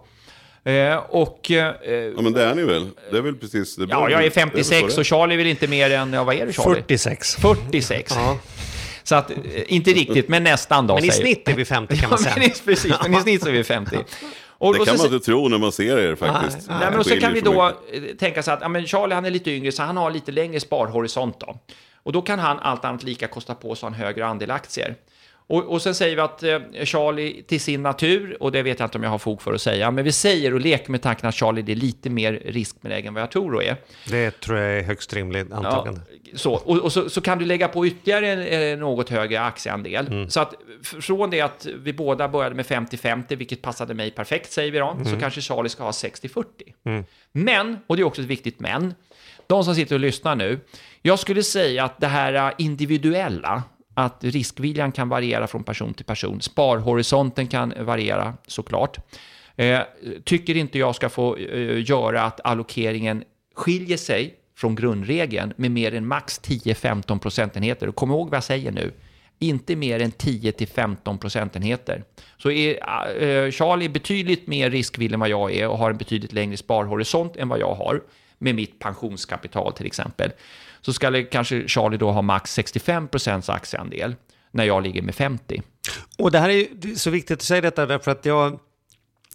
Eh, 0.65 0.95
och, 0.95 1.51
eh, 1.51 1.75
ja 2.15 2.21
men 2.21 2.33
det 2.33 2.43
är 2.43 2.55
ni 2.55 2.63
väl? 2.63 2.89
Det 3.11 3.17
är 3.17 3.21
väl 3.21 3.35
precis... 3.35 3.75
Det 3.75 3.87
ja, 3.89 4.09
jag 4.09 4.25
är 4.25 4.29
56 4.29 4.93
är 4.93 4.99
och 4.99 5.05
Charlie 5.05 5.33
är 5.33 5.37
väl 5.37 5.47
inte 5.47 5.67
mer 5.67 5.91
än, 5.91 6.13
ja, 6.13 6.23
vad 6.23 6.35
är 6.35 6.45
du 6.45 6.53
Charlie? 6.53 6.75
46. 6.75 7.35
46. 7.35 8.11
Ja. 8.15 8.37
Så 9.03 9.15
att, 9.15 9.31
eh, 9.31 9.37
inte 9.67 9.91
riktigt, 9.91 10.29
men 10.29 10.43
nästan 10.43 10.87
då. 10.87 10.95
Men 10.95 11.05
i 11.05 11.11
snitt 11.11 11.49
är 11.49 11.53
vi 11.53 11.65
50 11.65 11.97
kan 11.97 12.09
man 12.09 12.19
säga. 12.19 12.35
Ja, 12.37 12.49
precis, 12.65 12.93
men 13.01 13.15
i 13.15 13.21
snitt 13.21 13.43
så 13.43 13.49
är 13.49 13.53
vi 13.53 13.63
50. 13.63 13.97
Och, 14.57 14.73
det 14.73 14.79
och 14.79 14.85
kan 14.87 14.97
så, 14.97 15.03
man 15.03 15.13
inte 15.13 15.25
tro 15.25 15.47
när 15.47 15.57
man 15.57 15.71
ser 15.71 15.97
er 15.97 16.15
faktiskt. 16.15 16.69
Nej, 16.69 16.77
men 16.89 16.99
och 16.99 17.05
så 17.05 17.19
kan 17.19 17.33
vi 17.33 17.41
då 17.41 17.71
mycket. 17.93 18.19
tänka 18.19 18.43
sig 18.43 18.53
att 18.53 18.61
ja, 18.61 18.67
men 18.69 18.87
Charlie 18.87 19.15
han 19.15 19.25
är 19.25 19.29
lite 19.31 19.51
yngre, 19.51 19.71
så 19.71 19.83
han 19.83 19.97
har 19.97 20.11
lite 20.11 20.31
längre 20.31 20.59
sparhorisont. 20.59 21.39
Då. 21.39 21.55
Och 22.03 22.11
då 22.11 22.21
kan 22.21 22.39
han 22.39 22.59
allt 22.59 22.85
annat 22.85 23.03
lika 23.03 23.27
kosta 23.27 23.55
på 23.55 23.75
sig 23.75 23.87
en 23.87 23.93
högre 23.93 24.25
andel 24.25 24.51
aktier. 24.51 24.95
Och, 25.47 25.63
och 25.63 25.81
sen 25.81 25.95
säger 25.95 26.15
vi 26.15 26.21
att 26.21 26.43
eh, 26.43 26.85
Charlie 26.85 27.43
till 27.43 27.61
sin 27.61 27.83
natur, 27.83 28.37
och 28.43 28.51
det 28.51 28.61
vet 28.61 28.79
jag 28.79 28.87
inte 28.87 28.97
om 28.97 29.03
jag 29.03 29.09
har 29.09 29.17
fog 29.17 29.41
för 29.41 29.53
att 29.53 29.61
säga, 29.61 29.91
men 29.91 30.03
vi 30.03 30.11
säger 30.11 30.53
och 30.53 30.59
leker 30.59 30.91
med 30.91 31.01
tanken 31.01 31.29
att 31.29 31.35
Charlie 31.35 31.71
är 31.71 31.75
lite 31.75 32.09
mer 32.09 32.41
riskbenägen 32.45 33.07
än 33.07 33.13
vad 33.13 33.23
jag 33.23 33.31
tror 33.31 33.55
och 33.55 33.63
är. 33.63 33.75
Det 34.07 34.39
tror 34.39 34.57
jag 34.57 34.77
är 34.77 34.83
högst 34.83 35.13
rimligt 35.13 35.51
antagande. 35.51 36.01
Ja, 36.23 36.37
så, 36.37 36.53
och, 36.53 36.77
och 36.77 36.91
så, 36.91 37.09
så, 37.09 37.21
kan 37.21 37.39
du 37.39 37.45
lägga 37.45 37.67
på 37.67 37.87
ytterligare 37.87 38.45
en, 38.45 38.79
något 38.79 39.09
högre 39.09 39.41
aktieandel. 39.41 40.07
Mm. 40.07 40.29
Så 40.29 40.39
att 40.39 40.53
från 40.83 41.29
det 41.29 41.41
att 41.41 41.67
vi 41.75 41.93
båda 41.93 42.27
började 42.27 42.55
med 42.55 42.65
50-50, 42.65 43.35
vilket 43.35 43.61
passade 43.61 43.93
mig 43.93 44.11
perfekt 44.11 44.51
säger 44.51 44.71
vi 44.71 44.79
då, 44.79 44.89
mm. 44.89 45.05
så 45.05 45.19
kanske 45.19 45.41
Charlie 45.41 45.69
ska 45.69 45.83
ha 45.83 45.91
60-40. 45.91 46.45
Mm. 46.85 47.03
Men, 47.31 47.77
och 47.87 47.95
det 47.95 48.01
är 48.01 48.05
också 48.05 48.21
ett 48.21 48.27
viktigt 48.27 48.59
men, 48.59 48.93
de 49.47 49.63
som 49.63 49.75
sitter 49.75 49.95
och 49.95 50.01
lyssnar 50.01 50.35
nu, 50.35 50.59
jag 51.01 51.19
skulle 51.19 51.43
säga 51.43 51.83
att 51.83 51.99
det 51.99 52.07
här 52.07 52.33
äh, 52.33 52.53
individuella, 52.57 53.63
att 53.93 54.23
riskviljan 54.23 54.91
kan 54.91 55.09
variera 55.09 55.47
från 55.47 55.63
person 55.63 55.93
till 55.93 56.05
person. 56.05 56.41
Sparhorisonten 56.41 57.47
kan 57.47 57.73
variera 57.79 58.33
såklart. 58.47 58.97
Eh, 59.55 59.79
tycker 60.23 60.57
inte 60.57 60.79
jag 60.79 60.95
ska 60.95 61.09
få 61.09 61.37
eh, 61.37 61.89
göra 61.89 62.21
att 62.21 62.39
allokeringen 62.43 63.23
skiljer 63.55 63.97
sig 63.97 64.35
från 64.57 64.75
grundregeln 64.75 65.53
med 65.55 65.71
mer 65.71 65.93
än 65.93 66.07
max 66.07 66.41
10-15 66.41 67.19
procentenheter. 67.19 67.87
Och 67.87 67.95
kom 67.95 68.11
ihåg 68.11 68.29
vad 68.29 68.37
jag 68.37 68.43
säger 68.43 68.71
nu. 68.71 68.93
Inte 69.39 69.75
mer 69.75 69.99
än 69.99 70.11
10-15 70.11 71.17
procentenheter. 71.17 72.03
Så 72.37 72.51
är 72.51 72.69
äh, 72.71 73.27
eh, 73.29 73.51
Charlie 73.51 73.89
betydligt 73.89 74.47
mer 74.47 74.69
riskvillig 74.69 75.13
än 75.13 75.19
vad 75.19 75.29
jag 75.29 75.53
är 75.53 75.67
och 75.67 75.77
har 75.77 75.89
en 75.91 75.97
betydligt 75.97 76.33
längre 76.33 76.57
sparhorisont 76.57 77.35
än 77.35 77.49
vad 77.49 77.59
jag 77.59 77.75
har 77.75 78.01
med 78.43 78.55
mitt 78.55 78.79
pensionskapital 78.79 79.73
till 79.73 79.85
exempel 79.85 80.31
så 80.81 80.93
ska 80.93 81.23
kanske 81.23 81.67
Charlie 81.67 81.97
då 81.97 82.11
ha 82.11 82.21
max 82.21 82.57
65% 82.57 83.51
aktieandel 83.51 84.15
när 84.51 84.63
jag 84.63 84.83
ligger 84.83 85.01
med 85.01 85.15
50. 85.15 85.61
Och 86.17 86.31
det 86.31 86.39
här 86.39 86.49
är 86.49 86.95
så 86.95 87.09
viktigt 87.09 87.37
att 87.37 87.41
säga 87.41 87.61
detta 87.61 87.85
därför 87.85 88.11
att 88.11 88.25
jag 88.25 88.59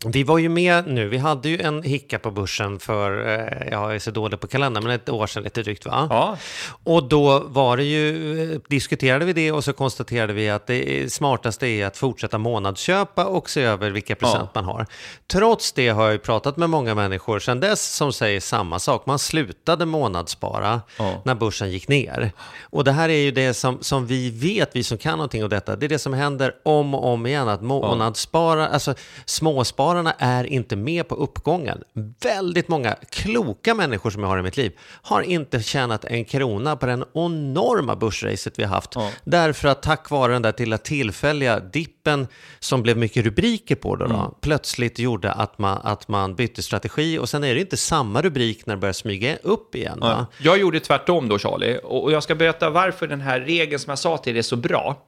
vi 0.07 0.23
var 0.23 0.39
ju 0.39 0.49
med 0.49 0.87
nu, 0.87 1.09
vi 1.09 1.19
hade 1.19 1.49
ju 1.49 1.61
en 1.61 1.83
hicka 1.83 2.19
på 2.19 2.31
börsen 2.31 2.79
för, 2.79 3.29
eh, 3.29 3.69
jag 3.71 3.95
är 3.95 3.99
så 3.99 4.11
dålig 4.11 4.41
på 4.41 4.47
kalendern, 4.47 4.85
men 4.85 4.93
ett 4.93 5.09
år 5.09 5.27
sedan 5.27 5.43
lite 5.43 5.63
drygt 5.63 5.87
va? 5.87 6.07
Ja. 6.11 6.37
Och 6.85 7.09
då 7.09 7.39
var 7.39 7.77
det 7.77 7.85
ju, 7.85 8.43
eh, 8.53 8.61
diskuterade 8.69 9.25
vi 9.25 9.33
det 9.33 9.53
och 9.53 9.65
så 9.65 9.73
konstaterade 9.73 10.33
vi 10.33 10.51
att 10.51 10.67
det 10.67 11.13
smartaste 11.13 11.67
är 11.67 11.87
att 11.87 11.97
fortsätta 11.97 12.39
månadsköpa 12.39 13.25
och 13.25 13.51
se 13.51 13.63
över 13.63 13.91
vilka 13.91 14.15
procent 14.15 14.51
ja. 14.55 14.63
man 14.63 14.65
har. 14.65 14.87
Trots 15.27 15.73
det 15.73 15.89
har 15.89 16.05
jag 16.05 16.13
ju 16.13 16.19
pratat 16.19 16.57
med 16.57 16.71
många 16.71 16.95
människor 16.95 17.39
sedan 17.39 17.61
dess 17.61 17.95
som 17.95 18.13
säger 18.13 18.41
samma 18.41 18.79
sak. 18.79 19.07
Man 19.07 19.19
slutade 19.19 19.87
månadsspara 19.87 20.81
ja. 20.99 21.23
när 21.25 21.35
börsen 21.35 21.71
gick 21.71 21.89
ner. 21.89 22.33
Och 22.61 22.85
det 22.85 22.93
här 22.93 23.09
är 23.09 23.21
ju 23.21 23.31
det 23.31 23.55
som, 23.55 23.79
som 23.81 24.07
vi 24.07 24.31
vet, 24.31 24.77
vi 24.77 24.83
som 24.83 24.99
kan 24.99 25.13
någonting 25.13 25.43
om 25.43 25.51
detta, 25.51 25.77
det 25.77 25.87
är 25.87 25.89
det 25.89 25.99
som 25.99 26.13
händer 26.13 26.55
om 26.65 26.95
och 26.95 27.13
om 27.13 27.27
igen, 27.27 27.49
att 27.49 27.63
månadsspara, 27.63 28.69
alltså 28.69 28.95
småspara 29.25 29.88
Småspararna 29.89 30.15
är 30.19 30.45
inte 30.45 30.77
med 30.77 31.09
på 31.09 31.15
uppgången. 31.15 31.83
Väldigt 32.23 32.69
många 32.69 32.97
kloka 33.11 33.75
människor 33.75 34.11
som 34.11 34.23
jag 34.23 34.29
har 34.29 34.39
i 34.39 34.43
mitt 34.43 34.57
liv 34.57 34.73
har 35.03 35.23
inte 35.23 35.63
tjänat 35.63 36.05
en 36.05 36.25
krona 36.25 36.77
på 36.77 36.87
den 36.87 37.05
enorma 37.15 37.97
börsracet 37.97 38.59
vi 38.59 38.63
har 38.63 38.71
haft. 38.71 38.91
Ja. 38.95 39.11
Därför 39.25 39.69
att 39.69 39.83
tack 39.83 40.11
vare 40.11 40.33
den 40.33 40.43
där 40.43 40.53
till 40.53 40.79
tillfälliga 40.79 41.61
dippen 41.61 42.27
som 42.59 42.83
blev 42.83 42.97
mycket 42.97 43.25
rubriker 43.25 43.75
på 43.75 43.97
då, 43.97 44.07
då 44.07 44.15
mm. 44.15 44.31
plötsligt 44.41 44.99
gjorde 44.99 45.33
att 45.33 45.59
man, 45.59 45.81
att 45.85 46.09
man 46.09 46.35
bytte 46.35 46.63
strategi 46.63 47.19
och 47.19 47.29
sen 47.29 47.45
är 47.45 47.55
det 47.55 47.61
inte 47.61 47.77
samma 47.77 48.23
rubrik 48.23 48.67
när 48.67 48.75
det 48.75 48.81
börjar 48.81 48.93
smyga 48.93 49.37
upp 49.43 49.75
igen. 49.75 49.99
Ja. 50.01 50.27
Jag 50.39 50.59
gjorde 50.59 50.81
tvärtom 50.81 51.29
då 51.29 51.39
Charlie 51.39 51.79
och 51.83 52.13
jag 52.13 52.23
ska 52.23 52.35
berätta 52.35 52.71
varför 52.71 53.07
den 53.07 53.21
här 53.21 53.41
regeln 53.41 53.79
som 53.79 53.91
jag 53.91 53.99
sa 53.99 54.19
till 54.19 54.33
dig 54.33 54.39
är 54.39 54.43
så 54.43 54.57
bra. 54.57 55.07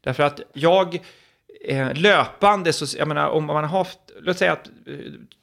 Därför 0.00 0.22
att 0.22 0.40
jag 0.52 1.00
eh, 1.64 1.94
löpande, 1.94 2.72
så, 2.72 2.98
jag 2.98 3.08
menar 3.08 3.28
om 3.28 3.44
man 3.44 3.64
har 3.64 3.78
haft, 3.78 3.98
låt 4.20 4.38
säga 4.38 4.52
att, 4.52 4.66
eh, 4.66 4.94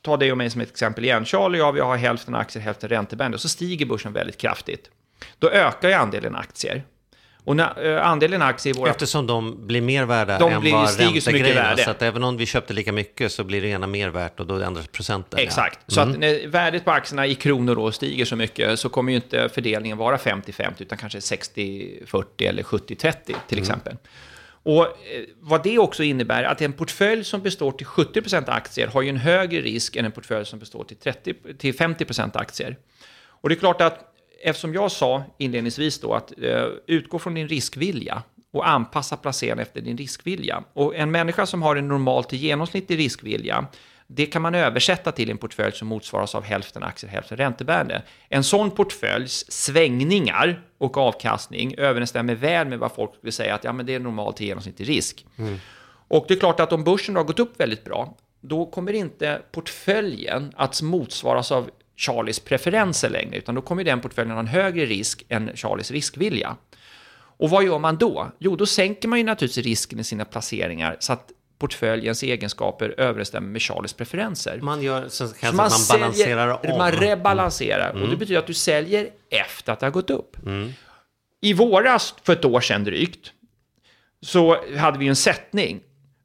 ta 0.01 0.17
dig 0.17 0.31
och 0.31 0.37
mig 0.37 0.49
som 0.49 0.61
ett 0.61 0.71
exempel 0.71 1.03
igen, 1.03 1.25
Charlie 1.25 1.61
och 1.61 1.67
jag, 1.67 1.73
vi 1.73 1.79
har 1.79 1.97
hälften 1.97 2.35
aktier, 2.35 2.63
hälften 2.63 2.89
ränteband, 2.89 3.33
och 3.33 3.41
så 3.41 3.49
stiger 3.49 3.85
börsen 3.85 4.13
väldigt 4.13 4.37
kraftigt. 4.37 4.89
Då 5.39 5.49
ökar 5.49 5.89
ju 5.89 5.93
andelen 5.93 6.35
aktier. 6.35 6.83
Och 7.45 7.55
när, 7.55 7.95
äh, 7.95 8.07
andelen 8.07 8.41
aktier 8.41 8.75
i 8.75 8.77
våra... 8.77 8.89
Eftersom 8.89 9.27
de 9.27 9.67
blir 9.67 9.81
mer 9.81 10.05
värda 10.05 10.39
de 10.39 10.53
än 10.53 10.61
blir, 10.61 10.71
vad 10.71 10.99
räntegrejerna. 10.99 11.77
Så 11.77 11.89
att 11.89 12.01
även 12.01 12.23
om 12.23 12.37
vi 12.37 12.45
köpte 12.45 12.73
lika 12.73 12.91
mycket 12.91 13.31
så 13.31 13.43
blir 13.43 13.61
det 13.61 13.67
ena 13.67 13.87
mer 13.87 14.09
värt 14.09 14.39
och 14.39 14.45
då 14.45 14.55
ändras 14.55 14.87
procenten. 14.87 15.39
Exakt. 15.39 15.79
Ja. 15.85 15.93
Så 15.93 16.01
mm. 16.01 16.13
att 16.13 16.19
när 16.19 16.47
värdet 16.47 16.85
på 16.85 16.91
aktierna 16.91 17.27
i 17.27 17.35
kronor 17.35 17.75
då 17.75 17.91
stiger 17.91 18.25
så 18.25 18.35
mycket 18.35 18.79
så 18.79 18.89
kommer 18.89 19.11
ju 19.11 19.15
inte 19.15 19.49
fördelningen 19.49 19.97
vara 19.97 20.17
50-50 20.17 20.71
utan 20.77 20.97
kanske 20.97 21.19
60-40 21.19 22.25
eller 22.39 22.63
70-30 22.63 23.35
till 23.47 23.57
mm. 23.57 23.97
Och 24.65 24.83
eh, 24.83 25.23
vad 25.39 25.63
det 25.63 25.79
också 25.79 26.03
innebär, 26.03 26.43
att 26.43 26.61
en 26.61 26.73
portfölj 26.73 27.23
som 27.23 27.41
består 27.41 27.71
till 27.71 27.85
70% 27.87 28.49
aktier 28.49 28.87
har 28.87 29.01
ju 29.01 29.09
en 29.09 29.17
högre 29.17 29.61
risk 29.61 29.95
än 29.95 30.05
en 30.05 30.11
portfölj 30.11 30.45
som 30.45 30.59
består 30.59 30.83
till, 30.83 30.97
30, 30.97 31.33
till 31.57 31.73
50% 31.73 32.37
aktier. 32.37 32.77
Och 33.27 33.49
det 33.49 33.55
är 33.55 33.59
klart 33.59 33.81
att 33.81 34.15
eftersom 34.43 34.73
jag 34.73 34.91
sa 34.91 35.23
inledningsvis 35.37 35.99
då 35.99 36.13
att 36.13 36.33
eh, 36.41 36.65
utgå 36.87 37.19
från 37.19 37.33
din 37.33 37.47
riskvilja 37.47 38.23
och 38.51 38.69
anpassa 38.69 39.17
placeringen 39.17 39.59
efter 39.59 39.81
din 39.81 39.97
riskvilja. 39.97 40.63
Och 40.73 40.95
en 40.95 41.11
människa 41.11 41.45
som 41.45 41.61
har 41.61 41.75
en 41.75 41.87
normal 41.87 42.23
till 42.23 42.39
genomsnittlig 42.39 42.99
riskvilja 42.99 43.67
det 44.07 44.25
kan 44.25 44.41
man 44.41 44.55
översätta 44.55 45.11
till 45.11 45.29
en 45.29 45.37
portfölj 45.37 45.71
som 45.71 45.87
motsvaras 45.87 46.35
av 46.35 46.43
hälften 46.43 46.83
aktier, 46.83 47.11
hälften 47.11 47.37
räntebärande. 47.37 48.01
En 48.29 48.43
sån 48.43 48.71
portföljs 48.71 49.51
svängningar 49.51 50.61
och 50.77 50.97
avkastning 50.97 51.75
överensstämmer 51.77 52.35
väl 52.35 52.67
med 52.67 52.79
vad 52.79 52.91
folk 52.91 53.11
vill 53.21 53.33
säga 53.33 53.55
att 53.55 53.63
ja, 53.63 53.73
men 53.73 53.85
det 53.85 53.95
är 53.95 53.99
normalt 53.99 54.37
till 54.37 54.47
genomsnittlig 54.47 54.89
risk. 54.89 55.25
Mm. 55.37 55.59
Och 56.07 56.25
det 56.27 56.33
är 56.33 56.39
klart 56.39 56.59
att 56.59 56.73
om 56.73 56.83
börsen 56.83 57.15
har 57.15 57.23
gått 57.23 57.39
upp 57.39 57.59
väldigt 57.59 57.83
bra, 57.83 58.17
då 58.41 58.65
kommer 58.65 58.93
inte 58.93 59.41
portföljen 59.51 60.53
att 60.55 60.81
motsvaras 60.81 61.51
av 61.51 61.69
Charlies 61.97 62.39
preferenser 62.39 63.09
längre, 63.09 63.37
utan 63.37 63.55
då 63.55 63.61
kommer 63.61 63.83
den 63.83 64.01
portföljen 64.01 64.31
ha 64.31 64.39
en 64.39 64.47
högre 64.47 64.85
risk 64.85 65.25
än 65.29 65.51
Charlies 65.55 65.91
riskvilja. 65.91 66.57
Och 67.37 67.49
vad 67.49 67.63
gör 67.63 67.79
man 67.79 67.97
då? 67.97 68.31
Jo, 68.39 68.55
då 68.55 68.65
sänker 68.65 69.07
man 69.07 69.19
ju 69.19 69.25
naturligtvis 69.25 69.65
risken 69.65 69.99
i 69.99 70.03
sina 70.03 70.25
placeringar 70.25 70.97
så 70.99 71.13
att 71.13 71.31
portföljens 71.57 72.23
egenskaper 72.23 72.95
överensstämmer 72.97 73.47
med 73.47 73.61
Charlies 73.61 73.93
preferenser. 73.93 74.59
Man 74.61 74.81
gör 74.81 75.07
så, 75.07 75.27
så 75.27 75.45
man, 75.45 75.55
man 75.55 75.71
säljer, 75.71 75.99
balanserar 75.99 76.71
om. 76.71 76.77
Man 76.77 76.91
rebalanserar 76.91 77.89
mm. 77.89 78.03
och 78.03 78.09
det 78.09 78.17
betyder 78.17 78.39
att 78.39 78.47
du 78.47 78.53
säljer 78.53 79.09
efter 79.29 79.73
att 79.73 79.79
det 79.79 79.85
har 79.85 79.91
gått 79.91 80.09
upp. 80.09 80.37
Mm. 80.45 80.73
I 81.41 81.53
våras, 81.53 82.15
för 82.23 82.33
ett 82.33 82.45
år 82.45 82.61
sedan 82.61 82.83
drygt, 82.83 83.31
så 84.21 84.75
hade 84.77 84.99
vi 84.99 85.07
en 85.07 85.15
sättning 85.15 85.81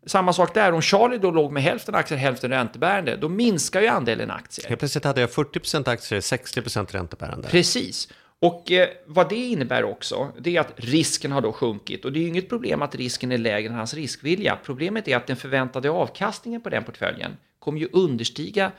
Samma 0.07 0.33
sak 0.33 0.55
där, 0.55 0.73
om 0.73 0.83
Charlie 0.83 1.19
då 1.19 1.31
låg 1.31 1.53
med 1.53 1.63
hälften 1.63 1.95
aktier, 1.95 2.19
hälften 2.19 2.51
räntebärande, 2.51 3.17
då 3.17 3.29
minskar 3.29 3.81
ju 3.81 3.87
andelen 3.87 4.31
aktier. 4.31 4.69
Helt 4.69 4.79
plötsligt 4.79 5.05
hade 5.05 5.21
jag 5.21 5.31
40% 5.31 5.89
aktier, 5.89 6.21
60% 6.21 6.93
räntebärande. 6.93 7.49
Precis. 7.49 8.09
Och 8.41 8.73
eh, 8.73 8.89
vad 9.07 9.29
det 9.29 9.37
innebär 9.37 9.85
också, 9.85 10.33
det 10.39 10.57
är 10.57 10.61
att 10.61 10.73
risken 10.77 11.33
har 11.33 11.41
då 11.41 11.53
sjunkit. 11.53 12.05
Och 12.05 12.13
det 12.13 12.19
är 12.19 12.23
ju 12.23 12.29
inget 12.29 12.49
problem 12.49 12.83
att 12.83 12.95
risken 12.95 13.33
är 13.33 13.39
lägre 13.39 13.69
än 13.69 13.75
hans 13.75 13.95
riskvilja. 13.95 14.59
Problemet 14.65 15.09
är 15.09 15.17
att 15.17 15.27
den 15.27 15.37
förväntade 15.37 15.91
avkastningen 15.91 16.61
på 16.61 16.69
den 16.69 16.85
portföljen 16.85 17.37
kommer 17.59 17.81
ju 17.81 17.89
understiga 17.93 18.73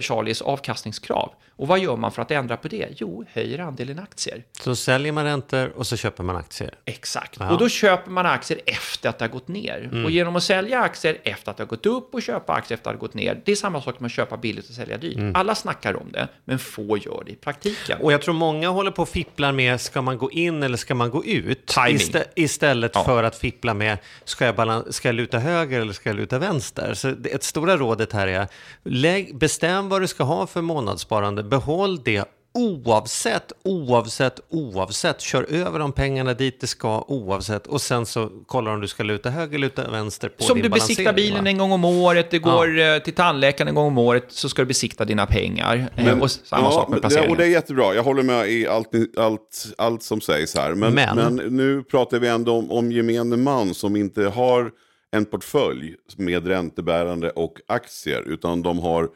Charlies 0.00 0.42
avkastningskrav. 0.42 1.32
Och 1.56 1.68
vad 1.68 1.78
gör 1.78 1.96
man 1.96 2.12
för 2.12 2.22
att 2.22 2.30
ändra 2.30 2.56
på 2.56 2.68
det? 2.68 2.88
Jo, 2.96 3.24
höjer 3.32 3.58
andelen 3.58 3.98
aktier. 3.98 4.44
Så 4.60 4.76
säljer 4.76 5.12
man 5.12 5.24
räntor 5.24 5.72
och 5.76 5.86
så 5.86 5.96
köper 5.96 6.24
man 6.24 6.36
aktier? 6.36 6.74
Exakt. 6.84 7.36
Ja. 7.40 7.50
Och 7.50 7.58
då 7.58 7.68
köper 7.68 8.10
man 8.10 8.26
aktier 8.26 8.60
efter 8.66 9.08
att 9.08 9.18
det 9.18 9.24
har 9.24 9.30
gått 9.30 9.48
ner. 9.48 9.88
Mm. 9.92 10.04
Och 10.04 10.10
genom 10.10 10.36
att 10.36 10.42
sälja 10.42 10.80
aktier 10.80 11.18
efter 11.24 11.50
att 11.50 11.56
det 11.56 11.62
har 11.62 11.68
gått 11.68 11.86
upp 11.86 12.14
och 12.14 12.22
köpa 12.22 12.52
aktier 12.52 12.76
efter 12.76 12.90
att 12.90 12.94
det 12.94 12.98
har 12.98 13.08
gått 13.08 13.14
ner, 13.14 13.40
det 13.44 13.52
är 13.52 13.56
samma 13.56 13.82
sak 13.82 13.96
som 13.96 14.06
att 14.06 14.12
köpa 14.12 14.36
billigt 14.36 14.68
och 14.68 14.74
sälja 14.74 14.98
dyrt. 14.98 15.16
Mm. 15.16 15.36
Alla 15.36 15.54
snackar 15.54 15.96
om 15.96 16.12
det, 16.12 16.28
men 16.44 16.58
få 16.58 16.98
gör 16.98 17.22
det 17.26 17.32
i 17.32 17.36
praktiken. 17.36 17.98
Och 18.00 18.12
jag 18.12 18.22
tror 18.22 18.34
många 18.34 18.68
håller 18.68 18.90
på 18.90 19.02
och 19.02 19.08
fipplar 19.08 19.52
med, 19.52 19.80
ska 19.80 20.02
man 20.02 20.18
gå 20.18 20.30
in 20.30 20.62
eller 20.62 20.76
ska 20.76 20.94
man 20.94 21.10
gå 21.10 21.24
ut? 21.24 21.66
Timing. 21.66 22.22
istället 22.34 22.92
ja. 22.94 23.04
för 23.04 23.22
att 23.22 23.36
fippla 23.36 23.74
med, 23.74 23.98
ska 24.24 24.44
jag, 24.44 24.94
ska 24.94 25.08
jag 25.08 25.14
luta 25.14 25.38
höger 25.38 25.80
eller 25.80 25.92
ska 25.92 26.08
jag 26.08 26.16
luta 26.16 26.38
vänster? 26.38 26.94
Så 26.94 27.14
ett 27.24 27.42
stora 27.42 27.76
rådet 27.76 28.12
här 28.12 28.26
är, 28.26 28.46
lägg, 28.84 29.23
bestäm 29.34 29.88
vad 29.88 30.00
du 30.00 30.06
ska 30.06 30.24
ha 30.24 30.46
för 30.46 30.62
månadssparande, 30.62 31.42
behåll 31.42 32.02
det 32.04 32.24
oavsett, 32.54 33.52
oavsett, 33.62 34.40
oavsett. 34.48 35.20
Kör 35.20 35.42
över 35.42 35.78
de 35.78 35.92
pengarna 35.92 36.34
dit 36.34 36.60
det 36.60 36.66
ska 36.66 37.04
oavsett. 37.08 37.66
Och 37.66 37.80
sen 37.80 38.06
så 38.06 38.30
kollar 38.46 38.72
om 38.72 38.80
du 38.80 38.88
ska 38.88 39.02
luta 39.02 39.30
höger, 39.30 39.58
luta 39.58 39.90
vänster 39.90 40.28
på 40.28 40.42
Som 40.42 40.54
din 40.54 40.62
du 40.62 40.68
besiktar 40.68 41.12
bilen 41.12 41.44
va? 41.44 41.50
en 41.50 41.58
gång 41.58 41.72
om 41.72 41.84
året, 41.84 42.30
det 42.30 42.38
går 42.38 42.78
ja. 42.78 42.96
Eh, 42.96 43.02
till 43.02 43.14
tandläkaren 43.14 43.68
en 43.68 43.74
gång 43.74 43.86
om 43.86 43.98
året, 43.98 44.24
så 44.28 44.48
ska 44.48 44.62
du 44.62 44.66
besikta 44.66 45.04
dina 45.04 45.26
pengar. 45.26 45.90
Eh, 45.96 46.04
men, 46.04 46.22
och 46.22 46.30
samma 46.30 46.66
ja, 46.66 46.70
sak 46.70 46.88
med 46.88 47.00
placeringen. 47.00 47.30
och 47.30 47.36
det 47.36 47.44
är 47.44 47.48
jättebra, 47.48 47.94
jag 47.94 48.02
håller 48.02 48.22
med 48.22 48.48
i 48.48 48.66
allt, 48.66 48.90
allt, 49.16 49.66
allt 49.78 50.02
som 50.02 50.20
sägs 50.20 50.54
här. 50.54 50.74
Men, 50.74 50.94
men. 50.94 51.16
men 51.16 51.36
nu 51.36 51.82
pratar 51.82 52.18
vi 52.18 52.28
ändå 52.28 52.56
om, 52.56 52.70
om 52.70 52.92
gemene 52.92 53.36
man 53.36 53.74
som 53.74 53.96
inte 53.96 54.22
har 54.22 54.70
en 55.14 55.24
portfölj 55.24 55.94
med 56.16 56.46
räntebärande 56.46 57.30
och 57.30 57.60
aktier, 57.66 58.22
utan 58.26 58.62
de 58.62 58.78
har 58.78 59.08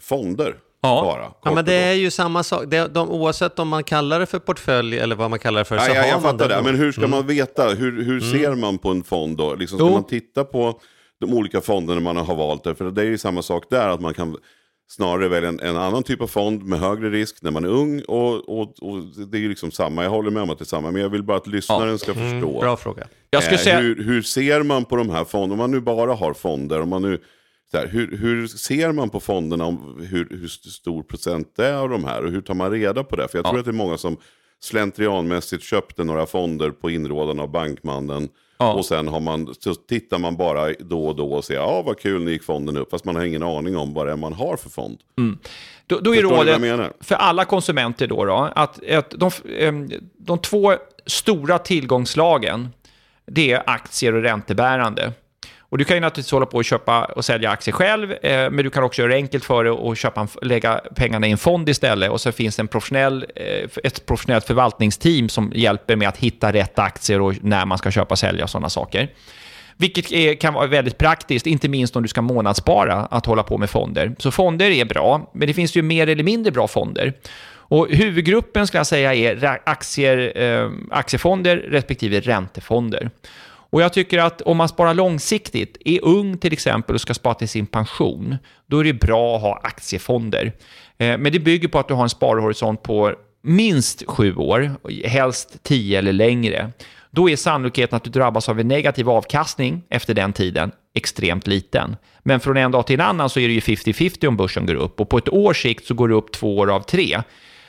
fonder. 0.00 0.56
Ja. 0.80 1.02
Bara, 1.02 1.32
ja, 1.44 1.54
men 1.54 1.64
det 1.64 1.74
är 1.74 1.92
ju 1.92 2.10
samma 2.10 2.42
sak. 2.42 2.64
Det, 2.66 2.94
de, 2.94 3.10
oavsett 3.10 3.58
om 3.58 3.68
man 3.68 3.84
kallar 3.84 4.20
det 4.20 4.26
för 4.26 4.38
portfölj 4.38 4.98
eller 4.98 5.16
vad 5.16 5.30
man 5.30 5.38
kallar 5.38 5.58
det 5.60 5.64
för. 5.64 5.76
Ja, 5.76 5.82
så 5.82 5.90
ja, 5.90 6.00
har 6.00 6.08
jag 6.08 6.22
man 6.22 6.32
fattar 6.32 6.48
det. 6.48 6.62
Men 6.62 6.74
hur 6.74 6.92
ska 6.92 7.00
mm. 7.00 7.10
man 7.10 7.26
veta? 7.26 7.68
Hur, 7.68 8.04
hur 8.04 8.22
mm. 8.22 8.32
ser 8.32 8.54
man 8.54 8.78
på 8.78 8.90
en 8.90 9.04
fond 9.04 9.36
då? 9.36 9.54
Liksom, 9.54 9.78
ska 9.78 9.86
jo. 9.86 9.92
man 9.92 10.04
titta 10.04 10.44
på 10.44 10.80
de 11.20 11.34
olika 11.34 11.60
fonderna 11.60 12.00
man 12.00 12.16
har 12.16 12.34
valt? 12.34 12.64
Där? 12.64 12.74
För 12.74 12.90
det 12.90 13.02
är 13.02 13.06
ju 13.06 13.18
samma 13.18 13.42
sak 13.42 13.64
där. 13.70 13.88
Att 13.88 14.00
man 14.00 14.14
kan 14.14 14.36
snarare 14.88 15.28
välja 15.28 15.48
en, 15.48 15.60
en, 15.60 15.76
annan 15.76 16.02
typ 16.02 16.20
av 16.20 16.26
fond 16.26 16.62
med 16.62 16.78
högre 16.78 17.10
risk 17.10 17.42
när 17.42 17.50
man 17.50 17.64
är 17.64 17.68
ung. 17.68 18.00
Och, 18.00 18.60
och, 18.60 18.82
och 18.82 19.02
det 19.30 19.38
är 19.38 19.40
ju 19.40 19.48
liksom 19.48 19.70
samma. 19.70 20.02
Jag 20.02 20.10
håller 20.10 20.30
med 20.30 20.42
om 20.42 20.50
att 20.50 20.58
det 20.58 20.62
är 20.62 20.66
samma. 20.66 20.90
Men 20.90 21.02
jag 21.02 21.08
vill 21.08 21.22
bara 21.22 21.36
att 21.36 21.46
lyssnaren 21.46 21.90
ja. 21.90 21.98
ska 21.98 22.12
mm, 22.12 22.30
förstå. 22.30 22.60
Bra 22.60 22.76
fråga. 22.76 23.08
Jag 23.30 23.42
skulle 23.42 23.58
eh, 23.58 23.64
säga... 23.64 23.80
hur, 23.80 24.04
hur 24.04 24.22
ser 24.22 24.62
man 24.62 24.84
på 24.84 24.96
de 24.96 25.10
här 25.10 25.24
fonderna? 25.24 25.52
Om 25.52 25.58
man 25.58 25.70
nu 25.70 25.80
bara 25.80 26.14
har 26.14 26.34
fonder. 26.34 26.80
Om 26.80 26.88
man 26.88 27.02
nu 27.02 27.18
här, 27.72 27.86
hur, 27.86 28.16
hur, 28.16 28.46
ser 28.46 28.92
man 28.92 29.10
på 29.10 29.20
fonderna 29.20 29.64
om 29.64 30.06
hur, 30.10 30.28
hur, 30.30 30.48
stor 30.48 31.02
procent 31.02 31.52
det 31.56 31.66
är 31.66 31.74
av 31.74 31.88
de 31.88 32.04
här? 32.04 32.24
Och 32.24 32.30
hur 32.30 32.40
tar 32.40 32.54
man 32.54 32.70
reda 32.70 33.04
på 33.04 33.16
det? 33.16 33.28
För 33.28 33.38
jag 33.38 33.44
tror 33.44 33.58
att 33.58 33.64
det 33.64 33.70
är 33.70 33.72
många 33.72 33.98
som 33.98 34.16
slentrianmässigt 34.60 35.62
köpte 35.62 36.04
några 36.04 36.26
fonder 36.26 36.70
på 36.70 36.90
inrådan 36.90 37.40
av 37.40 37.50
bankmannen. 37.50 38.28
Ja. 38.58 38.72
Och 38.72 38.84
sen 38.84 39.08
har 39.08 39.20
man, 39.20 39.54
så 39.58 39.74
tittar 39.74 40.18
man 40.18 40.36
bara 40.36 40.72
då 40.78 41.06
och 41.06 41.16
då 41.16 41.32
och 41.32 41.44
säger 41.44 41.60
ja 41.60 41.82
vad 41.82 41.98
kul 41.98 42.24
nu 42.24 42.30
gick 42.30 42.42
fonden 42.42 42.76
upp. 42.76 42.90
Fast 42.90 43.04
man 43.04 43.16
har 43.16 43.24
ingen 43.24 43.42
aning 43.42 43.76
om 43.76 43.94
vad 43.94 44.06
det 44.06 44.12
är 44.12 44.16
man 44.16 44.32
har 44.32 44.56
för 44.56 44.70
fond. 44.70 44.98
Mm. 45.18 45.38
Då, 45.86 46.00
då 46.00 46.14
är 46.14 46.22
rådet 46.22 46.92
för 47.00 47.14
alla 47.14 47.44
konsumenter 47.44 48.06
då, 48.06 48.24
då 48.24 48.52
att, 48.54 48.90
att 48.90 49.10
de, 49.10 49.30
de 50.18 50.38
två 50.38 50.74
stora 51.06 51.58
tillgångslagen 51.58 52.68
det 53.26 53.52
är 53.52 53.62
aktier 53.66 54.14
och 54.14 54.22
räntebärande. 54.22 55.12
Och 55.68 55.78
du 55.78 55.84
kan 55.84 55.96
ju 55.96 56.00
naturligtvis 56.00 56.32
hålla 56.32 56.46
på 56.46 56.56
och 56.56 56.64
köpa 56.64 57.04
och 57.04 57.24
sälja 57.24 57.50
aktier 57.50 57.72
själv, 57.72 58.12
eh, 58.12 58.50
men 58.50 58.56
du 58.56 58.70
kan 58.70 58.84
också 58.84 59.02
göra 59.02 59.12
det 59.12 59.16
enkelt 59.16 59.44
för 59.44 59.64
dig 59.64 59.72
och 59.72 59.96
köpa 59.96 60.20
en, 60.20 60.28
lägga 60.42 60.80
pengarna 60.96 61.26
i 61.26 61.30
en 61.30 61.38
fond 61.38 61.68
istället. 61.68 62.10
Och 62.10 62.20
så 62.20 62.32
finns 62.32 62.56
det 62.56 62.62
en 62.62 62.68
professionell, 62.68 63.26
eh, 63.36 63.68
ett 63.84 64.06
professionellt 64.06 64.44
förvaltningsteam 64.44 65.28
som 65.28 65.52
hjälper 65.54 65.96
med 65.96 66.08
att 66.08 66.16
hitta 66.16 66.52
rätt 66.52 66.78
aktier 66.78 67.20
och 67.20 67.34
när 67.42 67.66
man 67.66 67.78
ska 67.78 67.90
köpa 67.90 68.14
och 68.14 68.18
sälja 68.18 68.44
och 68.44 68.50
sådana 68.50 68.68
saker. 68.68 69.08
Vilket 69.76 70.12
är, 70.12 70.34
kan 70.34 70.54
vara 70.54 70.66
väldigt 70.66 70.98
praktiskt, 70.98 71.46
inte 71.46 71.68
minst 71.68 71.96
om 71.96 72.02
du 72.02 72.08
ska 72.08 72.22
månadsspara, 72.22 72.94
att 72.94 73.26
hålla 73.26 73.42
på 73.42 73.58
med 73.58 73.70
fonder. 73.70 74.14
Så 74.18 74.30
fonder 74.30 74.70
är 74.70 74.84
bra, 74.84 75.30
men 75.34 75.48
det 75.48 75.54
finns 75.54 75.76
ju 75.76 75.82
mer 75.82 76.06
eller 76.06 76.24
mindre 76.24 76.52
bra 76.52 76.68
fonder. 76.68 77.12
Och 77.68 77.88
huvudgruppen 77.90 78.66
ska 78.66 78.78
jag 78.78 78.86
säga 78.86 79.14
är 79.14 79.60
aktier, 79.64 80.42
eh, 80.42 80.70
aktiefonder 80.90 81.56
respektive 81.56 82.20
räntefonder. 82.20 83.10
Och 83.70 83.82
jag 83.82 83.92
tycker 83.92 84.18
att 84.18 84.40
om 84.40 84.56
man 84.56 84.68
sparar 84.68 84.94
långsiktigt, 84.94 85.76
är 85.84 86.04
ung 86.04 86.38
till 86.38 86.52
exempel 86.52 86.94
och 86.94 87.00
ska 87.00 87.14
spara 87.14 87.34
till 87.34 87.48
sin 87.48 87.66
pension, 87.66 88.36
då 88.66 88.78
är 88.78 88.84
det 88.84 88.92
bra 88.92 89.36
att 89.36 89.42
ha 89.42 89.60
aktiefonder. 89.62 90.52
Eh, 90.98 91.18
men 91.18 91.32
det 91.32 91.38
bygger 91.38 91.68
på 91.68 91.78
att 91.78 91.88
du 91.88 91.94
har 91.94 92.02
en 92.02 92.08
sparhorisont 92.08 92.82
på 92.82 93.14
minst 93.42 94.02
sju 94.06 94.36
år, 94.36 94.76
helst 95.04 95.62
tio 95.62 95.98
eller 95.98 96.12
längre. 96.12 96.70
Då 97.10 97.30
är 97.30 97.36
sannolikheten 97.36 97.96
att 97.96 98.04
du 98.04 98.10
drabbas 98.10 98.48
av 98.48 98.60
en 98.60 98.68
negativ 98.68 99.10
avkastning 99.10 99.82
efter 99.88 100.14
den 100.14 100.32
tiden 100.32 100.72
extremt 100.94 101.46
liten. 101.46 101.96
Men 102.22 102.40
från 102.40 102.56
en 102.56 102.70
dag 102.70 102.86
till 102.86 103.00
en 103.00 103.06
annan 103.06 103.30
så 103.30 103.40
är 103.40 103.48
det 103.48 103.54
ju 103.54 103.60
50-50 103.60 104.26
om 104.26 104.36
börsen 104.36 104.66
går 104.66 104.74
upp 104.74 105.00
och 105.00 105.08
på 105.08 105.18
ett 105.18 105.28
års 105.28 105.62
sikt 105.62 105.86
så 105.86 105.94
går 105.94 106.08
det 106.08 106.14
upp 106.14 106.32
två 106.32 106.58
år 106.58 106.70
av 106.70 106.80
tre. 106.80 107.22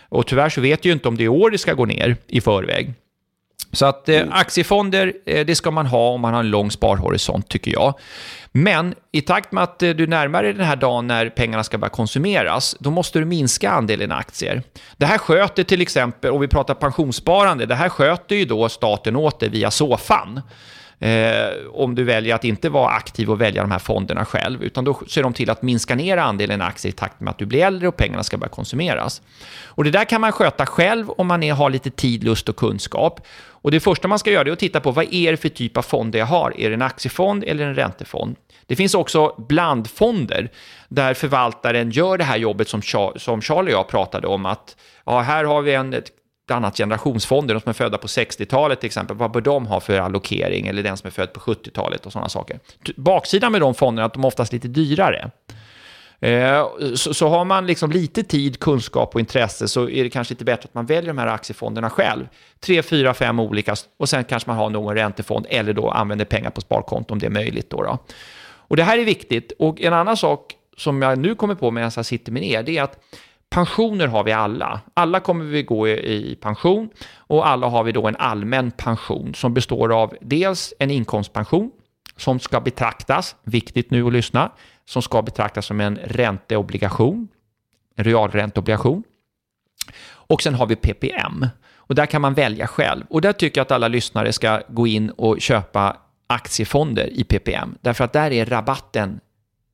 Och 0.10 0.28
tyvärr 0.28 0.50
så 0.50 0.62
vet 0.62 0.82
du 0.82 0.90
ju 0.90 0.94
inte 0.94 1.08
om 1.08 1.18
det 1.18 1.24
är 1.24 1.28
år 1.28 1.50
det 1.50 1.58
ska 1.58 1.74
gå 1.74 1.86
ner 1.86 2.18
i 2.28 2.42
förväg. 2.42 2.94
Så 3.72 3.86
att 3.86 4.10
eh, 4.10 4.18
mm. 4.18 4.34
aktiefonder, 4.34 5.14
eh, 5.26 5.46
det 5.46 5.56
ska 5.56 5.72
man 5.72 5.86
ha 5.86 6.10
om 6.10 6.22
man 6.22 6.34
har 6.34 6.40
en 6.40 6.50
lång 6.50 6.72
sparhorisont, 6.72 7.50
tycker 7.50 7.72
jag. 7.72 7.94
Men 8.52 8.96
i 9.12 9.22
takt 9.22 9.52
med 9.52 9.64
att 9.64 9.84
eh, 9.84 9.90
du 9.90 10.08
närmar 10.08 10.44
dig 10.44 10.54
den 10.54 10.66
här 10.66 10.76
dagen 10.76 11.08
när 11.08 11.30
pengarna 11.30 11.64
ska 11.64 11.78
börja 11.78 11.90
konsumeras, 11.90 12.76
då 12.80 12.92
måste 12.92 13.20
du 13.20 13.26
minska 13.26 13.72
andelen 13.72 14.12
aktier. 14.12 14.64
Det 14.98 15.06
här 15.06 15.18
sköter 15.18 15.64
till 15.64 15.82
exempel, 15.82 16.32
om 16.32 16.42
vi 16.42 16.48
pratar 16.48 16.74
pensionssparande, 16.74 17.66
det 17.66 17.76
här 17.76 17.90
sköter 17.90 18.36
ju 18.36 18.46
då 18.46 18.70
staten 18.70 19.16
åt 19.16 19.40
dig 19.40 19.50
via 19.50 19.72
SOFAN. 19.72 20.42
Eh, 21.00 21.50
om 21.72 21.96
du 21.96 22.04
väljer 22.04 22.36
att 22.36 22.44
inte 22.44 22.70
vara 22.70 22.90
aktiv 22.90 23.32
och 23.32 23.42
välja 23.42 23.62
de 23.62 23.72
här 23.72 23.80
fonderna 23.80 24.26
själv, 24.26 24.64
utan 24.64 24.84
då 24.84 25.00
ser 25.08 25.24
de 25.24 25.34
till 25.34 25.50
att 25.50 25.62
minska 25.62 25.96
ner 25.96 26.18
andelen 26.18 26.62
aktier 26.62 26.90
i 26.90 26.94
takt 26.94 27.20
med 27.20 27.32
att 27.32 27.38
du 27.38 27.46
blir 27.46 27.66
äldre 27.66 27.88
och 27.88 27.98
pengarna 27.98 28.24
ska 28.24 28.38
börja 28.38 28.50
konsumeras. 28.50 29.22
Och 29.66 29.84
det 29.84 29.92
där 29.92 30.06
kan 30.06 30.22
man 30.22 30.32
sköta 30.32 30.66
själv 30.66 31.10
om 31.10 31.28
man 31.28 31.44
är, 31.44 31.54
har 31.54 31.70
lite 31.70 31.90
tid, 31.90 32.24
lust 32.24 32.50
och 32.50 32.56
kunskap. 32.56 33.28
Och 33.68 33.72
det 33.72 33.80
första 33.80 34.08
man 34.08 34.20
ska 34.20 34.32
göra 34.32 34.48
är 34.48 34.52
att 34.52 34.60
titta 34.60 34.80
på 34.80 34.92
vad 34.92 35.14
är 35.14 35.32
det 35.32 35.38
för 35.38 35.50
typ 35.50 35.78
av 35.78 35.82
fonder 35.82 36.20
jag 36.20 36.26
har? 36.26 36.60
Är 36.60 36.70
det 36.70 36.74
en 36.74 36.82
aktiefond 36.82 37.44
eller 37.44 37.66
en 37.66 37.76
räntefond? 37.76 38.36
Det 38.66 38.76
finns 38.76 38.94
också 38.94 39.36
blandfonder 39.48 40.52
där 40.90 41.14
förvaltaren 41.14 41.92
gör 41.92 42.18
det 42.18 42.24
här 42.24 42.38
jobbet 42.38 42.70
som, 42.70 42.82
Charlie 43.42 43.74
och 43.74 43.78
jag 43.78 43.88
pratade 43.88 44.28
om. 44.28 44.46
att 44.46 44.76
ja, 45.06 45.20
Här 45.20 45.44
har 45.44 45.62
vi 45.62 45.74
en, 45.74 46.02
bland 46.48 46.66
annat 46.66 46.78
generationsfonder, 46.78 47.54
de 47.54 47.62
som 47.62 47.70
är 47.70 47.74
födda 47.74 47.98
på 47.98 48.08
60-talet 48.08 48.80
till 48.80 48.88
exempel, 48.88 49.18
vad 49.18 49.32
bör 49.32 49.42
de 49.42 49.66
ha 49.66 49.80
för 49.80 50.00
allokering? 50.00 50.68
Eller 50.68 50.84
den 50.84 50.98
som 50.98 51.08
är 51.08 51.12
född 51.12 51.34
på 51.34 51.40
70-talet 51.40 52.06
och 52.06 52.12
sådana 52.12 52.30
saker. 52.30 52.60
Baksidan 52.96 53.52
med 53.52 53.62
de 53.62 53.76
fonderna 53.76 54.04
är 54.04 54.06
att 54.06 54.14
de 54.14 54.24
är 54.24 54.28
oftast 54.28 54.54
lite 54.54 54.68
dyrare. 54.68 55.32
Eh, 56.20 56.66
så, 56.96 57.14
så, 57.14 57.28
har 57.28 57.46
man 57.46 57.68
liksom 57.68 57.92
lite 57.92 58.24
tid, 58.24 58.60
kunskap 58.60 59.16
och 59.16 59.20
intresse 59.20 59.68
så 59.68 59.90
är 59.90 60.04
det 60.04 60.10
kanske 60.10 60.34
lite 60.34 60.46
bättre 60.46 60.64
att 60.64 60.74
man 60.74 60.86
väljer 60.86 61.08
de 61.08 61.18
här 61.18 61.28
aktiefonderna 61.28 61.90
själv. 61.90 62.28
Tre, 62.60 62.84
fyra, 62.84 63.14
fem 63.14 63.40
olika 63.40 63.76
och 63.98 64.10
sen 64.10 64.24
kanske 64.24 64.50
man 64.50 64.58
har 64.58 64.70
någon 64.70 64.96
räntefond 64.96 65.46
eller 65.50 65.74
då 65.74 65.90
använder 65.90 66.26
pengar 66.26 66.50
på 66.50 66.62
sparkonto 66.62 67.14
om 67.14 67.20
det 67.20 67.26
är 67.26 67.30
möjligt. 67.32 67.70
Då, 67.70 67.82
då. 67.84 67.98
Och 68.44 68.76
det 68.76 68.84
här 68.84 68.98
är 68.98 69.06
viktigt. 69.06 69.52
Och 69.60 69.82
en 69.82 69.94
annan 69.94 70.18
sak 70.18 70.54
som 70.78 71.02
jag 71.02 71.18
nu 71.18 71.36
kommer 71.36 71.56
på 71.56 71.72
medan 71.72 71.92
jag 71.96 72.06
sitter 72.06 72.32
med 72.32 72.44
er, 72.44 72.64
det 72.64 72.78
är 72.78 72.84
att 72.84 73.00
pensioner 73.50 74.08
har 74.08 74.24
vi 74.24 74.32
alla. 74.32 74.82
Alla 74.94 75.20
kommer 75.20 75.46
vi 75.46 75.64
gå 75.64 75.88
i, 75.88 76.38
pension 76.42 76.90
och 77.18 77.48
alla 77.48 77.68
har 77.68 77.84
vi 77.84 77.92
då 77.92 78.08
en 78.08 78.16
allmän 78.16 78.72
pension 78.72 79.34
som 79.34 79.54
består 79.54 80.02
av 80.02 80.16
dels 80.22 80.74
en 80.80 80.92
inkomstpension 80.92 81.72
som 82.18 82.40
ska 82.40 82.60
betraktas, 82.60 83.36
viktigt 83.44 83.92
nu 83.92 84.08
att 84.08 84.14
lyssna, 84.14 84.52
som 84.86 85.02
ska 85.02 85.22
betraktas 85.22 85.66
som 85.66 85.82
en 85.82 86.00
ränteobligation, 86.04 87.28
en 87.96 88.04
realränteobligation. 88.04 89.04
Och 90.10 90.42
sen 90.42 90.54
har 90.54 90.66
vi 90.66 90.76
PPM. 90.76 91.48
Och 91.76 91.96
där 91.96 92.06
kan 92.06 92.22
man 92.22 92.34
välja 92.34 92.68
själv. 92.68 93.06
Och 93.10 93.22
där 93.22 93.34
tycker 93.34 93.60
jag 93.60 93.66
att 93.66 93.72
alla 93.72 93.88
lyssnare 93.88 94.34
ska 94.34 94.62
gå 94.68 94.88
in 94.88 95.10
och 95.10 95.42
köpa 95.42 95.98
aktiefonder 96.28 97.10
i 97.14 97.24
PPM. 97.24 97.78
Därför 97.82 98.04
att 98.04 98.14
där 98.14 98.32
är 98.32 98.46
rabatten 98.46 99.20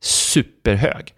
superhög. 0.01 1.13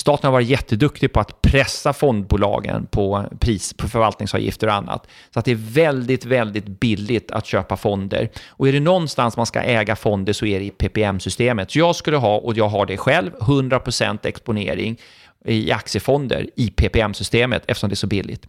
Staten 0.00 0.26
har 0.28 0.32
varit 0.32 0.48
jätteduktig 0.48 1.12
på 1.12 1.20
att 1.20 1.42
pressa 1.42 1.92
fondbolagen 1.92 2.86
på 2.86 3.24
pris 3.40 3.74
på 3.74 3.88
förvaltningsavgifter 3.88 4.66
och 4.66 4.74
annat. 4.74 5.06
Så 5.34 5.38
att 5.38 5.44
det 5.44 5.50
är 5.50 5.72
väldigt, 5.72 6.24
väldigt 6.24 6.66
billigt 6.66 7.30
att 7.30 7.46
köpa 7.46 7.76
fonder. 7.76 8.30
Och 8.48 8.68
är 8.68 8.72
det 8.72 8.80
någonstans 8.80 9.36
man 9.36 9.46
ska 9.46 9.60
äga 9.60 9.96
fonder 9.96 10.32
så 10.32 10.46
är 10.46 10.58
det 10.58 10.64
i 10.64 10.70
PPM-systemet. 10.70 11.70
Så 11.70 11.78
jag 11.78 11.96
skulle 11.96 12.16
ha, 12.16 12.36
och 12.36 12.56
jag 12.56 12.68
har 12.68 12.86
det 12.86 12.96
själv, 12.96 13.30
100% 13.40 14.18
exponering 14.22 14.96
i 15.44 15.72
aktiefonder 15.72 16.46
i 16.56 16.70
PPM-systemet 16.70 17.62
eftersom 17.66 17.90
det 17.90 17.94
är 17.94 17.96
så 17.96 18.06
billigt. 18.06 18.46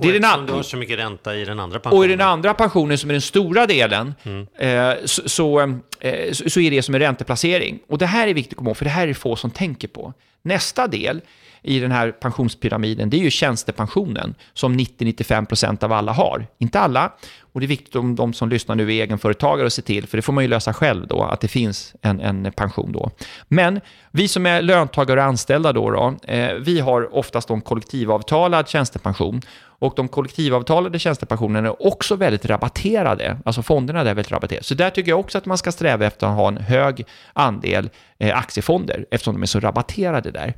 Det 0.00 0.08
är 0.08 0.12
den 0.12 0.24
andra... 0.24 0.46
du 0.46 0.52
har 0.52 0.62
så 0.62 0.76
mycket 0.76 0.98
ränta 0.98 1.36
i 1.36 1.44
den 1.44 1.60
andra 1.60 1.78
pensionen. 1.78 1.98
Och 1.98 2.04
i 2.04 2.08
den 2.08 2.20
andra 2.20 2.54
pensionen, 2.54 2.98
som 2.98 3.10
är 3.10 3.14
den 3.14 3.20
stora 3.20 3.66
delen, 3.66 4.14
mm. 4.22 4.46
eh, 4.58 4.96
så, 5.04 5.28
så, 5.28 5.60
eh, 6.00 6.32
så, 6.32 6.60
är 6.60 6.70
det 6.70 6.82
som 6.82 6.94
en 6.94 7.00
ränteplacering. 7.00 7.78
Och 7.88 7.98
det 7.98 8.06
här 8.06 8.28
är 8.28 8.34
viktigt 8.34 8.52
att 8.52 8.56
komma 8.56 8.70
ihåg, 8.70 8.76
för 8.76 8.84
det 8.84 8.90
här 8.90 9.08
är 9.08 9.14
få 9.14 9.36
som 9.36 9.50
tänker 9.50 9.88
på. 9.88 10.12
Nästa 10.42 10.86
del 10.86 11.20
i 11.62 11.78
den 11.78 11.92
här 11.92 12.10
pensionspyramiden, 12.10 13.10
det 13.10 13.16
är 13.16 13.22
ju 13.22 13.30
tjänstepensionen 13.30 14.34
som 14.54 14.78
90-95% 14.78 15.84
av 15.84 15.92
alla 15.92 16.12
har. 16.12 16.46
Inte 16.58 16.80
alla, 16.80 17.12
och 17.52 17.60
det 17.60 17.66
är 17.66 17.68
viktigt 17.68 17.96
om 17.96 18.16
de 18.16 18.32
som 18.32 18.48
lyssnar 18.48 18.74
nu 18.74 18.82
är 18.82 19.02
egenföretagare 19.02 19.66
att 19.66 19.72
se 19.72 19.82
till, 19.82 20.06
för 20.06 20.18
det 20.18 20.22
får 20.22 20.32
man 20.32 20.44
ju 20.44 20.48
lösa 20.48 20.74
själv 20.74 21.06
då, 21.06 21.22
att 21.22 21.40
det 21.40 21.48
finns 21.48 21.94
en, 22.02 22.20
en 22.20 22.52
pension 22.52 22.92
då. 22.92 23.10
Men 23.48 23.80
vi 24.10 24.28
som 24.28 24.46
är 24.46 24.62
löntagare 24.62 25.20
och 25.20 25.26
anställda 25.26 25.72
då, 25.72 25.90
då 25.90 26.16
eh, 26.32 26.54
vi 26.54 26.80
har 26.80 27.16
oftast 27.16 27.50
en 27.50 27.60
kollektivavtalad 27.60 28.68
tjänstepension 28.68 29.42
och 29.78 29.92
de 29.96 30.08
kollektivavtalade 30.08 30.98
tjänstepensionerna 30.98 31.68
är 31.68 31.86
också 31.86 32.16
väldigt 32.16 32.44
rabatterade, 32.46 33.38
alltså 33.44 33.62
fonderna 33.62 34.04
där 34.04 34.10
är 34.10 34.14
väldigt 34.14 34.32
rabatterade. 34.32 34.64
Så 34.64 34.74
där 34.74 34.90
tycker 34.90 35.10
jag 35.10 35.20
också 35.20 35.38
att 35.38 35.46
man 35.46 35.58
ska 35.58 35.72
sträva 35.72 36.06
efter 36.06 36.26
att 36.26 36.36
ha 36.36 36.48
en 36.48 36.56
hög 36.56 37.06
andel 37.32 37.90
eh, 38.18 38.38
aktiefonder, 38.38 39.06
eftersom 39.10 39.34
de 39.34 39.42
är 39.42 39.46
så 39.46 39.60
rabatterade 39.60 40.30
där. 40.30 40.54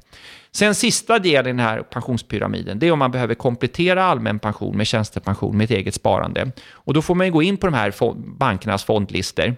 Sen 0.52 0.74
sista 0.74 1.18
delen 1.18 1.46
i 1.46 1.48
den 1.48 1.66
här 1.66 1.82
pensionspyramiden, 1.82 2.78
det 2.78 2.86
är 2.86 2.92
om 2.92 2.98
man 2.98 3.10
behöver 3.10 3.34
komplettera 3.34 4.04
allmän 4.04 4.38
pension 4.38 4.76
med 4.76 4.86
tjänstepension 4.86 5.56
med 5.56 5.64
ett 5.64 5.70
eget 5.70 5.94
sparande. 5.94 6.52
Och 6.72 6.94
då 6.94 7.02
får 7.02 7.14
man 7.14 7.30
gå 7.30 7.42
in 7.42 7.56
på 7.56 7.66
de 7.66 7.74
här 7.74 7.94
bankernas 8.38 8.84
fondlistor. 8.84 9.56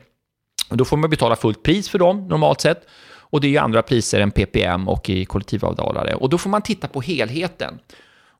Och 0.70 0.77
då 0.77 0.85
får 0.85 0.96
man 0.96 1.11
betala 1.11 1.37
fullt 1.37 1.62
pris 1.62 1.88
för 1.88 1.98
dem 1.98 2.29
normalt 2.29 2.61
sett. 2.61 2.87
Och 3.33 3.40
det 3.40 3.46
är 3.46 3.51
ju 3.51 3.59
andra 3.59 3.83
priser 3.83 4.20
än 4.20 4.31
PPM 4.31 4.88
och 4.88 5.11
i 5.11 5.25
kollektivavtalade. 5.25 6.14
Och 6.14 6.29
då 6.29 6.38
får 6.38 6.51
man 6.51 6.62
titta 6.62 6.88
på 6.88 7.01
helheten. 7.01 7.79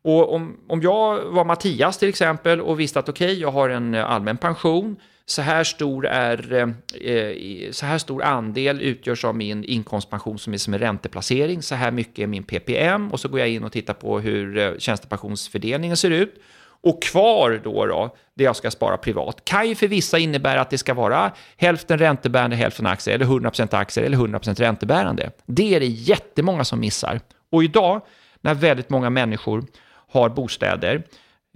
Och 0.05 0.35
om, 0.35 0.57
om 0.69 0.83
jag 0.83 1.25
var 1.25 1.45
Mattias 1.45 1.99
till 1.99 2.09
exempel 2.09 2.61
och 2.61 2.81
visste 2.81 2.99
att 2.99 3.09
okej, 3.09 3.27
okay, 3.27 3.41
jag 3.41 3.51
har 3.51 3.69
en 3.69 3.95
eh, 3.95 4.11
allmän 4.11 4.37
pension, 4.37 4.97
så 5.27 5.43
här 5.43 5.65
stor, 5.65 6.07
är, 6.07 6.53
eh, 6.53 6.69
eh 7.11 7.71
så 7.71 7.87
här 7.87 7.99
stor 7.99 8.23
andel 8.23 8.81
utgörs 8.81 9.25
av 9.25 9.37
min 9.37 9.65
inkomstpension 9.65 10.39
som 10.39 10.53
är 10.53 10.59
som 10.59 10.75
en 10.75 10.81
ränteplacering, 10.81 11.63
så 11.63 11.75
här 11.75 11.91
mycket 11.91 12.19
är 12.19 12.27
min 12.27 12.43
PPM 12.43 13.13
och 13.13 13.21
så 13.21 13.29
går 13.29 13.41
jag 13.41 13.49
in 13.49 13.65
och 13.65 13.73
tittar 13.73 13.95
på 13.95 14.21
hur 14.21 14.59
eh, 14.59 14.73
tjänstepensionsfördelningen 14.79 15.97
ser 15.97 16.11
ut. 16.11 16.43
Och 16.85 17.03
kvar 17.03 17.61
då, 17.65 17.87
då, 17.87 18.17
det 18.35 18.45
jag 18.45 18.57
ska 18.57 18.71
spara 18.71 18.97
privat, 18.97 19.45
kan 19.45 19.69
ju 19.69 19.75
för 19.75 19.89
vissa 19.89 20.19
innebära 20.19 20.61
att 20.61 20.71
det 20.71 20.79
ska 20.79 20.95
vara 20.95 21.33
hälften 21.57 21.99
räntebärande, 21.99 22.57
hälften 22.57 22.87
aktier, 22.87 23.15
eller 23.15 23.27
100% 23.27 23.77
aktier 23.77 24.05
eller 24.05 24.19
100% 24.19 24.55
räntebärande. 24.55 25.31
Det 25.47 25.75
är 25.75 25.81
det 25.81 25.87
jättemånga 25.87 26.65
som 26.65 26.81
missar. 26.81 27.21
Och 27.51 27.65
idag, 27.65 28.03
när 28.41 28.55
väldigt 28.55 28.91
många 28.91 29.11
människor 29.11 29.65
har 30.13 30.29
bostäder, 30.29 31.03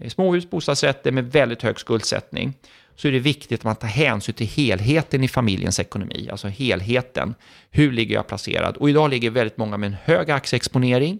eh, 0.02 0.08
småhus, 0.08 0.50
bostadsrätter 0.50 1.12
med 1.12 1.32
väldigt 1.32 1.62
hög 1.62 1.80
skuldsättning, 1.80 2.54
så 2.96 3.08
är 3.08 3.12
det 3.12 3.18
viktigt 3.18 3.60
att 3.60 3.64
man 3.64 3.76
tar 3.76 3.88
hänsyn 3.88 4.34
till 4.34 4.46
helheten 4.46 5.24
i 5.24 5.28
familjens 5.28 5.80
ekonomi, 5.80 6.28
alltså 6.30 6.48
helheten. 6.48 7.34
Hur 7.70 7.92
ligger 7.92 8.14
jag 8.14 8.26
placerad? 8.26 8.76
Och 8.76 8.90
idag 8.90 9.10
ligger 9.10 9.30
väldigt 9.30 9.56
många 9.56 9.76
med 9.76 9.86
en 9.86 9.96
hög 10.04 10.30
aktieexponering 10.30 11.18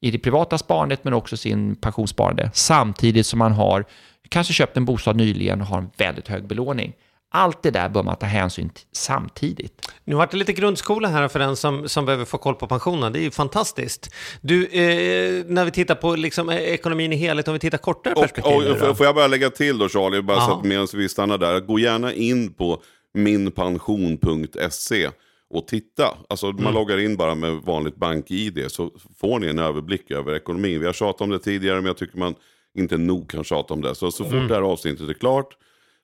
i 0.00 0.10
det 0.10 0.18
privata 0.18 0.58
sparandet, 0.58 1.04
men 1.04 1.12
också 1.12 1.36
sin 1.36 1.76
pensionssparande, 1.76 2.50
samtidigt 2.54 3.26
som 3.26 3.38
man 3.38 3.52
har 3.52 3.84
kanske 4.28 4.52
köpt 4.52 4.76
en 4.76 4.84
bostad 4.84 5.16
nyligen 5.16 5.60
och 5.60 5.66
har 5.66 5.78
en 5.78 5.90
väldigt 5.96 6.28
hög 6.28 6.46
belåning. 6.46 6.92
Allt 7.32 7.62
det 7.62 7.70
där 7.70 7.88
bör 7.88 8.02
man 8.02 8.16
ta 8.16 8.26
hänsyn 8.26 8.70
till 8.70 8.86
samtidigt. 8.92 9.92
Nu 10.04 10.14
har 10.14 10.28
det 10.30 10.36
lite 10.36 10.52
grundskola 10.52 11.08
här 11.08 11.28
för 11.28 11.38
den 11.38 11.56
som, 11.56 11.88
som 11.88 12.04
behöver 12.04 12.24
få 12.24 12.38
koll 12.38 12.54
på 12.54 12.66
pensionen. 12.66 13.12
Det 13.12 13.18
är 13.18 13.22
ju 13.22 13.30
fantastiskt. 13.30 14.14
Du, 14.40 14.66
eh, 14.66 15.44
när 15.46 15.64
vi 15.64 15.70
tittar 15.70 15.94
på 15.94 16.16
liksom, 16.16 16.50
eh, 16.50 16.56
ekonomin 16.56 17.12
i 17.12 17.16
helhet, 17.16 17.48
om 17.48 17.54
vi 17.54 17.60
tittar 17.60 17.78
kortare 17.78 18.14
perspektiv. 18.14 18.54
Och, 18.54 18.90
och, 18.90 18.96
får 18.96 19.06
jag 19.06 19.14
bara 19.14 19.26
lägga 19.26 19.50
till 19.50 19.78
då 19.78 19.88
Charlie, 19.88 20.22
bara 20.22 20.40
så 20.40 20.52
att 20.52 20.64
medan 20.64 20.88
vi 20.94 21.08
stannar 21.08 21.38
där. 21.38 21.60
Gå 21.60 21.78
gärna 21.78 22.12
in 22.12 22.52
på 22.52 22.82
minpension.se 23.14 25.10
och 25.50 25.68
titta. 25.68 26.16
Alltså 26.28 26.46
mm. 26.46 26.64
man 26.64 26.74
loggar 26.74 26.98
in 26.98 27.16
bara 27.16 27.34
med 27.34 27.54
vanligt 27.54 27.96
bank-id 27.96 28.64
så 28.68 28.90
får 29.20 29.38
ni 29.38 29.46
en 29.46 29.58
överblick 29.58 30.10
över 30.10 30.34
ekonomin. 30.34 30.80
Vi 30.80 30.86
har 30.86 30.92
tjatat 30.92 31.20
om 31.20 31.30
det 31.30 31.38
tidigare 31.38 31.76
men 31.76 31.86
jag 31.86 31.96
tycker 31.96 32.18
man 32.18 32.34
inte 32.74 32.96
nog 32.96 33.30
kan 33.30 33.44
tjata 33.44 33.74
om 33.74 33.82
det. 33.82 33.94
Så, 33.94 34.10
så 34.10 34.24
fort 34.24 34.32
mm. 34.32 34.48
det 34.48 34.54
här 34.54 34.62
avsnittet 34.62 35.08
är 35.08 35.12
klart 35.12 35.56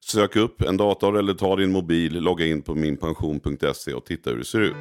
Sök 0.04 0.36
upp 0.36 0.62
en 0.62 0.76
dator 0.76 1.18
eller 1.18 1.34
ta 1.34 1.56
din 1.56 1.72
mobil, 1.72 2.20
logga 2.20 2.46
in 2.46 2.62
på 2.62 2.74
minpension.se 2.74 3.92
och 3.92 4.04
titta 4.04 4.30
hur 4.30 4.38
det 4.38 4.44
ser 4.44 4.60
ut. 4.60 4.76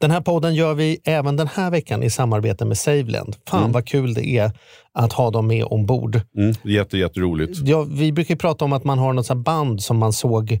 Den 0.00 0.10
här 0.10 0.20
podden 0.20 0.54
gör 0.54 0.74
vi 0.74 0.98
även 1.04 1.36
den 1.36 1.48
här 1.48 1.70
veckan 1.70 2.02
i 2.02 2.10
samarbete 2.10 2.64
med 2.64 2.78
Saveland. 2.78 3.36
Fan 3.48 3.60
mm. 3.60 3.72
vad 3.72 3.86
kul 3.86 4.14
det 4.14 4.26
är 4.26 4.52
att 4.92 5.12
ha 5.12 5.30
dem 5.30 5.46
med 5.46 5.64
ombord. 5.64 6.20
Mm, 6.36 6.54
jätte, 6.62 6.98
jätteroligt. 6.98 7.58
Ja, 7.64 7.82
vi 7.82 8.12
brukar 8.12 8.36
prata 8.36 8.64
om 8.64 8.72
att 8.72 8.84
man 8.84 8.98
har 8.98 9.12
något 9.12 9.36
band 9.36 9.82
som 9.82 9.98
man 9.98 10.12
såg 10.12 10.60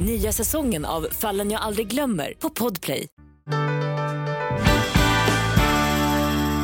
Nya 0.00 0.32
säsongen 0.32 0.84
av 0.84 1.06
Fallen 1.10 1.50
jag 1.50 1.62
aldrig 1.62 1.86
glömmer 1.86 2.32
på 2.38 2.50
Podplay. 2.50 3.06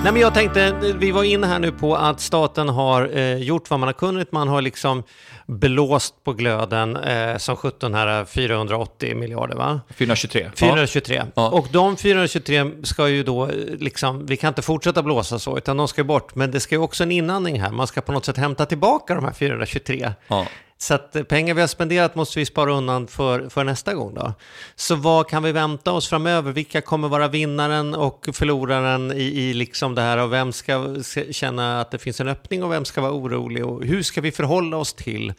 Nej, 0.05 0.13
men 0.13 0.23
jag 0.23 0.35
tänkte, 0.35 0.95
vi 0.99 1.11
var 1.11 1.25
inne 1.25 1.47
här 1.47 1.59
nu 1.59 1.73
på 1.73 1.97
att 1.97 2.21
staten 2.21 2.69
har 2.69 3.17
eh, 3.17 3.37
gjort 3.37 3.71
vad 3.71 3.81
man 3.81 3.87
har 3.87 3.93
kunnat. 3.93 4.33
Man 4.33 4.49
har 4.49 4.63
liksom 4.63 5.03
blåst 5.47 6.25
på 6.25 6.33
glöden 6.33 6.97
eh, 6.97 7.37
som 7.37 7.57
17 7.57 7.95
här, 7.95 8.25
480 8.25 9.17
miljarder 9.17 9.57
va? 9.57 9.81
423. 9.97 10.51
423. 10.57 11.23
Ja. 11.35 11.51
Och 11.51 11.69
de 11.73 11.97
423 11.97 12.71
ska 12.83 13.09
ju 13.09 13.23
då, 13.23 13.45
eh, 13.45 13.51
liksom, 13.79 14.27
vi 14.27 14.37
kan 14.37 14.49
inte 14.49 14.63
fortsätta 14.63 15.03
blåsa 15.03 15.39
så, 15.39 15.59
utan 15.59 15.77
de 15.77 15.89
ska 15.89 16.05
bort. 16.05 16.35
Men 16.35 16.51
det 16.51 16.61
ska 16.61 16.75
ju 16.75 16.81
också 16.81 17.03
en 17.03 17.11
inandning 17.11 17.61
här. 17.61 17.71
Man 17.71 17.87
ska 17.87 18.01
på 18.01 18.13
något 18.13 18.25
sätt 18.25 18.37
hämta 18.37 18.67
tillbaka 18.67 19.15
de 19.15 19.25
här 19.25 19.33
423. 19.33 20.13
Ja. 20.29 20.47
Så 20.79 20.95
att 20.95 21.29
pengar 21.29 21.55
vi 21.55 21.61
har 21.61 21.69
spenderat 21.69 22.15
måste 22.15 22.39
vi 22.39 22.47
spara 22.47 22.73
undan 22.73 23.07
för, 23.07 23.49
för 23.49 23.65
nästa 23.65 23.95
gång 23.95 24.15
då. 24.15 24.35
Så 24.77 24.95
vad 24.95 25.29
kan 25.29 25.43
vi 25.43 25.53
vänta 25.53 25.93
oss 25.93 26.09
framöver? 26.09 26.53
Vilka 26.53 26.81
kommer 26.81 27.09
vara 27.09 27.29
vinnaren 27.29 27.95
och 27.95 28.29
förloraren 28.33 29.13
i, 29.13 29.23
i 29.23 29.55
liksom 29.55 29.95
det 29.95 30.03
här? 30.03 30.19
Och 30.19 30.33
vem 30.33 30.53
ska 30.53 30.97
känna 31.31 31.81
att 31.81 31.91
det 31.91 31.99
finns 31.99 32.21
en 32.21 32.29
öppning 32.29 32.63
och 32.63 32.73
vem 32.73 32.85
ska 32.85 33.01
vara 33.01 33.13
orolig? 33.13 33.67
Och 33.67 33.85
hur 33.85 34.03
ska 34.03 34.21
vi 34.21 34.33
förhålla 34.33 34.77
oss 34.77 34.95
till 34.95 35.33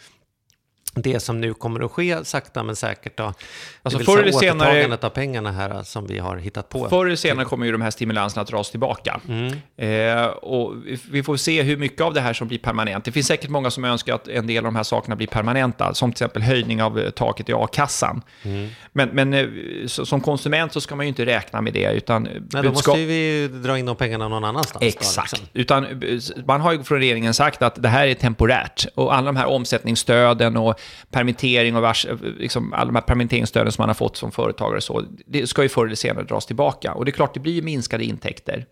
det 0.96 1.20
som 1.20 1.42
nu 1.42 1.54
kommer 1.54 1.86
att 1.86 1.92
ske 1.92 2.26
sakta 2.26 2.64
men 2.64 2.76
säkert. 2.76 3.18
Då. 3.18 3.34
Alltså 3.82 4.00
det 4.00 4.06
förr 4.06 4.22
eller 4.22 4.32
senare... 4.32 4.98
av 5.02 5.10
pengarna 5.10 5.52
här 5.52 5.84
som 5.84 6.08
vi 6.08 6.20
har 6.20 6.38
hittat 6.38 6.70
på. 6.70 6.90
Förr 6.90 7.06
eller 7.06 7.16
senare 7.16 7.46
kommer 7.46 7.66
ju 7.66 7.72
de 7.72 7.82
här 7.82 7.92
stimulanserna 7.92 8.42
att 8.42 8.48
dras 8.48 8.72
tillbaka. 8.72 9.20
Mm. 9.28 9.54
Eh, 9.78 10.26
och 10.26 10.74
vi 11.12 11.24
får 11.24 11.38
se 11.38 11.62
hur 11.62 11.78
mycket 11.78 12.02
av 12.02 12.14
det 12.14 12.22
här 12.22 12.34
som 12.34 12.48
blir 12.48 12.60
permanent. 12.60 13.06
Det 13.06 13.12
finns 13.12 13.28
säkert 13.28 13.50
många 13.50 13.72
som 13.72 13.86
önskar 13.86 14.16
att 14.16 14.28
en 14.28 14.48
del 14.48 14.58
av 14.58 14.64
de 14.64 14.76
här 14.76 14.84
sakerna 14.84 15.16
blir 15.16 15.28
permanenta, 15.28 15.94
som 15.94 16.12
till 16.12 16.16
exempel 16.16 16.42
höjning 16.42 16.84
av 16.84 17.00
eh, 17.00 17.10
taket 17.10 17.50
i 17.50 17.54
a-kassan. 17.54 18.22
Mm. 18.44 18.70
Men, 18.92 19.10
men 19.10 19.34
eh, 19.34 19.88
som 19.88 20.22
konsument 20.22 20.74
så 20.74 20.82
ska 20.82 20.96
man 20.96 21.06
ju 21.06 21.08
inte 21.08 21.26
räkna 21.26 21.62
med 21.62 21.74
det. 21.74 21.94
Utan 21.94 22.24
Nej, 22.24 22.64
då 22.64 22.72
måste 22.72 22.92
vi 22.92 23.48
dra 23.48 23.78
in 23.78 23.86
de 23.86 23.96
pengarna 23.96 24.28
någon 24.28 24.44
annanstans. 24.44 24.86
Exakt. 24.86 25.32
Då, 25.32 25.38
liksom. 25.54 25.86
utan, 25.86 26.46
man 26.48 26.62
har 26.62 26.74
ju 26.74 26.84
från 26.84 27.00
regeringen 27.00 27.34
sagt 27.34 27.62
att 27.62 27.84
det 27.84 27.90
här 27.90 28.08
är 28.08 28.14
temporärt. 28.14 28.86
Och 28.96 29.16
alla 29.16 29.26
de 29.26 29.36
här 29.36 29.46
omsättningsstöden 29.46 30.58
och 30.58 30.80
permittering 31.12 31.76
och 31.76 31.82
vars, 31.82 32.08
liksom 32.38 32.74
alla 32.74 32.86
de 32.86 32.96
här 32.96 33.02
permitteringsstöden 33.02 33.72
som 33.72 33.82
man 33.82 33.90
har 33.90 33.94
fått 33.94 34.18
som 34.18 34.32
företagare, 34.32 34.82
så, 34.82 35.04
det 35.26 35.48
ska 35.48 35.64
ju 35.64 35.70
förr 35.70 35.86
eller 35.86 35.96
senare 35.96 36.24
dras 36.24 36.46
tillbaka. 36.46 36.94
Och 36.94 37.06
det 37.06 37.10
är 37.10 37.14
klart, 37.14 37.34
det 37.34 37.40
blir 37.40 37.54
ju 37.54 37.62
minskade 37.62 38.04
intäkter 38.04 38.66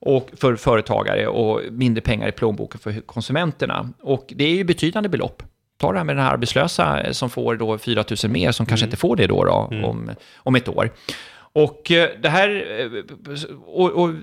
och 0.00 0.30
för 0.36 0.56
företagare 0.56 1.26
och 1.26 1.60
mindre 1.70 2.00
pengar 2.02 2.28
i 2.28 2.32
plånboken 2.32 2.80
för 2.80 3.00
konsumenterna. 3.00 3.88
Och 4.02 4.32
det 4.36 4.44
är 4.44 4.54
ju 4.54 4.64
betydande 4.64 5.08
belopp. 5.08 5.42
Ta 5.78 5.92
det 5.92 5.98
här 5.98 6.04
med 6.04 6.16
den 6.16 6.24
här 6.24 6.32
arbetslösa 6.32 7.14
som 7.14 7.30
får 7.30 7.56
då 7.56 7.78
4 7.78 8.04
000 8.24 8.32
mer, 8.32 8.52
som 8.52 8.66
kanske 8.66 8.84
mm. 8.84 8.88
inte 8.88 8.96
får 8.96 9.16
det 9.16 9.26
då, 9.26 9.44
då 9.44 9.68
mm. 9.72 9.84
om, 9.84 10.10
om 10.36 10.56
ett 10.56 10.68
år. 10.68 10.90
Och 11.52 11.90
eh, 11.90 12.10
det 12.22 12.28
här, 12.28 12.66
eh, 12.80 13.16
och, 13.66 13.90
och, 13.90 14.14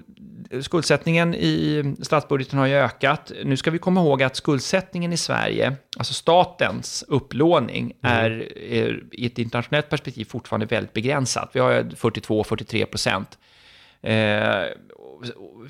skuldsättningen 0.61 1.35
i 1.35 1.83
statsbudgeten 2.01 2.59
har 2.59 2.65
ju 2.65 2.73
ökat. 2.73 3.31
Nu 3.43 3.57
ska 3.57 3.71
vi 3.71 3.77
komma 3.77 4.01
ihåg 4.01 4.23
att 4.23 4.35
skuldsättningen 4.35 5.13
i 5.13 5.17
Sverige, 5.17 5.75
alltså 5.97 6.13
statens 6.13 7.03
upplåning, 7.07 7.93
mm. 8.03 8.17
är, 8.17 8.57
är, 8.57 9.03
i 9.11 9.25
ett 9.25 9.39
internationellt 9.39 9.89
perspektiv 9.89 10.25
fortfarande 10.25 10.65
väldigt 10.65 10.93
begränsat. 10.93 11.49
Vi 11.53 11.59
har 11.59 11.71
42-43 11.81 12.85
procent. 12.85 13.37
Eh, 14.01 14.63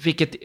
vilket 0.04 0.36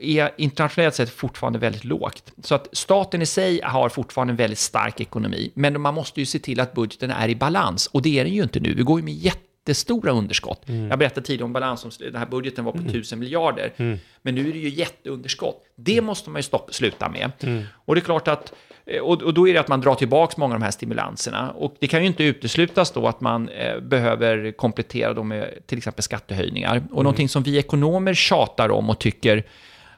är 0.00 0.30
internationellt 0.36 0.94
sett 0.94 1.10
fortfarande 1.10 1.58
väldigt 1.58 1.84
lågt. 1.84 2.32
Så 2.42 2.54
att 2.54 2.68
staten 2.72 3.22
i 3.22 3.26
sig 3.26 3.60
har 3.64 3.88
fortfarande 3.88 4.32
en 4.32 4.36
väldigt 4.36 4.58
stark 4.58 5.00
ekonomi, 5.00 5.50
men 5.54 5.80
man 5.80 5.94
måste 5.94 6.20
ju 6.20 6.26
se 6.26 6.38
till 6.38 6.60
att 6.60 6.72
budgeten 6.72 7.10
är 7.10 7.28
i 7.28 7.36
balans, 7.36 7.86
och 7.86 8.02
det 8.02 8.18
är 8.18 8.24
den 8.24 8.34
ju 8.34 8.42
inte 8.42 8.60
nu. 8.60 8.74
Vi 8.74 8.82
går 8.82 9.00
ju 9.00 9.04
med 9.04 9.14
jätte 9.14 9.49
jättestora 9.70 10.12
underskott. 10.12 10.68
Mm. 10.68 10.88
Jag 10.88 10.98
berättade 10.98 11.26
tidigare 11.26 11.44
om 11.44 11.52
balans, 11.52 11.98
den 11.98 12.16
här 12.16 12.26
budgeten 12.26 12.64
var 12.64 12.72
på 12.72 12.78
mm. 12.78 12.90
1000 12.90 13.18
miljarder. 13.18 13.72
Mm. 13.76 13.98
Men 14.22 14.34
nu 14.34 14.48
är 14.48 14.52
det 14.52 14.58
ju 14.58 14.68
jätteunderskott. 14.68 15.64
Det 15.76 16.00
måste 16.00 16.30
man 16.30 16.38
ju 16.38 16.42
stopp, 16.42 16.74
sluta 16.74 17.08
med. 17.08 17.30
Mm. 17.40 17.64
Och 17.84 17.94
det 17.94 17.98
är 17.98 18.04
klart 18.04 18.28
att 18.28 18.52
eh, 18.86 19.00
och, 19.00 19.34
då 19.34 19.48
är 19.48 19.54
det 19.54 19.60
att 19.60 19.68
man 19.68 19.80
drar 19.80 19.94
tillbaka 19.94 20.34
många 20.36 20.54
av 20.54 20.60
de 20.60 20.64
här 20.64 20.70
stimulanserna. 20.70 21.50
Och 21.50 21.76
det 21.80 21.86
kan 21.86 22.00
ju 22.00 22.06
inte 22.06 22.24
uteslutas 22.24 22.90
då 22.90 23.06
att 23.06 23.20
man 23.20 23.48
eh, 23.48 23.80
behöver 23.80 24.52
komplettera 24.52 25.14
dem 25.14 25.28
med 25.28 25.66
till 25.66 25.78
exempel 25.78 26.02
skattehöjningar. 26.02 26.76
Och 26.76 26.92
mm. 26.92 27.02
någonting 27.02 27.28
som 27.28 27.42
vi 27.42 27.58
ekonomer 27.58 28.14
tjatar 28.14 28.70
om 28.70 28.90
och 28.90 28.98
tycker 28.98 29.44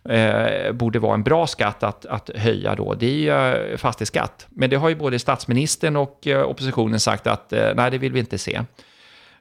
eh, 0.05 0.73
borde 0.73 0.99
vara 0.99 1.15
en 1.15 1.23
bra 1.23 1.47
skatt 1.47 1.83
att, 1.83 2.07
att 2.07 2.31
höja 2.35 2.75
då, 2.75 2.95
det 2.95 3.07
är 3.07 3.11
ju 3.11 3.31
eh, 3.31 3.77
fastighetsskatt. 3.77 4.47
Men 4.49 4.71
det 4.71 4.77
har 4.77 4.89
ju 4.89 4.95
både 4.95 5.19
statsministern 5.19 5.97
och 5.97 6.27
oppositionen 6.47 7.01
sagt 7.01 7.27
att 7.27 7.53
eh, 7.53 7.75
nej, 7.75 7.91
det 7.91 7.99
vill 7.99 8.13
vi 8.13 8.21
inte 8.21 8.39
se. 8.39 8.61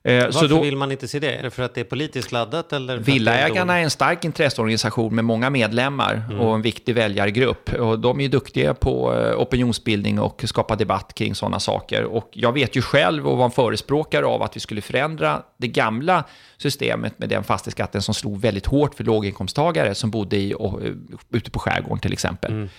Eh, 0.04 0.24
Varför 0.24 0.48
då, 0.48 0.62
vill 0.62 0.78
man 0.78 0.92
inte 0.92 1.08
se 1.08 1.20
det? 1.20 1.36
Är 1.36 1.44
det 1.44 1.50
för 1.50 1.64
att 1.64 1.74
det 1.74 1.82
är 1.82 1.86
politiskt 1.86 2.32
laddat? 2.32 2.74
Eller 2.74 2.98
Villaägarna 2.98 3.80
är 3.80 3.84
en 3.84 3.90
stark 3.90 4.26
intresseorganisation 4.26 5.16
med 5.16 5.26
många 5.26 5.50
medlemmar 5.50 6.24
mm. 6.30 6.40
och 6.40 6.56
en 6.56 6.62
viktig 6.62 6.96
väljargrupp. 6.96 7.74
Och 7.74 8.00
de 8.00 8.20
är 8.20 8.30
duktiga 8.30 8.74
på 8.74 9.14
eh, 9.14 9.42
opinionsbildning 9.42 10.20
och 10.20 10.44
skapa 10.46 10.76
debatt 10.76 11.14
kring 11.14 11.36
sådana 11.36 11.60
saker. 11.60 12.04
Och 12.04 12.30
jag 12.34 12.54
vet 12.54 12.76
ju 12.76 12.82
själv 12.82 13.28
och 13.28 13.38
var 13.38 13.46
en 13.46 13.52
förespråkare 13.52 14.26
av 14.26 14.42
att 14.42 14.56
vi 14.56 14.60
skulle 14.60 14.82
förändra 14.82 15.42
det 15.58 15.68
gamla 15.68 16.24
systemet 16.58 17.20
med 17.20 17.30
den 17.30 17.44
fastighetsskatten 17.44 18.02
som 18.02 18.14
slog 18.14 18.42
väldigt 18.42 18.66
hårt 18.66 18.96
för 18.96 19.04
låginkomsttagare 19.04 19.96
som 19.96 20.12
bodde 20.12 20.38
i, 20.38 20.54
och, 20.54 20.82
eh, 20.84 20.92
ute 21.30 21.52
på 21.52 21.60
skärgården 21.60 22.00
till 22.00 22.14
exempel. 22.14 22.52
Mm. 22.52 22.70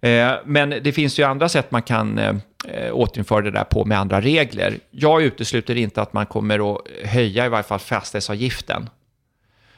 Eh, 0.00 0.32
men 0.44 0.70
det 0.70 0.92
finns 0.92 1.18
ju 1.18 1.22
andra 1.22 1.48
sätt 1.48 1.70
man 1.70 1.82
kan 1.82 2.18
eh, 2.18 2.34
återinföra 2.92 3.40
det 3.42 3.50
där 3.50 3.64
på 3.64 3.84
med 3.84 3.98
andra 3.98 4.20
regler. 4.20 4.78
Jag 4.90 5.22
utesluter 5.22 5.76
inte 5.76 6.02
att 6.02 6.12
man 6.12 6.26
kommer 6.26 6.74
att 6.74 6.80
höja 7.04 7.46
i 7.46 7.48
varje 7.48 7.62
fall 7.62 7.78
fastighetsavgiften 7.78 8.88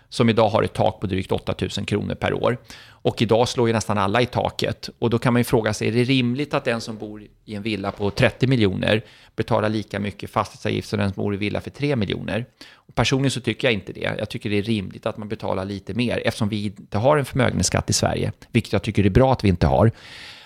som 0.09 0.29
idag 0.29 0.49
har 0.49 0.63
ett 0.63 0.73
tak 0.73 1.01
på 1.01 1.07
drygt 1.07 1.33
8 1.33 1.55
000 1.61 1.87
kronor 1.87 2.15
per 2.15 2.33
år. 2.33 2.59
Och 3.03 3.23
idag 3.23 3.49
slår 3.49 3.69
ju 3.69 3.75
nästan 3.75 3.99
alla 3.99 4.23
i 4.23 4.27
taket. 4.27 4.91
Och 4.99 5.11
då 5.11 5.19
kan 5.19 5.33
man 5.33 5.41
ju 5.41 5.45
fråga 5.45 5.75
sig, 5.75 5.89
är 5.89 5.93
det 5.93 6.05
rimligt 6.05 6.55
att 6.55 6.65
den 6.65 6.81
som 6.81 6.99
bor 6.99 7.23
i 7.45 7.55
en 7.55 7.63
villa 7.63 7.91
på 7.91 8.11
30 8.11 8.47
miljoner 8.47 9.05
betalar 9.37 9.69
lika 9.69 10.01
mycket 10.01 10.31
fastighetsavgift 10.31 10.89
som 10.89 10.99
den 10.99 11.13
som 11.13 11.23
bor 11.23 11.35
i 11.35 11.37
villa 11.37 11.61
för 11.61 11.71
3 11.71 11.97
miljoner? 11.97 12.47
Och 12.73 12.95
personligen 12.95 13.31
så 13.31 13.41
tycker 13.41 13.69
jag 13.69 13.73
inte 13.73 13.93
det. 13.93 14.15
Jag 14.19 14.29
tycker 14.29 14.51
det 14.51 14.59
är 14.59 14.63
rimligt 14.63 15.07
att 15.07 15.17
man 15.17 15.29
betalar 15.29 15.65
lite 15.65 15.95
mer 15.95 16.23
eftersom 16.25 16.49
vi 16.49 16.65
inte 16.65 16.99
har 16.99 17.17
en 17.17 17.25
förmögenhetsskatt 17.25 17.91
i 17.91 17.93
Sverige, 17.93 18.33
vilket 18.53 18.73
jag 18.73 18.83
tycker 18.83 19.07
är 19.07 19.11
bra 19.11 19.33
att 19.33 19.45
vi 19.45 19.49
inte 19.49 19.67
har. 19.67 19.93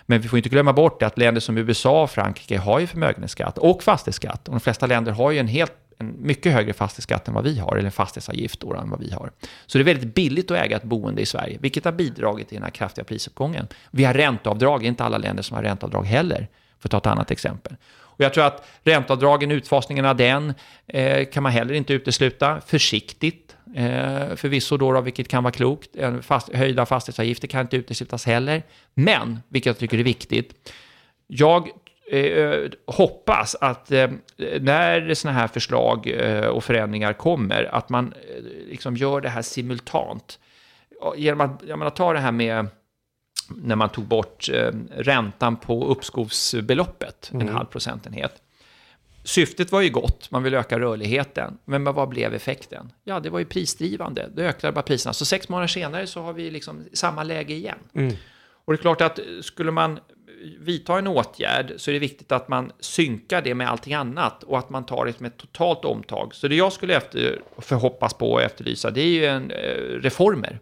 Men 0.07 0.21
vi 0.21 0.29
får 0.29 0.37
inte 0.37 0.49
glömma 0.49 0.73
bort 0.73 1.03
att 1.03 1.19
länder 1.19 1.41
som 1.41 1.59
USA 1.59 2.03
och 2.03 2.11
Frankrike 2.11 2.59
har 2.59 2.81
ju 2.81 2.87
förmögenhetsskatt 2.87 3.59
och 3.59 3.83
fastighetsskatt. 3.83 4.49
Och 4.49 4.55
de 4.55 4.61
flesta 4.61 4.87
länder 4.87 5.13
har 5.13 5.31
ju 5.31 5.39
en 5.39 5.49
helt 5.49 5.73
en 5.99 6.15
mycket 6.23 6.53
högre 6.53 6.73
fastighetsskatt 6.73 7.29
än 7.29 7.35
vad 7.35 7.45
vi 7.45 7.59
har, 7.59 7.77
eller 7.77 7.87
en 7.87 7.93
fastighetsavgift 7.93 8.61
då, 8.61 8.75
än 8.75 8.91
vad 8.91 9.01
vi 9.01 9.11
har. 9.11 9.31
Så 9.67 9.79
det 9.79 9.83
är 9.83 9.85
väldigt 9.85 10.15
billigt 10.15 10.51
att 10.51 10.59
äga 10.59 10.77
ett 10.77 10.83
boende 10.83 11.23
i 11.23 11.27
Sverige, 11.27 11.59
vilket 11.61 11.85
har 11.85 11.93
bidragit 11.93 12.49
till 12.49 12.57
den 12.57 12.65
här 12.65 12.71
kraftiga 12.71 13.05
prisuppgången. 13.05 13.69
Vi 13.91 14.05
har 14.05 14.15
ränteavdrag, 14.15 14.81
det 14.81 14.87
är 14.87 14.89
inte 14.89 15.05
alla 15.05 15.19
länder 15.19 15.43
som 15.43 15.57
har 15.57 15.63
ränteavdrag 15.63 16.05
heller, 16.05 16.49
för 16.79 16.89
att 16.89 16.91
ta 16.91 16.99
ett 16.99 17.07
annat 17.07 17.31
exempel. 17.31 17.77
Och 18.17 18.25
jag 18.25 18.35
tror 18.35 18.45
att 18.45 18.69
ränteavdragen, 18.85 19.51
utfasningen 19.51 20.05
av 20.05 20.17
den, 20.17 20.55
eh, 20.87 21.29
kan 21.29 21.43
man 21.43 21.53
heller 21.53 21.75
inte 21.75 21.93
utesluta. 21.93 22.61
Försiktigt, 22.61 23.57
eh, 23.75 24.35
förvisso 24.37 24.77
då, 24.77 24.93
då, 24.93 25.01
vilket 25.01 25.29
kan 25.29 25.43
vara 25.43 25.53
klokt. 25.53 25.91
Eh, 25.97 26.21
fast, 26.21 26.55
höjda 26.55 26.87
fastighetsavgifter 26.87 27.49
kan 27.49 27.61
inte 27.61 27.77
uteslutas 27.77 28.27
heller. 28.27 28.63
Men, 28.95 29.41
vilket 29.49 29.67
jag 29.67 29.79
tycker 29.79 29.99
är 29.99 30.03
viktigt, 30.03 30.73
jag 31.27 31.69
eh, 32.11 32.71
hoppas 32.87 33.55
att 33.61 33.93
eh, 33.93 34.11
när 34.61 35.15
sådana 35.15 35.39
här 35.39 35.49
förslag 35.49 36.07
eh, 36.07 36.47
och 36.47 36.65
förändringar 36.65 37.13
kommer, 37.13 37.75
att 37.75 37.89
man 37.89 38.15
liksom 38.69 38.97
gör 38.97 39.21
det 39.21 39.29
här 39.29 39.43
simultant. 39.43 40.39
Genom 41.17 41.41
att, 41.41 41.63
jag 41.67 41.79
menar, 41.79 41.91
ta 41.91 42.13
det 42.13 42.19
här 42.19 42.33
med 42.33 42.67
när 43.49 43.77
man 43.77 43.89
tog 43.89 44.05
bort 44.05 44.49
räntan 44.97 45.57
på 45.57 45.87
uppskovsbeloppet, 45.87 47.31
mm. 47.33 47.49
en 47.49 47.55
halv 47.55 47.67
procentenhet. 47.67 48.43
Syftet 49.25 49.73
var 49.73 49.81
ju 49.81 49.91
gott, 49.91 50.31
man 50.31 50.43
vill 50.43 50.55
öka 50.55 50.79
rörligheten. 50.79 51.59
Men 51.65 51.85
vad 51.85 52.09
blev 52.09 52.35
effekten? 52.35 52.93
Ja, 53.05 53.21
det 53.21 53.31
var 53.31 53.39
ju 53.39 53.45
prisdrivande. 53.45 54.31
Det 54.35 54.47
ökade 54.47 54.73
bara 54.73 54.83
priserna. 54.83 55.13
Så 55.13 55.25
sex 55.25 55.49
månader 55.49 55.69
senare 55.69 56.07
så 56.07 56.23
har 56.23 56.33
vi 56.33 56.51
liksom 56.51 56.85
samma 56.93 57.23
läge 57.23 57.55
igen. 57.55 57.79
Mm. 57.95 58.15
Och 58.65 58.73
det 58.73 58.77
är 58.77 58.83
klart 58.83 59.01
att 59.01 59.19
skulle 59.43 59.71
man 59.71 59.99
vidta 60.59 60.99
en 60.99 61.07
åtgärd 61.07 61.73
så 61.77 61.91
är 61.91 61.93
det 61.93 61.99
viktigt 61.99 62.33
att 62.33 62.49
man 62.49 62.73
synkar 62.81 63.43
det 63.43 63.55
med 63.55 63.71
allting 63.71 63.95
annat 63.95 64.43
och 64.43 64.59
att 64.59 64.71
man 64.71 64.87
tar 64.87 65.07
det 65.07 65.13
som 65.13 65.27
ett 65.27 65.37
totalt 65.37 65.85
omtag. 65.85 66.35
Så 66.35 66.49
det 66.49 66.55
jag 66.55 66.73
skulle 66.73 66.97
efter, 66.97 67.41
förhoppas 67.59 68.15
på 68.15 68.33
och 68.33 68.43
efterlysa, 68.43 68.91
det 68.91 69.01
är 69.01 69.07
ju 69.07 69.27
en, 69.27 69.51
eh, 69.51 70.01
reformer. 70.01 70.61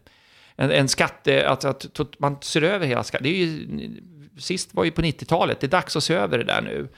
En, 0.57 0.71
en 0.71 0.89
skatte, 0.89 1.49
att, 1.49 1.65
att, 1.65 2.01
att, 2.01 2.21
man 2.21 2.37
ser 2.41 2.63
över 2.63 2.87
hela 2.87 3.05
skatten. 3.05 4.01
sist 4.39 4.75
var 4.75 4.85
ju 4.85 4.91
på 4.91 5.03
90-talet, 5.03 5.61
det 5.61 5.67
är 5.67 5.71
dags 5.71 5.97
att 5.97 6.05
se 6.05 6.15
över 6.15 6.39
det 6.39 6.45
där 6.45 6.63
nu. 6.63 6.89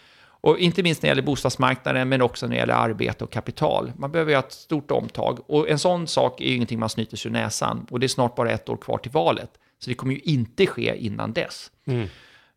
Och 0.41 0.59
inte 0.59 0.83
minst 0.83 1.03
när 1.03 1.07
det 1.07 1.11
gäller 1.11 1.23
bostadsmarknaden, 1.23 2.09
men 2.09 2.23
också 2.23 2.47
när 2.47 2.55
det 2.55 2.59
gäller 2.59 2.75
arbete 2.75 3.25
och 3.25 3.33
kapital. 3.33 3.93
Man 3.97 4.13
behöver 4.13 4.31
ju 4.31 4.37
ha 4.37 4.43
ett 4.43 4.53
stort 4.53 4.91
omtag. 4.91 5.51
Och 5.51 5.69
en 5.69 5.79
sån 5.79 6.07
sak 6.07 6.41
är 6.41 6.45
ju 6.45 6.55
ingenting 6.55 6.79
man 6.79 6.89
snyter 6.89 7.17
sig 7.17 7.29
ur 7.29 7.33
näsan. 7.33 7.87
Och 7.91 8.01
det 8.01 8.07
är 8.07 8.09
snart 8.09 8.35
bara 8.37 8.51
ett 8.51 8.69
år 8.69 8.77
kvar 8.77 8.99
till 8.99 9.11
valet. 9.11 9.51
Så 9.79 9.91
det 9.91 9.95
kommer 9.95 10.15
ju 10.15 10.21
inte 10.21 10.67
ske 10.67 10.97
innan 10.97 11.33
dess. 11.33 11.71
Mm. 11.87 12.09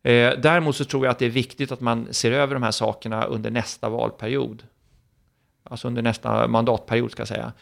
Eh, 0.02 0.32
däremot 0.38 0.76
så 0.76 0.84
tror 0.84 1.04
jag 1.04 1.12
att 1.12 1.18
det 1.18 1.26
är 1.26 1.30
viktigt 1.30 1.72
att 1.72 1.80
man 1.80 2.08
ser 2.14 2.32
över 2.32 2.54
de 2.54 2.62
här 2.62 2.70
sakerna 2.70 3.24
under 3.24 3.50
nästa 3.50 3.88
valperiod. 3.88 4.62
Alltså 5.62 5.88
under 5.88 6.02
nästa 6.02 6.48
mandatperiod 6.48 7.10
ska 7.10 7.20
jag 7.20 7.28
säga. 7.28 7.52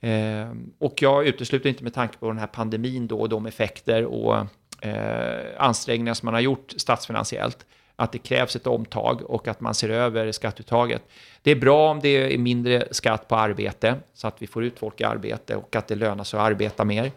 Eh, 0.00 0.52
och 0.78 1.02
jag 1.02 1.26
utesluter 1.26 1.68
inte 1.68 1.84
med 1.84 1.94
tanke 1.94 2.18
på 2.18 2.28
den 2.28 2.38
här 2.38 2.46
pandemin 2.46 3.06
då 3.06 3.20
och 3.20 3.28
de 3.28 3.46
effekter 3.46 4.04
och 4.04 4.36
eh, 4.80 5.46
ansträngningar 5.58 6.14
som 6.14 6.26
man 6.26 6.34
har 6.34 6.40
gjort 6.40 6.74
statsfinansiellt 6.76 7.66
att 7.96 8.12
det 8.12 8.18
krävs 8.18 8.56
ett 8.56 8.66
omtag 8.66 9.22
och 9.22 9.48
att 9.48 9.60
man 9.60 9.74
ser 9.74 9.88
över 9.88 10.32
skatteuttaget. 10.32 11.02
Det 11.42 11.50
är 11.50 11.56
bra 11.56 11.90
om 11.90 12.00
det 12.00 12.34
är 12.34 12.38
mindre 12.38 12.88
skatt 12.90 13.28
på 13.28 13.36
arbete 13.36 13.96
så 14.14 14.28
att 14.28 14.42
vi 14.42 14.46
får 14.46 14.64
ut 14.64 14.78
folk 14.78 15.00
i 15.00 15.04
arbete 15.04 15.56
och 15.56 15.76
att 15.76 15.88
det 15.88 15.94
lönar 15.94 16.24
sig 16.24 16.40
att 16.40 16.46
arbeta 16.46 16.84
mer 16.84 17.12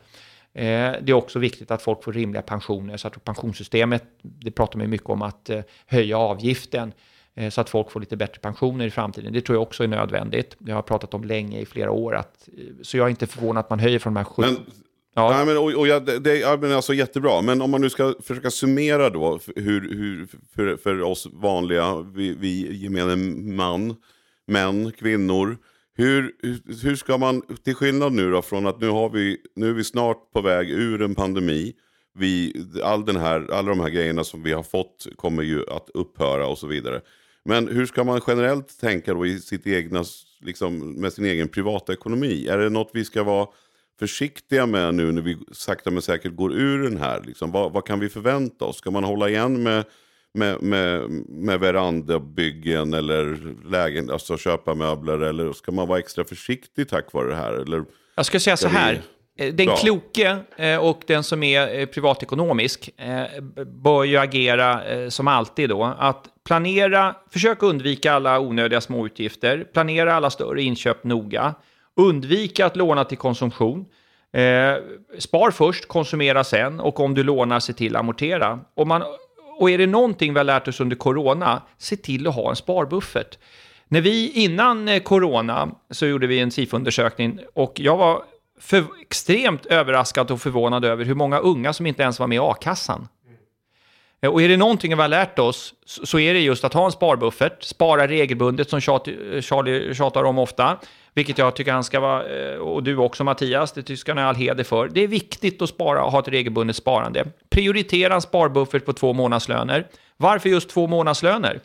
det 0.56 1.10
är 1.10 1.14
också 1.14 1.40
viktigt 1.40 1.72
att 1.72 1.82
folk 1.82 2.04
får 2.04 2.14
rimliga 2.14 2.42
pensioner, 2.42 2.98
så 2.98 3.08
att 3.08 3.24
pensionssystemet, 3.24 4.04
det 4.22 4.52
pratar 4.52 4.80
man 4.80 4.90
mycket 4.90 5.10
om 5.10 5.22
att 5.22 5.50
höja 5.86 6.18
avgiften 6.18 6.94
så 7.50 7.62
att 7.62 7.70
folk 7.70 7.92
får 7.92 8.00
lite 8.00 8.18
bättre 8.18 8.40
pensioner 8.40 8.86
i 8.86 8.92
framtiden. 8.92 9.34
Det 9.34 9.42
tror 9.42 9.56
jag 9.56 9.64
också 9.64 9.84
är 9.84 9.88
nödvändigt. 9.88 10.56
Det 10.60 10.72
har 10.72 10.78
jag 10.78 10.86
pratat 10.86 11.14
om 11.14 11.24
länge 11.24 11.60
i 11.60 11.66
flera 11.66 11.92
år. 11.92 12.16
Att, 12.16 12.50
så 12.82 12.98
jag 12.98 13.06
är 13.06 13.10
inte 13.10 13.28
förvånad 13.28 13.60
att 13.64 13.70
man 13.70 13.80
höjer 13.80 14.00
från 14.00 14.14
de 14.14 14.18
här 14.18 14.26
70... 14.26 14.50
Ja. 15.16 15.30
Nej, 15.30 15.46
men, 15.46 15.58
och, 15.58 15.74
och 15.80 15.88
ja, 15.88 16.00
det, 16.00 16.20
det 16.20 16.36
ja, 16.36 16.58
men 16.62 16.72
alltså 16.72 16.94
jättebra. 16.94 17.42
Men 17.42 17.62
om 17.62 17.72
man 17.72 17.82
nu 17.82 17.90
ska 17.90 18.14
försöka 18.24 18.52
summera 18.52 19.10
då 19.10 19.40
hur, 19.56 19.96
hur, 19.96 20.28
för, 20.56 20.78
för 20.78 21.02
oss 21.02 21.28
vanliga, 21.34 22.06
vi, 22.14 22.36
vi 22.40 22.78
gemene 22.78 23.16
man, 23.56 23.96
män, 24.48 24.92
kvinnor. 24.92 25.58
Hur, 25.98 26.32
hur 26.84 26.96
ska 26.96 27.18
man, 27.18 27.42
till 27.64 27.76
skillnad 27.76 28.14
nu 28.14 28.32
då 28.32 28.42
från 28.42 28.68
att 28.68 28.82
nu, 28.82 28.90
har 28.90 29.10
vi, 29.10 29.38
nu 29.56 29.70
är 29.70 29.74
vi 29.74 29.84
snart 29.84 30.32
på 30.34 30.42
väg 30.42 30.70
ur 30.70 31.02
en 31.02 31.16
pandemi. 31.16 31.74
Vi, 32.14 32.54
all 32.84 33.06
den 33.06 33.16
här, 33.16 33.52
alla 33.52 33.70
de 33.70 33.80
här 33.80 33.90
grejerna 33.90 34.24
som 34.24 34.44
vi 34.44 34.52
har 34.52 34.64
fått 34.64 35.08
kommer 35.16 35.44
ju 35.44 35.70
att 35.70 35.90
upphöra 35.94 36.48
och 36.48 36.58
så 36.58 36.68
vidare. 36.68 37.02
Men 37.46 37.68
hur 37.68 37.86
ska 37.86 38.04
man 38.04 38.22
generellt 38.28 38.80
tänka 38.80 39.14
då 39.14 39.26
i 39.26 39.40
sitt 39.40 39.68
egna, 39.68 40.04
liksom, 40.42 40.92
med 40.94 41.14
sin 41.14 41.26
egen 41.26 41.48
privatekonomi? 41.48 42.48
Är 42.48 42.58
det 42.58 42.70
något 42.70 42.92
vi 42.94 43.06
ska 43.06 43.24
vara 43.24 43.48
försiktiga 44.00 44.66
med 44.66 44.96
nu 44.96 45.12
när 45.12 45.22
vi 45.22 45.38
sakta 45.52 45.92
men 45.92 46.02
säkert 46.02 46.36
går 46.36 46.54
ur 46.54 46.84
den 46.84 46.98
här? 46.98 47.24
Liksom, 47.26 47.52
vad, 47.52 47.74
vad 47.74 47.86
kan 47.86 48.00
vi 48.00 48.10
förvänta 48.10 48.66
oss? 48.66 48.78
Ska 48.78 48.92
man 48.92 49.04
hålla 49.04 49.30
igen 49.30 49.64
med, 49.64 49.86
med, 50.36 50.62
med, 50.62 51.10
med 51.28 51.60
verandabyggen 51.60 52.94
eller 52.94 53.38
lägen, 53.70 54.10
alltså 54.10 54.38
köpa 54.38 54.76
möbler? 54.76 55.20
Eller 55.20 55.54
ska 55.54 55.72
man 55.72 55.88
vara 55.88 56.00
extra 56.00 56.24
försiktig 56.24 56.90
tack 56.90 57.14
vare 57.14 57.30
det 57.30 57.36
här? 57.36 57.54
Eller, 57.54 57.84
jag 58.16 58.26
ska 58.26 58.40
säga 58.40 58.58
så 58.58 58.68
här. 58.68 59.02
Eh, 59.38 59.54
den 59.54 59.66
Bra. 59.66 59.76
kloke 59.76 60.38
eh, 60.58 60.78
och 60.78 61.02
den 61.08 61.24
som 61.24 61.44
är 61.44 61.80
eh, 61.80 61.86
privatekonomisk 61.86 62.90
bör 63.66 64.04
ju 64.04 64.18
agera 64.18 64.82
som 65.12 65.28
alltid 65.28 65.70
då. 65.70 65.84
Att 65.84 66.26
planera, 66.46 67.16
försök 67.32 67.64
undvika 67.64 68.14
alla 68.14 68.40
onödiga 68.40 68.82
småutgifter, 68.82 69.68
planera 69.74 70.16
alla 70.16 70.30
större 70.30 70.62
inköp 70.62 71.04
noga. 71.04 71.56
Undvika 71.96 72.66
att 72.66 72.76
låna 72.76 73.04
till 73.04 73.18
konsumtion. 73.18 73.86
Eh, 74.36 74.76
spar 75.20 75.52
först, 75.52 75.88
konsumera 75.88 76.44
sen 76.44 76.80
och 76.80 77.00
om 77.00 77.14
du 77.14 77.24
lånar, 77.24 77.60
se 77.60 77.74
till 77.74 77.96
att 77.96 78.00
amortera. 78.00 78.60
Och, 78.74 78.88
man, 78.88 79.04
och 79.58 79.70
är 79.70 79.78
det 79.78 79.88
någonting 79.88 80.34
vi 80.34 80.40
har 80.40 80.44
lärt 80.44 80.68
oss 80.68 80.80
under 80.80 80.96
corona, 80.96 81.62
se 81.78 81.96
till 81.96 82.28
att 82.28 82.36
ha 82.36 82.50
en 82.50 82.56
sparbuffert. 82.56 83.38
När 83.88 84.02
vi 84.02 84.32
innan 84.32 84.88
eh, 84.88 85.00
corona 85.00 85.70
så 85.90 86.06
gjorde 86.06 86.28
vi 86.28 86.40
en 86.40 86.52
SIFO-undersökning 86.52 87.40
och 87.54 87.80
jag 87.80 87.98
var 87.98 88.24
för, 88.60 88.84
extremt 89.02 89.66
överraskad 89.66 90.32
och 90.32 90.42
förvånad 90.42 90.86
över 90.86 91.06
hur 91.06 91.16
många 91.16 91.40
unga 91.40 91.74
som 91.74 91.86
inte 91.86 92.04
ens 92.04 92.20
var 92.20 92.28
med 92.28 92.36
i 92.36 92.40
a-kassan. 92.40 93.08
Eh, 94.26 94.32
och 94.32 94.42
är 94.42 94.50
det 94.50 94.58
någonting 94.58 94.96
vi 94.96 95.02
har 95.02 95.08
lärt 95.08 95.40
oss 95.40 95.74
så 95.86 96.20
är 96.20 96.34
det 96.34 96.40
just 96.40 96.64
att 96.64 96.74
ha 96.74 96.86
en 96.86 96.92
sparbuffert, 96.92 97.64
spara 97.64 98.08
regelbundet 98.08 98.70
som 98.70 98.82
Charlie 98.82 99.94
tjatar 99.94 100.24
om 100.24 100.40
ofta, 100.40 100.78
vilket 101.14 101.38
jag 101.38 101.56
tycker 101.56 101.72
han 101.72 101.84
ska 101.84 102.00
vara, 102.00 102.52
eh, 102.54 102.58
och 102.58 102.84
du 102.84 102.98
också 102.98 103.24
Mattias, 103.24 103.72
det 103.72 103.84
tycker 103.84 104.16
jag 104.16 104.26
all 104.26 104.36
heder 104.36 104.64
för. 104.64 104.90
Det 104.90 105.04
är 105.04 105.08
viktigt 105.08 105.62
att 105.62 105.70
spara 105.70 106.04
och 106.04 106.12
ha 106.12 106.20
ett 106.20 106.28
regelbundet 106.28 106.76
sparande. 106.76 107.26
Prioritera 107.50 108.14
en 108.16 108.22
sparbuffert 108.22 108.86
på 108.86 108.94
två 108.94 109.14
månadslöner. 109.14 109.88
Varför 110.18 110.50
just 110.50 110.70
två 110.70 110.88
månadslöner? 110.88 111.60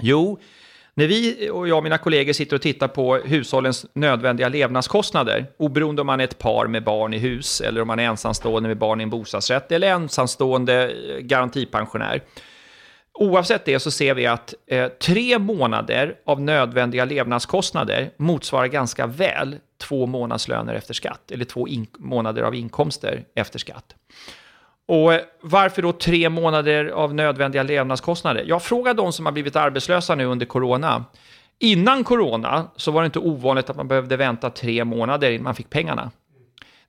Jo, 0.00 0.38
när 0.98 1.06
vi 1.06 1.50
och 1.50 1.68
jag 1.68 1.76
och 1.76 1.82
mina 1.82 1.98
kollegor 1.98 2.32
sitter 2.32 2.56
och 2.56 2.62
tittar 2.62 2.88
på 2.88 3.16
hushållens 3.16 3.86
nödvändiga 3.92 4.48
levnadskostnader, 4.48 5.46
oberoende 5.56 6.00
om 6.00 6.06
man 6.06 6.20
är 6.20 6.24
ett 6.24 6.38
par 6.38 6.66
med 6.66 6.84
barn 6.84 7.14
i 7.14 7.18
hus 7.18 7.60
eller 7.60 7.80
om 7.80 7.88
man 7.88 7.98
är 7.98 8.04
ensamstående 8.04 8.68
med 8.68 8.78
barn 8.78 9.00
i 9.00 9.02
en 9.02 9.10
bostadsrätt 9.10 9.72
eller 9.72 9.88
ensamstående 9.88 10.90
eh, 10.90 11.18
garantipensionär. 11.18 12.22
Oavsett 13.12 13.64
det 13.64 13.80
så 13.80 13.90
ser 13.90 14.14
vi 14.14 14.26
att 14.26 14.54
eh, 14.66 14.88
tre 14.88 15.38
månader 15.38 16.16
av 16.26 16.40
nödvändiga 16.40 17.04
levnadskostnader 17.04 18.10
motsvarar 18.16 18.66
ganska 18.66 19.06
väl 19.06 19.56
två 19.78 20.06
månadslöner 20.06 20.74
efter 20.74 20.94
skatt, 20.94 21.30
eller 21.30 21.44
två 21.44 21.68
månader 21.98 22.42
av 22.42 22.54
inkomster 22.54 23.24
efter 23.34 23.58
skatt. 23.58 23.94
Och 24.88 25.12
varför 25.40 25.82
då 25.82 25.92
tre 25.92 26.28
månader 26.28 26.86
av 26.86 27.14
nödvändiga 27.14 27.62
levnadskostnader? 27.62 28.44
Jag 28.46 28.62
frågar 28.62 28.94
de 28.94 29.12
som 29.12 29.26
har 29.26 29.32
blivit 29.32 29.56
arbetslösa 29.56 30.14
nu 30.14 30.24
under 30.24 30.46
corona. 30.46 31.04
Innan 31.58 32.04
corona 32.04 32.70
så 32.76 32.90
var 32.90 33.02
det 33.02 33.06
inte 33.06 33.18
ovanligt 33.18 33.70
att 33.70 33.76
man 33.76 33.88
behövde 33.88 34.16
vänta 34.16 34.50
tre 34.50 34.84
månader 34.84 35.30
innan 35.30 35.44
man 35.44 35.54
fick 35.54 35.70
pengarna. 35.70 36.10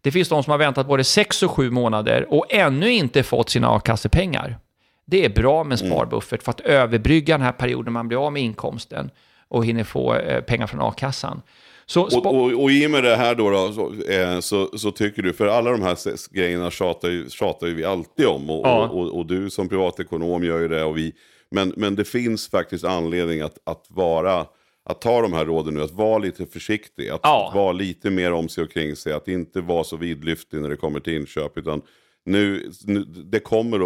Det 0.01 0.11
finns 0.11 0.29
de 0.29 0.43
som 0.43 0.51
har 0.51 0.57
väntat 0.57 0.87
både 0.87 1.03
sex 1.03 1.43
och 1.43 1.51
sju 1.51 1.71
månader 1.71 2.33
och 2.33 2.45
ännu 2.49 2.91
inte 2.91 3.23
fått 3.23 3.49
sina 3.49 3.75
a-kassepengar. 3.75 4.57
Det 5.05 5.25
är 5.25 5.29
bra 5.29 5.63
med 5.63 5.79
en 5.79 5.85
mm. 5.85 5.97
sparbuffert 5.97 6.43
för 6.43 6.51
att 6.51 6.59
överbrygga 6.59 7.37
den 7.37 7.45
här 7.45 7.51
perioden 7.51 7.93
man 7.93 8.07
blir 8.07 8.25
av 8.25 8.33
med 8.33 8.41
inkomsten 8.41 9.09
och 9.47 9.65
hinner 9.65 9.83
få 9.83 10.15
eh, 10.15 10.41
pengar 10.41 10.67
från 10.67 10.81
a-kassan. 10.81 11.41
Så, 11.89 12.01
och, 12.01 12.25
och, 12.25 12.63
och, 12.63 12.71
i 12.71 12.87
och 12.87 12.91
med 12.91 13.03
det 13.03 13.15
här 13.15 13.35
då, 13.35 13.49
då 13.49 13.73
så, 13.73 14.11
eh, 14.11 14.39
så, 14.39 14.77
så, 14.77 14.91
tycker 14.91 15.21
du, 15.23 15.33
för 15.33 15.47
alla 15.47 15.71
de 15.71 15.81
här 15.81 15.97
grejerna 16.33 16.71
tjatar 16.71 17.09
ju, 17.09 17.29
tjatar 17.29 17.67
ju 17.67 17.73
vi 17.73 17.83
alltid 17.83 18.27
om. 18.27 18.49
Och, 18.49 18.67
ja. 18.67 18.87
och, 18.87 19.17
och, 19.17 19.25
du 19.25 19.49
som 19.49 19.69
privatekonom 19.69 20.43
gör 20.43 20.59
ju 20.59 20.67
det. 20.67 20.83
Och 20.83 20.97
vi, 20.97 21.13
men, 21.51 21.73
men 21.77 21.95
det 21.95 22.05
finns 22.05 22.49
faktiskt 22.49 22.83
anledning 22.83 23.41
att, 23.41 23.57
att 23.63 23.85
vara 23.89 24.45
att 24.89 25.01
ta 25.01 25.21
de 25.21 25.33
här 25.33 25.45
råden 25.45 25.73
nu, 25.73 25.83
att 25.83 25.91
vara 25.91 26.17
lite 26.17 26.45
försiktig, 26.45 27.09
att 27.09 27.19
ja. 27.23 27.51
vara 27.55 27.71
lite 27.71 28.09
mer 28.09 28.33
om 28.33 28.49
sig 28.49 28.63
och 28.63 28.71
kring 28.71 28.95
sig, 28.95 29.13
att 29.13 29.27
inte 29.27 29.61
vara 29.61 29.83
så 29.83 29.97
vidlyftig 29.97 30.61
när 30.61 30.69
det 30.69 30.75
kommer 30.75 30.99
till 30.99 31.13
inköp, 31.13 31.57
utan 31.57 31.81
nu, 32.25 32.71
nu 32.85 33.03
det 33.03 33.39
kommer 33.39 33.77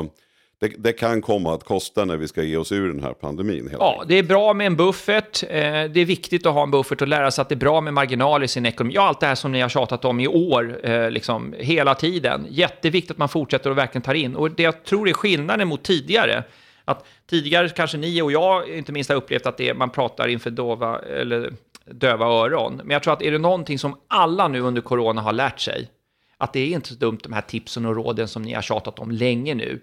att 0.00 0.12
det, 0.60 0.68
det, 0.78 0.92
kan 0.92 1.22
komma 1.22 1.54
att 1.54 1.64
kosta 1.64 2.04
när 2.04 2.16
vi 2.16 2.28
ska 2.28 2.42
ge 2.42 2.56
oss 2.56 2.72
ur 2.72 2.88
den 2.88 3.02
här 3.02 3.12
pandemin. 3.12 3.70
ja, 3.72 3.92
enkelt. 3.92 4.08
det 4.08 4.18
är 4.18 4.22
bra 4.22 4.54
med 4.54 4.66
en 4.66 4.76
buffert. 4.76 5.42
Eh, 5.42 5.48
det 5.84 6.00
är 6.00 6.04
viktigt 6.04 6.46
att 6.46 6.54
ha 6.54 6.62
en 6.62 6.70
buffert 6.70 7.02
och 7.02 7.08
lära 7.08 7.30
sig 7.30 7.42
att 7.42 7.48
det 7.48 7.54
är 7.54 7.56
bra 7.56 7.80
med 7.80 7.94
marginal 7.94 8.44
i 8.44 8.48
sin 8.48 8.66
ekonomi. 8.66 8.94
Ja, 8.94 9.02
allt 9.02 9.20
det 9.20 9.26
här 9.26 9.34
som 9.34 9.52
ni 9.52 9.60
har 9.60 9.68
tjatat 9.68 10.04
om 10.04 10.20
i 10.20 10.28
år, 10.28 10.80
eh, 10.82 11.10
liksom, 11.10 11.54
hela 11.58 11.94
tiden. 11.94 12.46
Jätteviktigt 12.50 13.10
att 13.10 13.18
man 13.18 13.28
fortsätter 13.28 13.70
och 13.70 13.78
verkligen 13.78 14.02
tar 14.02 14.14
in. 14.14 14.36
Och 14.36 14.50
det 14.50 14.62
jag 14.62 14.84
tror 14.84 15.08
är 15.08 15.12
skillnaden 15.12 15.68
mot 15.68 15.82
tidigare, 15.82 16.44
att 16.84 17.06
tidigare 17.30 17.68
kanske 17.68 17.96
ni 17.96 18.22
och 18.22 18.32
jag 18.32 18.68
inte 18.68 18.92
minst 18.92 19.10
har 19.10 19.16
upplevt 19.16 19.46
att 19.46 19.56
det 19.56 19.74
man 19.74 19.90
pratar 19.90 20.28
inför 20.28 20.50
dova, 20.50 20.98
eller 20.98 21.52
döva 21.90 22.26
öron. 22.26 22.76
Men 22.76 22.90
jag 22.90 23.02
tror 23.02 23.12
att 23.12 23.22
är 23.22 23.32
det 23.32 23.38
någonting 23.38 23.78
som 23.78 23.96
alla 24.08 24.48
nu 24.48 24.60
under 24.60 24.82
corona 24.82 25.22
har 25.22 25.32
lärt 25.32 25.60
sig, 25.60 25.90
att 26.38 26.52
det 26.52 26.60
är 26.60 26.66
inte 26.66 26.88
så 26.88 26.94
dumt 26.94 27.18
de 27.22 27.32
här 27.32 27.40
tipsen 27.40 27.86
och 27.86 27.96
råden 27.96 28.28
som 28.28 28.42
ni 28.42 28.54
har 28.54 28.62
tjatat 28.62 28.98
om 28.98 29.10
länge 29.10 29.54
nu, 29.54 29.80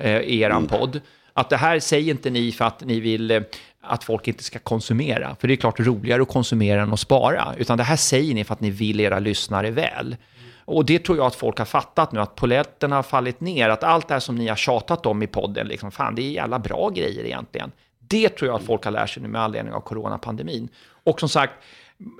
i 0.00 0.40
er 0.40 0.50
mm. 0.50 0.66
podd. 0.66 1.00
Att 1.32 1.50
det 1.50 1.56
här 1.56 1.80
säger 1.80 2.10
inte 2.10 2.30
ni 2.30 2.52
för 2.52 2.64
att 2.64 2.84
ni 2.84 3.00
vill 3.00 3.30
eh, 3.30 3.40
att 3.80 4.04
folk 4.04 4.28
inte 4.28 4.44
ska 4.44 4.58
konsumera. 4.58 5.36
För 5.40 5.48
det 5.48 5.54
är 5.54 5.56
klart 5.56 5.80
roligare 5.80 6.22
att 6.22 6.28
konsumera 6.28 6.82
än 6.82 6.92
att 6.92 7.00
spara. 7.00 7.54
Utan 7.58 7.78
det 7.78 7.84
här 7.84 7.96
säger 7.96 8.34
ni 8.34 8.44
för 8.44 8.54
att 8.54 8.60
ni 8.60 8.70
vill 8.70 9.00
era 9.00 9.18
lyssnare 9.18 9.70
väl. 9.70 10.16
Och 10.64 10.84
det 10.84 10.98
tror 10.98 11.18
jag 11.18 11.26
att 11.26 11.34
folk 11.34 11.58
har 11.58 11.64
fattat 11.64 12.12
nu, 12.12 12.20
att 12.20 12.34
poletten 12.34 12.92
har 12.92 13.02
fallit 13.02 13.40
ner. 13.40 13.68
Att 13.68 13.84
allt 13.84 14.08
det 14.08 14.14
här 14.14 14.20
som 14.20 14.36
ni 14.36 14.48
har 14.48 14.56
tjatat 14.56 15.06
om 15.06 15.22
i 15.22 15.26
podden, 15.26 15.68
liksom, 15.68 15.90
fan 15.90 16.14
det 16.14 16.22
är 16.22 16.30
jävla 16.30 16.58
bra 16.58 16.88
grejer 16.88 17.24
egentligen. 17.24 17.72
Det 17.98 18.28
tror 18.28 18.50
jag 18.50 18.56
att 18.56 18.66
folk 18.66 18.84
har 18.84 18.90
lärt 18.90 19.10
sig 19.10 19.22
nu 19.22 19.28
med 19.28 19.42
anledning 19.42 19.74
av 19.74 19.80
coronapandemin. 19.80 20.68
Och 21.04 21.20
som 21.20 21.28
sagt, 21.28 21.52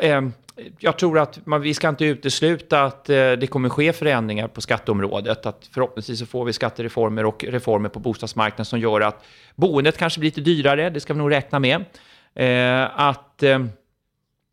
eh, 0.02 0.22
jag 0.78 0.98
tror 0.98 1.18
att 1.18 1.46
man, 1.46 1.60
vi 1.60 1.74
ska 1.74 1.88
inte 1.88 2.04
utesluta 2.04 2.82
att 2.82 3.10
eh, 3.10 3.32
det 3.32 3.50
kommer 3.50 3.68
ske 3.68 3.92
förändringar 3.92 4.48
på 4.48 4.60
skatteområdet. 4.60 5.46
Att 5.46 5.68
förhoppningsvis 5.72 6.18
så 6.18 6.26
får 6.26 6.44
vi 6.44 6.52
skattereformer 6.52 7.24
och 7.24 7.44
reformer 7.44 7.88
på 7.88 7.98
bostadsmarknaden 7.98 8.64
som 8.64 8.80
gör 8.80 9.00
att 9.00 9.24
boendet 9.54 9.98
kanske 9.98 10.20
blir 10.20 10.30
lite 10.30 10.40
dyrare, 10.40 10.90
det 10.90 11.00
ska 11.00 11.12
vi 11.12 11.18
nog 11.18 11.30
räkna 11.30 11.58
med. 11.58 11.84
Eh, 12.34 13.00
att 13.00 13.42
eh, 13.42 13.60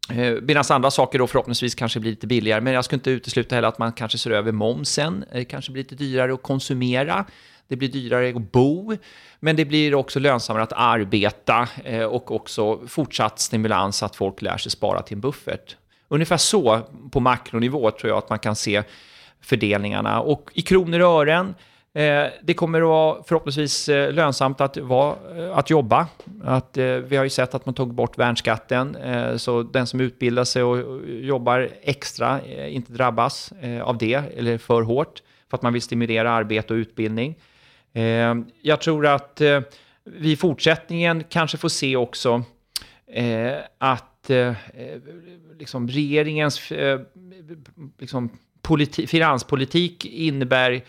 eh 0.09 0.41
Medan 0.41 0.63
andra 0.69 0.91
saker 0.91 1.19
då 1.19 1.27
förhoppningsvis 1.27 1.75
kanske 1.75 1.99
blir 1.99 2.11
lite 2.11 2.27
billigare. 2.27 2.61
Men 2.61 2.73
jag 2.73 2.85
skulle 2.85 2.97
inte 2.97 3.11
utesluta 3.11 3.55
heller 3.55 3.67
att 3.67 3.79
man 3.79 3.91
kanske 3.91 4.17
ser 4.17 4.31
över 4.31 4.51
momsen. 4.51 5.25
Det 5.31 5.45
kanske 5.45 5.71
blir 5.71 5.83
lite 5.83 5.95
dyrare 5.95 6.33
att 6.33 6.43
konsumera. 6.43 7.25
Det 7.67 7.75
blir 7.75 7.89
dyrare 7.89 8.29
att 8.29 8.51
bo. 8.51 8.97
Men 9.39 9.55
det 9.55 9.65
blir 9.65 9.95
också 9.95 10.19
lönsammare 10.19 10.63
att 10.63 10.73
arbeta 10.73 11.67
eh, 11.83 12.03
och 12.03 12.31
också 12.31 12.87
fortsatt 12.87 13.39
stimulans 13.39 14.03
att 14.03 14.15
folk 14.15 14.41
lär 14.41 14.57
sig 14.57 14.71
spara 14.71 15.01
till 15.01 15.15
en 15.15 15.21
buffert. 15.21 15.77
Ungefär 16.07 16.37
så 16.37 16.81
på 17.11 17.19
makronivå 17.19 17.91
tror 17.91 18.09
jag 18.09 18.17
att 18.17 18.29
man 18.29 18.39
kan 18.39 18.55
se 18.55 18.83
fördelningarna. 19.41 20.21
Och 20.21 20.51
i 20.53 20.61
kronor 20.61 20.99
och 20.99 21.07
ören, 21.07 21.55
eh, 21.93 22.25
det 22.43 22.53
kommer 22.53 22.81
att 22.81 22.87
vara 22.87 23.23
förhoppningsvis 23.23 23.89
eh, 23.89 24.13
lönsamt 24.13 24.61
att, 24.61 24.77
vara, 24.77 25.15
eh, 25.37 25.57
att 25.57 25.69
jobba. 25.69 26.07
Att, 26.43 26.77
eh, 26.77 26.85
vi 26.85 27.17
har 27.17 27.23
ju 27.23 27.29
sett 27.29 27.55
att 27.55 27.65
man 27.65 27.75
tog 27.75 27.93
bort 27.93 28.17
värnskatten, 28.17 28.95
eh, 28.95 29.37
så 29.37 29.63
den 29.63 29.87
som 29.87 29.99
utbildar 29.99 30.43
sig 30.43 30.63
och 30.63 30.77
eh, 30.77 30.85
jobbar 31.15 31.69
extra 31.81 32.41
inte 32.67 32.93
drabbas 32.93 33.53
av 33.83 33.97
det, 33.97 34.13
eller 34.13 34.57
för 34.57 34.81
hårt, 34.81 35.21
för 35.49 35.57
att 35.57 35.61
man 35.61 35.73
vill 35.73 35.81
stimulera 35.81 36.31
arbete 36.31 36.73
och 36.73 36.77
utbildning. 36.77 37.35
jag 38.61 38.81
tror 38.81 39.07
att 39.07 39.41
vi 40.03 40.31
i 40.31 40.35
fortsättningen 40.35 41.23
kanske 41.29 41.57
får 41.57 41.69
se 41.69 41.95
också 41.95 42.43
att 43.77 44.14
eh, 44.29 44.53
liksom 45.59 45.87
regeringens 45.87 46.71
eh, 46.71 46.99
liksom 47.99 48.29
politi- 48.61 49.07
finanspolitik 49.07 50.05
innebär 50.05 50.81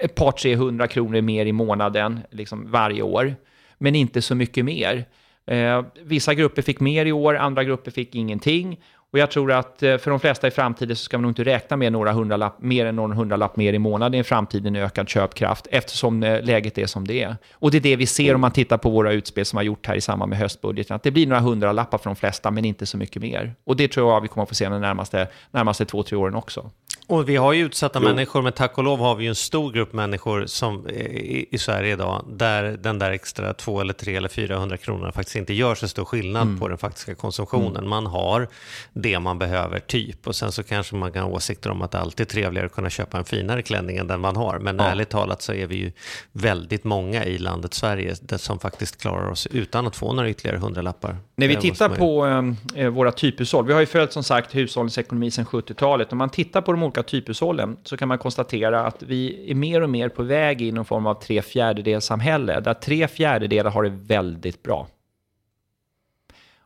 ett 0.00 0.14
par, 0.14 0.32
tre 0.32 0.56
hundra 0.56 0.86
kronor 0.86 1.20
mer 1.20 1.46
i 1.46 1.52
månaden 1.52 2.20
liksom 2.30 2.70
varje 2.70 3.02
år, 3.02 3.34
men 3.78 3.94
inte 3.94 4.22
så 4.22 4.34
mycket 4.34 4.64
mer. 4.64 5.04
Eh, 5.46 5.84
vissa 6.02 6.34
grupper 6.34 6.62
fick 6.62 6.80
mer 6.80 7.06
i 7.06 7.12
år, 7.12 7.36
andra 7.36 7.64
grupper 7.64 7.90
fick 7.90 8.14
ingenting. 8.14 8.80
Och 9.12 9.18
jag 9.18 9.30
tror 9.30 9.52
att 9.52 9.82
eh, 9.82 9.98
för 9.98 10.10
de 10.10 10.20
flesta 10.20 10.46
i 10.46 10.50
framtiden 10.50 10.96
så 10.96 11.04
ska 11.04 11.18
man 11.18 11.22
nog 11.22 11.30
inte 11.30 11.44
räkna 11.44 11.76
med 11.76 11.92
några 11.92 12.12
hundralapp, 12.12 12.60
mer 12.60 12.86
än 12.86 12.96
någon 12.96 13.12
hundralapp 13.12 13.56
mer 13.56 13.72
i 13.72 13.78
månaden 13.78 14.20
i 14.20 14.24
framtiden 14.24 14.76
i 14.76 14.80
ökad 14.80 15.08
köpkraft, 15.08 15.66
eftersom 15.70 16.22
eh, 16.22 16.42
läget 16.42 16.78
är 16.78 16.86
som 16.86 17.06
det 17.06 17.22
är. 17.22 17.36
Och 17.52 17.70
det 17.70 17.76
är 17.76 17.80
det 17.80 17.96
vi 17.96 18.06
ser 18.06 18.34
om 18.34 18.40
man 18.40 18.50
tittar 18.50 18.78
på 18.78 18.90
våra 18.90 19.12
utspel 19.12 19.44
som 19.44 19.56
har 19.56 19.64
gjort 19.64 19.86
här 19.86 19.94
i 19.94 20.00
samband 20.00 20.30
med 20.30 20.38
höstbudgeten, 20.38 20.96
att 20.96 21.02
det 21.02 21.10
blir 21.10 21.26
några 21.26 21.40
hundralappar 21.40 21.98
för 21.98 22.10
de 22.10 22.16
flesta, 22.16 22.50
men 22.50 22.64
inte 22.64 22.86
så 22.86 22.96
mycket 22.96 23.22
mer. 23.22 23.54
Och 23.64 23.76
det 23.76 23.88
tror 23.88 24.12
jag 24.12 24.20
vi 24.20 24.28
kommer 24.28 24.42
att 24.42 24.48
få 24.48 24.54
se 24.54 24.68
de 24.68 24.80
närmaste, 24.80 25.28
närmaste 25.50 25.84
två, 25.84 26.02
tre 26.02 26.16
åren 26.16 26.34
också. 26.34 26.70
Och 27.10 27.28
vi 27.28 27.36
har 27.36 27.52
ju 27.52 27.64
utsatta 27.64 27.98
jo. 28.02 28.08
människor, 28.08 28.42
men 28.42 28.52
tack 28.52 28.78
och 28.78 28.84
lov 28.84 28.98
har 28.98 29.14
vi 29.14 29.24
ju 29.24 29.28
en 29.28 29.34
stor 29.34 29.72
grupp 29.72 29.92
människor 29.92 30.46
som, 30.46 30.88
i, 30.88 31.46
i 31.50 31.58
Sverige 31.58 31.92
idag, 31.92 32.24
där 32.28 32.62
den 32.62 32.98
där 32.98 33.10
extra 33.10 33.54
två 33.54 33.80
eller 33.80 33.92
tre 33.92 34.16
eller 34.16 34.28
400 34.28 34.76
kronorna 34.76 35.12
faktiskt 35.12 35.36
inte 35.36 35.54
gör 35.54 35.74
så 35.74 35.88
stor 35.88 36.04
skillnad 36.04 36.42
mm. 36.42 36.58
på 36.58 36.68
den 36.68 36.78
faktiska 36.78 37.14
konsumtionen. 37.14 37.76
Mm. 37.76 37.88
Man 37.88 38.06
har 38.06 38.48
det 38.92 39.20
man 39.20 39.38
behöver, 39.38 39.78
typ. 39.78 40.26
Och 40.26 40.36
sen 40.36 40.52
så 40.52 40.62
kanske 40.62 40.96
man 40.96 41.12
kan 41.12 41.22
ha 41.22 41.30
åsikter 41.30 41.70
om 41.70 41.82
att 41.82 41.90
det 41.90 41.98
alltid 41.98 42.26
är 42.26 42.30
trevligare 42.30 42.66
att 42.66 42.72
kunna 42.72 42.90
köpa 42.90 43.18
en 43.18 43.24
finare 43.24 43.62
klänning 43.62 43.96
än 43.96 44.06
den 44.06 44.20
man 44.20 44.36
har. 44.36 44.58
Men 44.58 44.78
ja. 44.78 44.84
ärligt 44.84 45.08
talat 45.08 45.42
så 45.42 45.52
är 45.52 45.66
vi 45.66 45.76
ju 45.76 45.92
väldigt 46.32 46.84
många 46.84 47.24
i 47.24 47.38
landet 47.38 47.74
Sverige 47.74 48.14
som 48.36 48.58
faktiskt 48.58 49.00
klarar 49.00 49.30
oss 49.30 49.46
utan 49.46 49.86
att 49.86 49.96
få 49.96 50.12
några 50.12 50.30
ytterligare 50.30 50.58
hundralappar. 50.58 51.16
När 51.36 51.48
vi 51.48 51.56
tittar 51.56 51.88
på 51.88 52.26
äh, 52.74 52.88
våra 52.88 53.12
typhushåll, 53.12 53.66
vi 53.66 53.72
har 53.72 53.80
ju 53.80 53.86
följt 53.86 54.12
som 54.12 54.24
sagt 54.24 54.54
hushållens 54.54 54.98
ekonomi 54.98 55.30
sedan 55.30 55.44
70-talet. 55.44 56.12
Om 56.12 56.18
man 56.18 56.30
tittar 56.30 56.60
på 56.60 56.72
de 56.72 56.82
olika 56.82 56.99
typhushållen 57.02 57.76
så 57.84 57.96
kan 57.96 58.08
man 58.08 58.18
konstatera 58.18 58.86
att 58.86 59.02
vi 59.02 59.50
är 59.50 59.54
mer 59.54 59.80
och 59.80 59.90
mer 59.90 60.08
på 60.08 60.22
väg 60.22 60.62
in 60.62 60.68
i 60.68 60.72
någon 60.72 60.84
form 60.84 61.06
av 61.06 61.14
tre 61.14 61.42
fjärdedelssamhälle, 61.42 62.60
där 62.60 62.74
tre 62.74 63.08
fjärdedelar 63.08 63.70
har 63.70 63.82
det 63.82 63.90
väldigt 63.90 64.62
bra. 64.62 64.88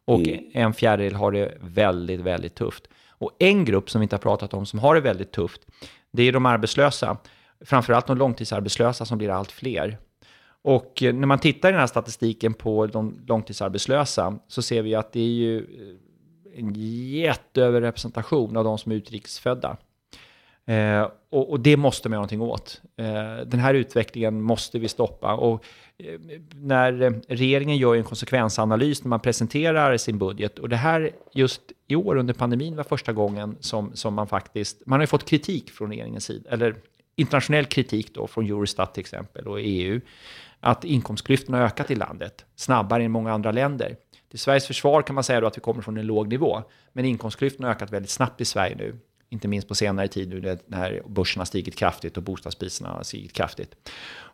Och 0.05 0.20
mm. 0.20 0.45
en 0.53 0.74
fjärdedel 0.74 1.14
har 1.14 1.32
det 1.32 1.59
väldigt, 1.61 2.20
väldigt 2.20 2.55
tufft. 2.55 2.89
Och 3.09 3.30
en 3.39 3.64
grupp 3.64 3.91
som 3.91 4.01
vi 4.01 4.03
inte 4.03 4.16
har 4.16 4.20
pratat 4.20 4.55
om 4.55 4.66
som 4.66 4.78
har 4.78 4.95
det 4.95 5.01
väldigt 5.01 5.32
tufft, 5.32 5.61
det 6.11 6.22
är 6.22 6.32
de 6.32 6.47
arbetslösa. 6.47 7.16
Framförallt 7.61 8.07
de 8.07 8.18
långtidsarbetslösa 8.18 9.05
som 9.05 9.18
blir 9.18 9.30
allt 9.30 9.53
fler. 9.53 9.99
Och 10.62 11.03
eh, 11.03 11.14
när 11.14 11.26
man 11.26 11.39
tittar 11.39 11.68
i 11.68 11.72
den 11.72 11.80
här 11.80 11.87
statistiken 11.87 12.55
på 12.55 12.87
de 12.87 13.20
långtidsarbetslösa 13.26 14.39
så 14.49 14.62
ser 14.62 14.82
vi 14.82 14.95
att 14.95 15.12
det 15.12 15.20
är 15.20 15.24
ju 15.24 15.59
eh, 15.59 16.59
en 16.59 16.74
jätteöverrepresentation 16.74 18.57
av 18.57 18.64
de 18.64 18.78
som 18.78 18.93
är 18.93 18.97
utrikesfödda. 18.97 19.76
Eh, 20.67 21.09
och, 21.31 21.51
och, 21.51 21.61
det 21.61 21.77
måste 21.77 22.09
man 22.09 22.15
göra 22.15 22.21
någonting 22.21 22.41
åt. 22.41 22.83
Eh, 22.97 23.47
den 23.47 23.61
här 23.61 23.75
utvecklingen 23.75 24.43
måste 24.43 24.79
vi 24.79 24.89
stoppa. 24.89 25.35
Och 25.35 25.65
eh, 25.99 26.21
när 26.55 27.21
regeringen 27.29 27.77
gör 27.77 27.97
en 27.97 28.05
konsekvensanalys 28.05 29.05
när 29.05 29.09
man 29.09 29.21
presenterar 29.21 29.97
sin 29.97 30.19
budget, 30.19 30.59
och 30.59 30.69
det 30.69 30.77
här 30.77 31.11
just 31.33 31.61
i 31.89 31.97
år 31.97 32.17
under 32.17 32.35
pandemin 32.35 32.77
var 32.77 32.85
första 32.85 33.12
gången 33.12 33.57
som, 33.61 33.91
som 33.95 34.15
man 34.15 34.27
faktiskt, 34.27 34.87
man 34.87 34.99
har 34.99 35.03
ju 35.03 35.07
fått 35.07 35.29
kritik 35.29 35.71
från 35.71 35.91
regeringens 35.91 36.25
sida, 36.25 36.51
eller 36.51 36.75
internationell 37.17 37.65
kritik 37.65 38.15
då 38.15 38.27
från 38.27 38.47
Eurostat 38.47 38.95
till 38.95 39.01
exempel 39.01 39.49
och 39.49 39.59
EU, 39.61 40.01
att 40.61 40.85
inkomstklyftorna 40.85 41.59
har 41.59 41.65
ökat 41.65 41.91
i 41.91 41.95
landet 41.95 42.45
snabbare 42.57 43.05
än 43.05 43.11
många 43.11 43.33
andra 43.33 43.53
länder. 43.53 43.97
Till 44.31 44.39
Sveriges 44.39 44.67
försvar 44.67 45.03
kan 45.03 45.15
man 45.15 45.25
säga 45.25 45.41
då 45.41 45.47
att 45.47 45.57
vi 45.57 45.61
kommer 45.61 45.83
från 45.83 45.97
en 45.97 46.07
låg 46.07 46.29
nivå, 46.29 46.62
men 46.93 47.05
inkomstklyftorna 47.05 47.69
har 47.69 47.75
ökat 47.75 47.91
väldigt 47.91 48.11
snabbt 48.11 48.41
i 48.41 48.45
Sverige 48.45 48.77
nu 48.77 48.99
inte 49.35 49.49
minst 49.49 49.68
på 49.68 49.74
senare 49.74 50.09
tid 50.09 50.28
nu 50.28 50.59
när 50.66 51.03
börsen 51.07 51.41
har 51.41 51.45
stigit 51.45 51.76
kraftigt 51.76 52.16
och 52.16 52.22
bostadspriserna 52.22 52.89
har 52.89 53.03
stigit 53.03 53.32
kraftigt. 53.32 53.74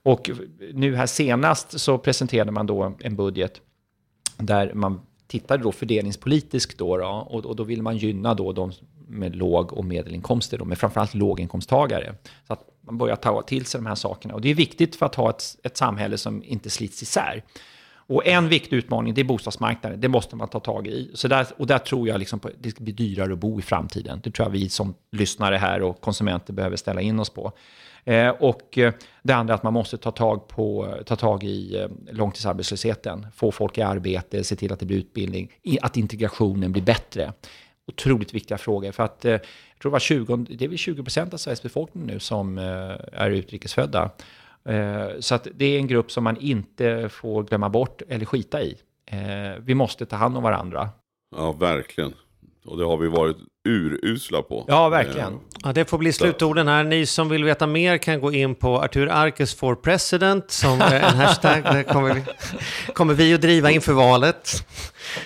Och 0.03 0.31
nu 0.73 0.97
här 0.97 1.07
senast 1.07 1.81
så 1.81 1.99
presenterade 1.99 2.53
man 2.53 2.67
då 2.67 2.95
en 3.01 3.17
budget 3.17 3.61
där 4.37 4.75
man 4.75 5.01
tittade 5.27 5.63
då 5.63 5.73
fördelningspolitiskt 5.73 6.79
då, 6.79 6.97
då 6.97 7.07
och, 7.07 7.47
och, 7.47 7.57
då 7.57 7.65
vill 7.65 7.83
man 7.83 7.97
gynna 7.97 8.35
då 8.35 8.53
de 8.53 8.73
med 9.09 9.37
låg 9.37 9.73
och 9.73 9.85
medelinkomster, 9.85 10.59
då, 10.59 10.65
men 10.65 10.77
framförallt 10.77 11.15
låginkomsttagare. 11.15 12.15
Så 12.47 12.53
att 12.53 12.65
man 12.81 12.99
börjar 12.99 13.17
ta 13.17 13.43
till 13.43 13.67
sig 13.67 13.81
de 13.81 13.87
här 13.87 13.95
sakerna. 13.95 14.35
Och 14.35 14.41
det 14.41 14.51
är 14.51 14.55
viktigt 14.55 14.97
för 14.97 15.07
att 15.07 15.15
ha 15.15 15.31
ett, 15.31 15.57
ett 15.63 15.77
samhälle 15.77 16.19
som 16.19 16.45
inte 16.45 16.71
slits 16.71 17.03
isär. 17.03 17.43
Och 18.11 18.27
en 18.27 18.49
viktig 18.49 18.77
utmaning 18.77 19.15
det 19.15 19.21
är 19.21 19.25
bostadsmarknaden. 19.25 20.01
Det 20.01 20.09
måste 20.09 20.37
man 20.37 20.49
ta 20.49 20.61
tag 20.61 20.87
i. 20.87 21.11
Så 21.15 21.29
där, 21.29 21.47
och 21.57 21.67
där 21.67 21.79
tror 21.79 22.09
jag 22.09 22.19
liksom 22.19 22.41
på, 22.41 22.51
det 22.59 22.71
ska 22.71 22.85
bli 22.85 22.93
dyrare 22.93 23.33
att 23.33 23.39
bo 23.39 23.59
i 23.59 23.63
framtiden. 23.63 24.21
Det 24.23 24.31
tror 24.31 24.47
jag 24.47 24.53
vi 24.53 24.69
som 24.69 24.95
lyssnare 25.13 25.57
här 25.57 25.83
och 25.83 26.01
konsumenter 26.01 26.53
behöver 26.53 26.77
ställa 26.77 27.01
in 27.01 27.21
oss 27.21 27.31
på. 27.31 27.53
Eh, 28.05 28.29
och 28.29 28.79
eh, 28.79 28.93
det 29.23 29.33
andra 29.33 29.55
är 29.55 29.57
att 29.57 29.63
man 29.63 29.73
måste 29.73 29.97
ta 29.97 30.11
tag, 30.11 30.49
på, 30.49 30.97
ta 31.07 31.17
tag 31.17 31.45
i 31.45 31.79
eh, 31.79 31.89
långtidsarbetslösheten. 32.15 33.27
Få 33.35 33.53
folk 33.53 33.79
i 33.79 33.83
arbete, 33.83 34.45
se 34.45 34.57
till 34.57 34.73
att 34.73 34.81
det 34.81 34.87
blir 34.87 34.99
utbildning, 34.99 35.53
att 35.83 35.97
integrationen 35.97 36.73
blir 36.73 36.83
bättre. 36.83 37.33
Otroligt 37.87 38.35
viktiga 38.35 38.59
frågor. 38.59 38.93
För 38.93 39.03
att 39.03 39.25
eh, 39.25 39.33
jag 39.33 39.41
tror 39.81 39.91
det, 39.91 39.93
var 39.93 39.99
20, 39.99 40.37
det 40.37 40.65
är 40.65 40.69
väl 40.69 40.79
20 40.79 41.03
procent 41.03 41.35
av 41.35 41.39
Sveriges 41.39 41.63
befolkning 41.63 42.07
nu 42.07 42.19
som 42.19 42.59
eh, 42.59 42.65
är 43.13 43.31
utrikesfödda. 43.31 44.11
Eh, 44.69 45.21
så 45.21 45.35
att 45.35 45.47
det 45.55 45.65
är 45.65 45.79
en 45.79 45.87
grupp 45.87 46.13
som 46.13 46.25
man 46.25 46.37
inte 46.37 47.09
får 47.09 47.43
glömma 47.43 47.69
bort 47.69 48.03
eller 48.09 48.27
skita 48.27 48.63
i. 48.63 48.77
Eh, 49.07 49.19
vi 49.61 49.75
måste 49.75 50.07
ta 50.07 50.17
hand 50.17 50.37
om 50.37 50.43
varandra. 50.43 50.89
Ja, 51.37 51.53
verkligen. 51.53 52.13
Och 52.65 52.79
det 52.79 52.85
har 52.85 52.97
vi 52.97 53.09
varit 53.09 53.37
urusla 53.69 54.43
på. 54.43 54.65
Ja, 54.69 54.89
verkligen. 54.89 55.33
Eh, 55.33 55.41
ja, 55.65 55.73
det 55.73 55.85
får 55.85 55.99
bli 55.99 56.13
slutorden 56.13 56.69
här. 56.69 56.85
Ni 56.85 57.07
som 57.07 57.29
vill 57.29 57.45
veta 57.45 57.67
mer 57.67 57.99
kan 57.99 58.21
gå 58.21 58.33
in 58.33 58.55
på 58.55 58.79
Artur 58.83 59.09
Arkes 59.09 59.55
for 59.55 59.75
President 59.75 60.51
som 60.51 60.81
en 60.81 61.03
hashtag. 61.03 61.63
Det 61.65 61.85
kommer 61.85 62.15
vi, 62.15 62.23
kommer 62.93 63.15
vi 63.15 63.35
att 63.35 63.41
driva 63.41 63.71
inför 63.71 63.93
valet. 63.93 64.67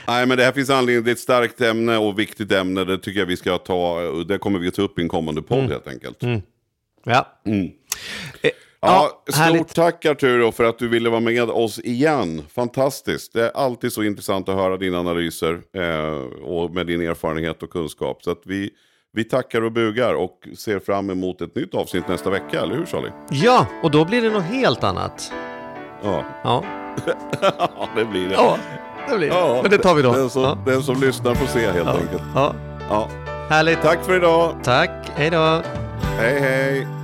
Nej, 0.08 0.26
men 0.26 0.38
det 0.38 0.44
här 0.44 0.52
finns 0.52 0.70
anledning. 0.70 1.04
Det 1.04 1.10
är 1.10 1.12
ett 1.12 1.18
starkt 1.18 1.60
ämne 1.60 1.96
och 1.96 2.18
viktigt 2.18 2.52
ämne. 2.52 2.84
Det 2.84 2.98
tycker 2.98 3.20
jag 3.20 3.26
vi 3.26 3.36
ska 3.36 3.58
ta. 3.58 4.00
Det 4.28 4.38
kommer 4.38 4.58
vi 4.58 4.68
att 4.68 4.74
ta 4.74 4.82
upp 4.82 4.98
i 4.98 5.02
en 5.02 5.08
kommande 5.08 5.42
podd 5.42 5.58
mm. 5.58 5.70
helt 5.70 5.88
enkelt. 5.88 6.22
Mm. 6.22 6.42
Ja. 7.04 7.26
Mm. 7.46 7.70
Ja, 8.86 9.22
stort 9.28 9.36
härligt. 9.36 9.74
tack 9.74 10.06
Arturo 10.06 10.52
för 10.52 10.64
att 10.64 10.78
du 10.78 10.88
ville 10.88 11.10
vara 11.10 11.20
med 11.20 11.50
oss 11.50 11.78
igen. 11.78 12.42
Fantastiskt. 12.54 13.32
Det 13.32 13.44
är 13.44 13.50
alltid 13.54 13.92
så 13.92 14.02
intressant 14.02 14.48
att 14.48 14.54
höra 14.54 14.76
dina 14.76 14.98
analyser 14.98 15.60
eh, 15.76 16.44
och 16.44 16.70
med 16.70 16.86
din 16.86 17.00
erfarenhet 17.00 17.62
och 17.62 17.70
kunskap. 17.70 18.22
Så 18.22 18.30
att 18.30 18.42
vi, 18.44 18.70
vi 19.12 19.24
tackar 19.24 19.62
och 19.62 19.72
bugar 19.72 20.14
och 20.14 20.48
ser 20.56 20.78
fram 20.78 21.10
emot 21.10 21.40
ett 21.40 21.54
nytt 21.54 21.74
avsnitt 21.74 22.08
nästa 22.08 22.30
vecka, 22.30 22.60
eller 22.60 22.76
hur 22.76 22.86
Charlie? 22.86 23.12
Ja, 23.30 23.66
och 23.82 23.90
då 23.90 24.04
blir 24.04 24.22
det 24.22 24.30
något 24.30 24.44
helt 24.44 24.84
annat. 24.84 25.32
Ja. 26.02 26.24
Ja, 26.44 26.64
ja 27.40 27.88
det 27.96 28.04
blir 28.04 28.28
det. 28.28 28.34
Ja, 28.34 28.58
det 29.08 29.16
blir 29.16 29.28
det. 29.28 29.34
Ja, 29.34 29.58
Men 29.62 29.70
det 29.70 29.78
tar 29.78 29.94
vi 29.94 30.02
då. 30.02 30.12
Den 30.12 30.30
som, 30.30 30.42
ja. 30.42 30.58
den 30.66 30.82
som 30.82 31.00
lyssnar 31.00 31.34
får 31.34 31.46
se 31.46 31.70
helt 31.70 31.88
enkelt. 31.88 32.22
Ja. 32.34 32.54
ja. 32.88 33.08
Härligt. 33.48 33.82
Tack 33.82 34.04
för 34.04 34.16
idag. 34.16 34.54
Tack. 34.62 34.90
Hej 35.14 35.30
då. 35.30 35.62
Hej, 36.18 36.40
hej. 36.40 37.03